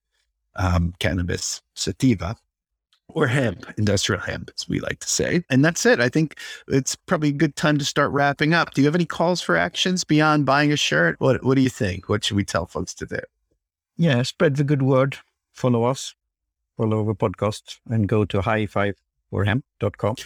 um, 0.57 0.95
cannabis 0.99 1.63
sativa 1.75 2.37
or 3.09 3.27
hemp, 3.27 3.67
industrial 3.79 4.21
hemp, 4.21 4.51
as 4.57 4.69
we 4.69 4.81
like 4.81 4.99
to 5.01 5.09
say. 5.09 5.43
And 5.49 5.65
that's 5.65 5.87
it. 5.87 6.01
I 6.01 6.09
think 6.09 6.39
it's 6.69 6.97
probably 6.97 7.31
a 7.31 7.33
good 7.33 7.57
time 7.57 7.79
to 7.79 7.85
start 7.85 8.11
wrapping 8.11 8.53
up. 8.53 8.75
Do 8.75 8.83
you 8.83 8.87
have 8.87 8.95
any 8.95 9.07
calls 9.07 9.41
for 9.41 9.57
actions 9.57 10.05
beyond 10.05 10.45
buying 10.45 10.73
a 10.73 10.77
shirt? 10.77 11.19
What 11.19 11.43
What 11.43 11.55
do 11.55 11.63
you 11.63 11.71
think? 11.71 12.09
What 12.09 12.25
should 12.25 12.37
we 12.37 12.45
tell 12.45 12.67
folks 12.67 12.93
to 12.95 13.07
do? 13.07 13.21
Yeah, 13.97 14.23
spread 14.23 14.57
the 14.57 14.65
good 14.65 14.83
word. 14.83 15.19
Follow 15.53 15.85
us, 15.85 16.15
follow 16.77 17.05
the 17.05 17.15
podcast, 17.15 17.79
and 17.89 18.09
go 18.09 18.25
to 18.25 18.41
high5forhemp.com. 18.41 20.17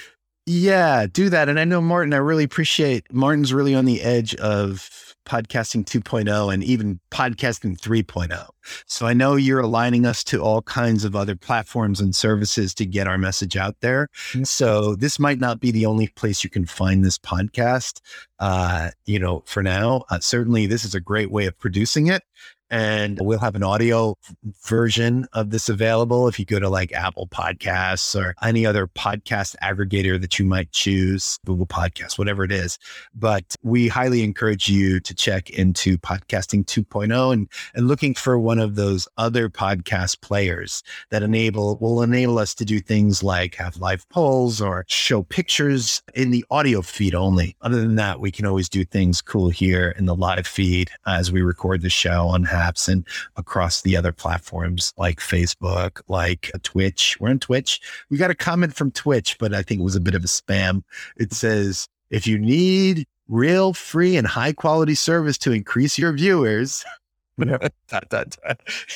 Yeah, 0.47 1.07
do 1.07 1.29
that. 1.29 1.49
And 1.49 1.61
I 1.61 1.65
know 1.65 1.81
Martin, 1.81 2.13
I 2.13 2.17
really 2.17 2.45
appreciate 2.45 3.13
Martin's 3.13 3.53
really 3.53 3.75
on 3.75 3.85
the 3.85 4.03
edge 4.03 4.35
of 4.37 5.15
podcasting 5.25 5.85
2.0 5.85 6.53
and 6.53 6.65
even 6.65 6.99
podcasting 7.13 7.79
3.0. 7.79 8.49
So 8.87 9.07
I 9.07 9.13
know 9.13 9.37
you're 9.37 9.61
aligning 9.61 10.07
us 10.07 10.25
to 10.25 10.41
all 10.41 10.63
kinds 10.63 11.05
of 11.05 11.15
other 11.15 11.37
platforms 11.37 12.01
and 12.01 12.17
services 12.17 12.75
to 12.75 12.87
get 12.87 13.07
our 13.07 13.19
message 13.19 13.57
out 13.57 13.77
there. 13.81 14.09
Mm-hmm. 14.33 14.45
So 14.45 14.97
this 14.97 15.21
might 15.21 15.39
not 15.39 15.61
be 15.61 15.71
the 15.71 15.87
only 15.87 16.09
place 16.09 16.43
you 16.43 16.51
can 16.51 16.67
find 16.67 17.05
this 17.05 17.19
podcast. 17.19 18.01
Uh, 18.41 18.91
you 19.05 19.21
know, 19.21 19.45
for 19.47 19.63
now, 19.63 20.05
uh, 20.11 20.19
certainly 20.19 20.67
this 20.67 20.85
is 20.85 20.97
a 20.97 21.01
great 21.01 21.31
way 21.31 21.47
of 21.47 21.57
producing 21.59 22.09
it 22.09 22.25
and 22.71 23.19
we'll 23.21 23.39
have 23.39 23.55
an 23.55 23.63
audio 23.63 24.17
version 24.65 25.27
of 25.33 25.51
this 25.51 25.69
available 25.69 26.29
if 26.29 26.39
you 26.39 26.45
go 26.45 26.59
to 26.59 26.69
like 26.69 26.93
Apple 26.93 27.27
Podcasts 27.29 28.19
or 28.19 28.35
any 28.43 28.65
other 28.65 28.87
podcast 28.87 29.57
aggregator 29.63 30.21
that 30.21 30.39
you 30.39 30.45
might 30.45 30.71
choose, 30.73 31.39
Google 31.45 31.67
Podcasts, 31.67 32.19
whatever 32.19 32.45
it 32.45 32.53
is. 32.53 32.79
But 33.15 33.57
we 33.63 33.89
highly 33.89 34.23
encourage 34.23 34.69
you 34.69 35.01
to 35.01 35.15
check 35.15 35.51
into 35.51 35.99
Podcasting 35.99 36.65
2.0 36.65 37.33
and, 37.33 37.49
and 37.75 37.89
looking 37.89 38.15
for 38.15 38.39
one 38.39 38.59
of 38.59 38.77
those 38.77 39.09
other 39.17 39.49
podcast 39.49 40.21
players 40.21 40.83
that 41.11 41.23
enable 41.23 41.77
will 41.79 42.03
enable 42.03 42.39
us 42.39 42.55
to 42.55 42.65
do 42.65 42.81
things 42.81 43.23
like 43.23 43.57
have 43.57 43.77
live 43.79 44.09
polls 44.11 44.61
or 44.61 44.85
show 44.89 45.23
pictures 45.23 46.03
in 46.15 46.31
the 46.31 46.45
audio 46.51 46.83
feed 46.83 47.15
only. 47.15 47.57
Other 47.63 47.81
than 47.81 47.97
that, 47.97 48.21
we 48.21 48.31
can 48.31 48.47
always 48.47 48.69
do 48.69 48.85
things 48.85 49.21
cool 49.21 49.49
here 49.49 49.95
in 49.99 50.07
the 50.07 50.15
live 50.15 50.47
feed 50.47 50.91
as 51.07 51.33
we 51.33 51.43
record 51.43 51.83
the 51.83 51.91
show 51.91 52.29
on 52.29 52.45
apps 52.61 52.89
and 52.89 53.07
across 53.37 53.83
the 53.83 53.97
other 53.97 54.13
platforms 54.13 54.93
like 54.97 55.21
Facebook, 55.21 56.01
like 56.09 56.51
uh, 56.55 56.59
Twitch. 56.63 57.19
We're 57.21 57.31
on 57.31 57.39
Twitch. 57.39 57.81
We 58.11 58.19
got 58.19 58.31
a 58.31 58.35
comment 58.35 58.75
from 58.75 58.91
Twitch, 58.91 59.37
but 59.39 59.55
I 59.55 59.63
think 59.63 59.81
it 59.81 59.85
was 59.85 59.97
a 59.97 60.01
bit 60.01 60.15
of 60.15 60.25
a 60.25 60.29
spam. 60.29 60.83
It 61.17 61.33
says, 61.33 61.87
if 62.11 62.27
you 62.27 62.39
need 62.39 63.07
real 63.29 63.73
free 63.73 64.17
and 64.17 64.27
high 64.27 64.53
quality 64.53 64.95
service 64.95 65.39
to 65.39 65.53
increase 65.53 65.99
your 65.99 66.13
viewers, 66.13 66.85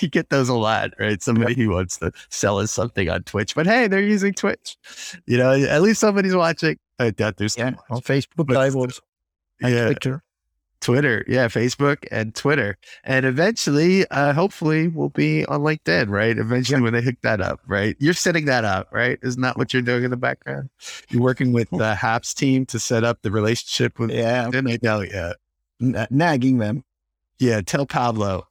You 0.01 0.09
get 0.09 0.31
those 0.31 0.49
a 0.49 0.55
lot, 0.55 0.91
right? 0.99 1.23
Somebody 1.23 1.55
who 1.55 1.71
wants 1.71 1.99
to 1.99 2.13
sell 2.31 2.59
us 2.59 2.71
something 2.71 3.09
on 3.09 3.23
Twitch, 3.23 3.55
but 3.55 3.67
hey, 3.67 3.87
they're 3.87 4.03
using 4.03 4.35
Twitch. 4.35 4.77
You 5.27 5.39
know, 5.39 5.53
at 5.53 5.83
least 5.83 6.01
somebody's 6.01 6.35
watching. 6.35 6.77
Uh, 6.99 7.05
I 7.05 7.11
doubt 7.11 7.39
there's 7.39 7.57
yeah, 7.57 7.73
on 7.91 8.03
Facebook 8.03 8.51
Live 8.51 8.75
yeah. 9.61 9.87
Twitter. 9.87 10.23
Twitter, 10.85 11.25
yeah, 11.27 11.49
Facebook 11.49 12.05
and 12.13 12.35
Twitter, 12.35 12.77
and 13.05 13.25
eventually, 13.25 14.07
uh, 14.11 14.35
hopefully, 14.35 14.87
we'll 14.87 15.09
be 15.09 15.47
on 15.47 15.63
LinkedIn, 15.63 16.11
right? 16.11 16.37
Eventually, 16.37 16.83
when 16.83 16.93
they 16.93 17.01
hook 17.01 17.17
that 17.23 17.41
up, 17.41 17.61
right? 17.67 17.97
You're 17.99 18.13
setting 18.13 18.45
that 18.45 18.65
up, 18.65 18.89
right? 18.93 19.19
Isn't 19.23 19.41
that 19.41 19.57
what 19.57 19.73
you're 19.73 19.83
doing 19.83 20.05
in 20.05 20.11
the 20.11 20.19
background? 20.19 20.69
You're 21.09 21.23
working 21.23 21.55
with 21.55 21.71
the 21.71 21.95
HAPS 21.95 22.35
team 22.35 22.67
to 22.67 22.79
set 22.79 23.03
up 23.03 23.23
the 23.23 23.31
relationship 23.31 23.99
with. 23.99 24.11
Yeah, 24.11 24.51
LinkedIn? 24.51 24.73
I 24.73 24.79
know, 24.83 25.01
yeah, 25.01 25.33
N- 25.81 26.07
nagging 26.11 26.59
them. 26.59 26.85
Yeah, 27.39 27.63
tell 27.67 27.87
Pablo. 27.87 28.47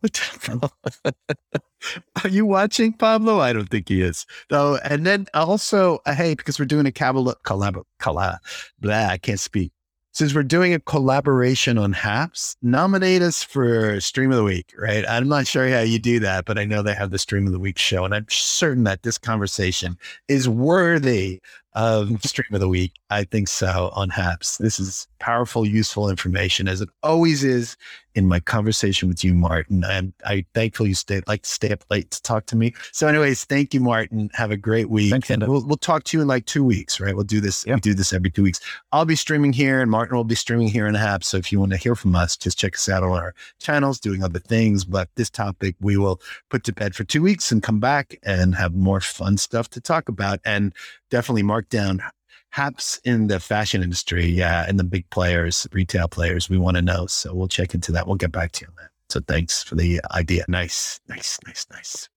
Are 2.24 2.30
you 2.30 2.48
watching 2.48 2.94
Pablo? 2.94 3.42
I 3.42 3.54
don't 3.54 3.70
think 3.70 3.90
he 3.90 4.02
is. 4.02 4.26
Though, 4.50 4.78
and 4.78 5.06
then 5.06 5.28
also, 5.36 6.00
uh, 6.08 6.16
hey, 6.16 6.34
because 6.34 6.58
we're 6.58 6.66
doing 6.66 6.88
a 6.88 6.92
collab, 6.92 7.36
collab, 7.46 7.84
collab, 8.00 8.38
blah, 8.80 9.06
I 9.06 9.18
can't 9.20 9.40
speak 9.40 9.72
since 10.14 10.36
we're 10.36 10.44
doing 10.44 10.76
a 10.76 10.80
collaboration 10.80 11.80
on 11.80 11.94
Haps, 11.94 12.56
nominate 12.62 13.24
us 13.24 13.42
for 13.42 14.00
Stream 14.00 14.30
of 14.30 14.38
the 14.38 14.44
Week, 14.44 14.72
right? 14.78 15.04
I'm 15.10 15.28
not 15.28 15.48
sure 15.48 15.68
how 15.70 15.80
you 15.80 15.98
do 15.98 16.20
that, 16.20 16.46
but 16.46 16.60
I 16.60 16.66
know 16.66 16.84
they 16.84 16.94
have 16.94 17.10
the 17.10 17.18
Stream 17.18 17.48
of 17.48 17.52
the 17.52 17.60
Week 17.60 17.80
show, 17.80 18.06
and 18.06 18.14
I'm 18.14 18.28
certain 18.30 18.84
that 18.84 19.02
this 19.02 19.18
conversation 19.18 19.98
is 20.28 20.48
worthy 20.48 21.42
of 21.76 22.10
um, 22.10 22.20
Stream 22.24 22.54
of 22.54 22.60
the 22.60 22.68
Week. 22.68 22.94
I 23.10 23.24
think 23.24 23.48
so 23.48 23.92
on 23.94 24.10
Haps. 24.10 24.58
This 24.58 24.80
is 24.80 25.08
powerful, 25.20 25.66
useful 25.66 26.10
information, 26.10 26.68
as 26.68 26.82
it 26.82 26.90
always 27.02 27.44
is 27.44 27.78
in 28.16 28.28
my 28.28 28.40
conversation 28.40 29.08
with 29.08 29.24
you, 29.24 29.34
Martin. 29.34 29.84
I'm 29.84 30.14
I 30.26 30.46
thankful 30.54 30.86
you 30.86 30.94
stay 30.94 31.22
like 31.28 31.44
to 31.44 31.50
stay 31.50 31.72
up 31.72 31.84
late 31.90 32.12
to 32.12 32.22
talk 32.22 32.46
to 32.48 32.56
me. 32.56 32.74
So, 32.92 33.08
anyways, 33.08 33.46
thank 33.46 33.74
you, 33.74 33.80
Martin. 33.80 34.30
Have 34.34 34.52
a 34.52 34.58
great 34.58 34.90
week. 34.90 35.12
Thanks, 35.12 35.30
and 35.30 35.48
we'll 35.48 35.66
we'll 35.66 35.78
talk 35.78 36.04
to 36.06 36.18
you 36.18 36.22
in 36.22 36.28
like 36.28 36.46
two 36.46 36.64
weeks, 36.64 37.00
right? 37.00 37.16
We'll 37.16 37.24
do 37.24 37.42
this. 37.42 37.66
We 37.66 37.76
do 37.76 37.94
this 37.94 38.14
every 38.14 38.30
two 38.30 38.44
weeks. 38.44 38.60
I'll 38.92 39.06
be 39.06 39.16
streaming 39.16 39.54
here, 39.54 39.82
and 39.82 39.90
Martin 39.90 40.16
will 40.16 40.24
be 40.24 40.36
streaming 40.36 40.68
here 40.68 40.88
in 40.88 40.96
Haps. 40.96 41.28
So, 41.28 41.38
if 41.38 41.52
you 41.52 41.60
want 41.60 41.72
to 41.72 41.78
hear 41.78 41.96
from 41.96 42.16
us, 42.16 42.38
just 42.38 42.60
check 42.60 42.76
us 42.76 42.90
out 42.90 43.04
on 43.04 43.12
our 43.12 43.34
channels, 43.60 44.00
doing 44.00 44.24
other 44.24 44.40
things. 44.40 44.86
But 44.86 45.10
this 45.16 45.30
topic 45.30 45.76
we 45.80 45.98
will 45.98 46.22
put 46.50 46.64
to 46.66 46.74
bed 46.74 46.96
for 46.96 47.04
two 47.04 47.22
weeks 47.22 47.52
and 47.52 47.64
come 47.64 47.80
back 47.80 48.20
and 48.24 48.56
have 48.56 48.74
more 48.74 49.02
fun 49.02 49.38
stuff 49.38 49.70
to 49.72 49.82
talk 49.82 50.10
about. 50.10 50.40
And 50.46 50.74
definitely 51.14 51.44
mark 51.44 51.70
down 51.70 52.02
haps 52.50 53.00
in 53.04 53.28
the 53.28 53.40
fashion 53.40 53.84
industry. 53.84 54.26
Yeah. 54.26 54.66
And 54.68 54.80
the 54.80 54.84
big 54.84 55.08
players, 55.12 55.68
retail 55.72 56.08
players, 56.08 56.50
we 56.50 56.58
want 56.58 56.76
to 56.76 56.82
know. 56.82 57.06
So 57.06 57.36
we'll 57.36 57.48
check 57.48 57.76
into 57.76 57.92
that. 57.92 58.08
We'll 58.08 58.16
get 58.16 58.32
back 58.32 58.52
to 58.54 58.66
you 58.66 58.70
on 58.70 58.76
that. 58.82 58.90
So 59.10 59.20
thanks 59.28 59.62
for 59.62 59.76
the 59.76 60.02
idea. 60.12 60.44
Nice, 60.48 61.00
nice, 61.08 61.38
nice, 61.46 61.68
nice. 61.70 62.10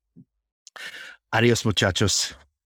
Adios, 1.30 1.66
muchachos. 1.66 2.32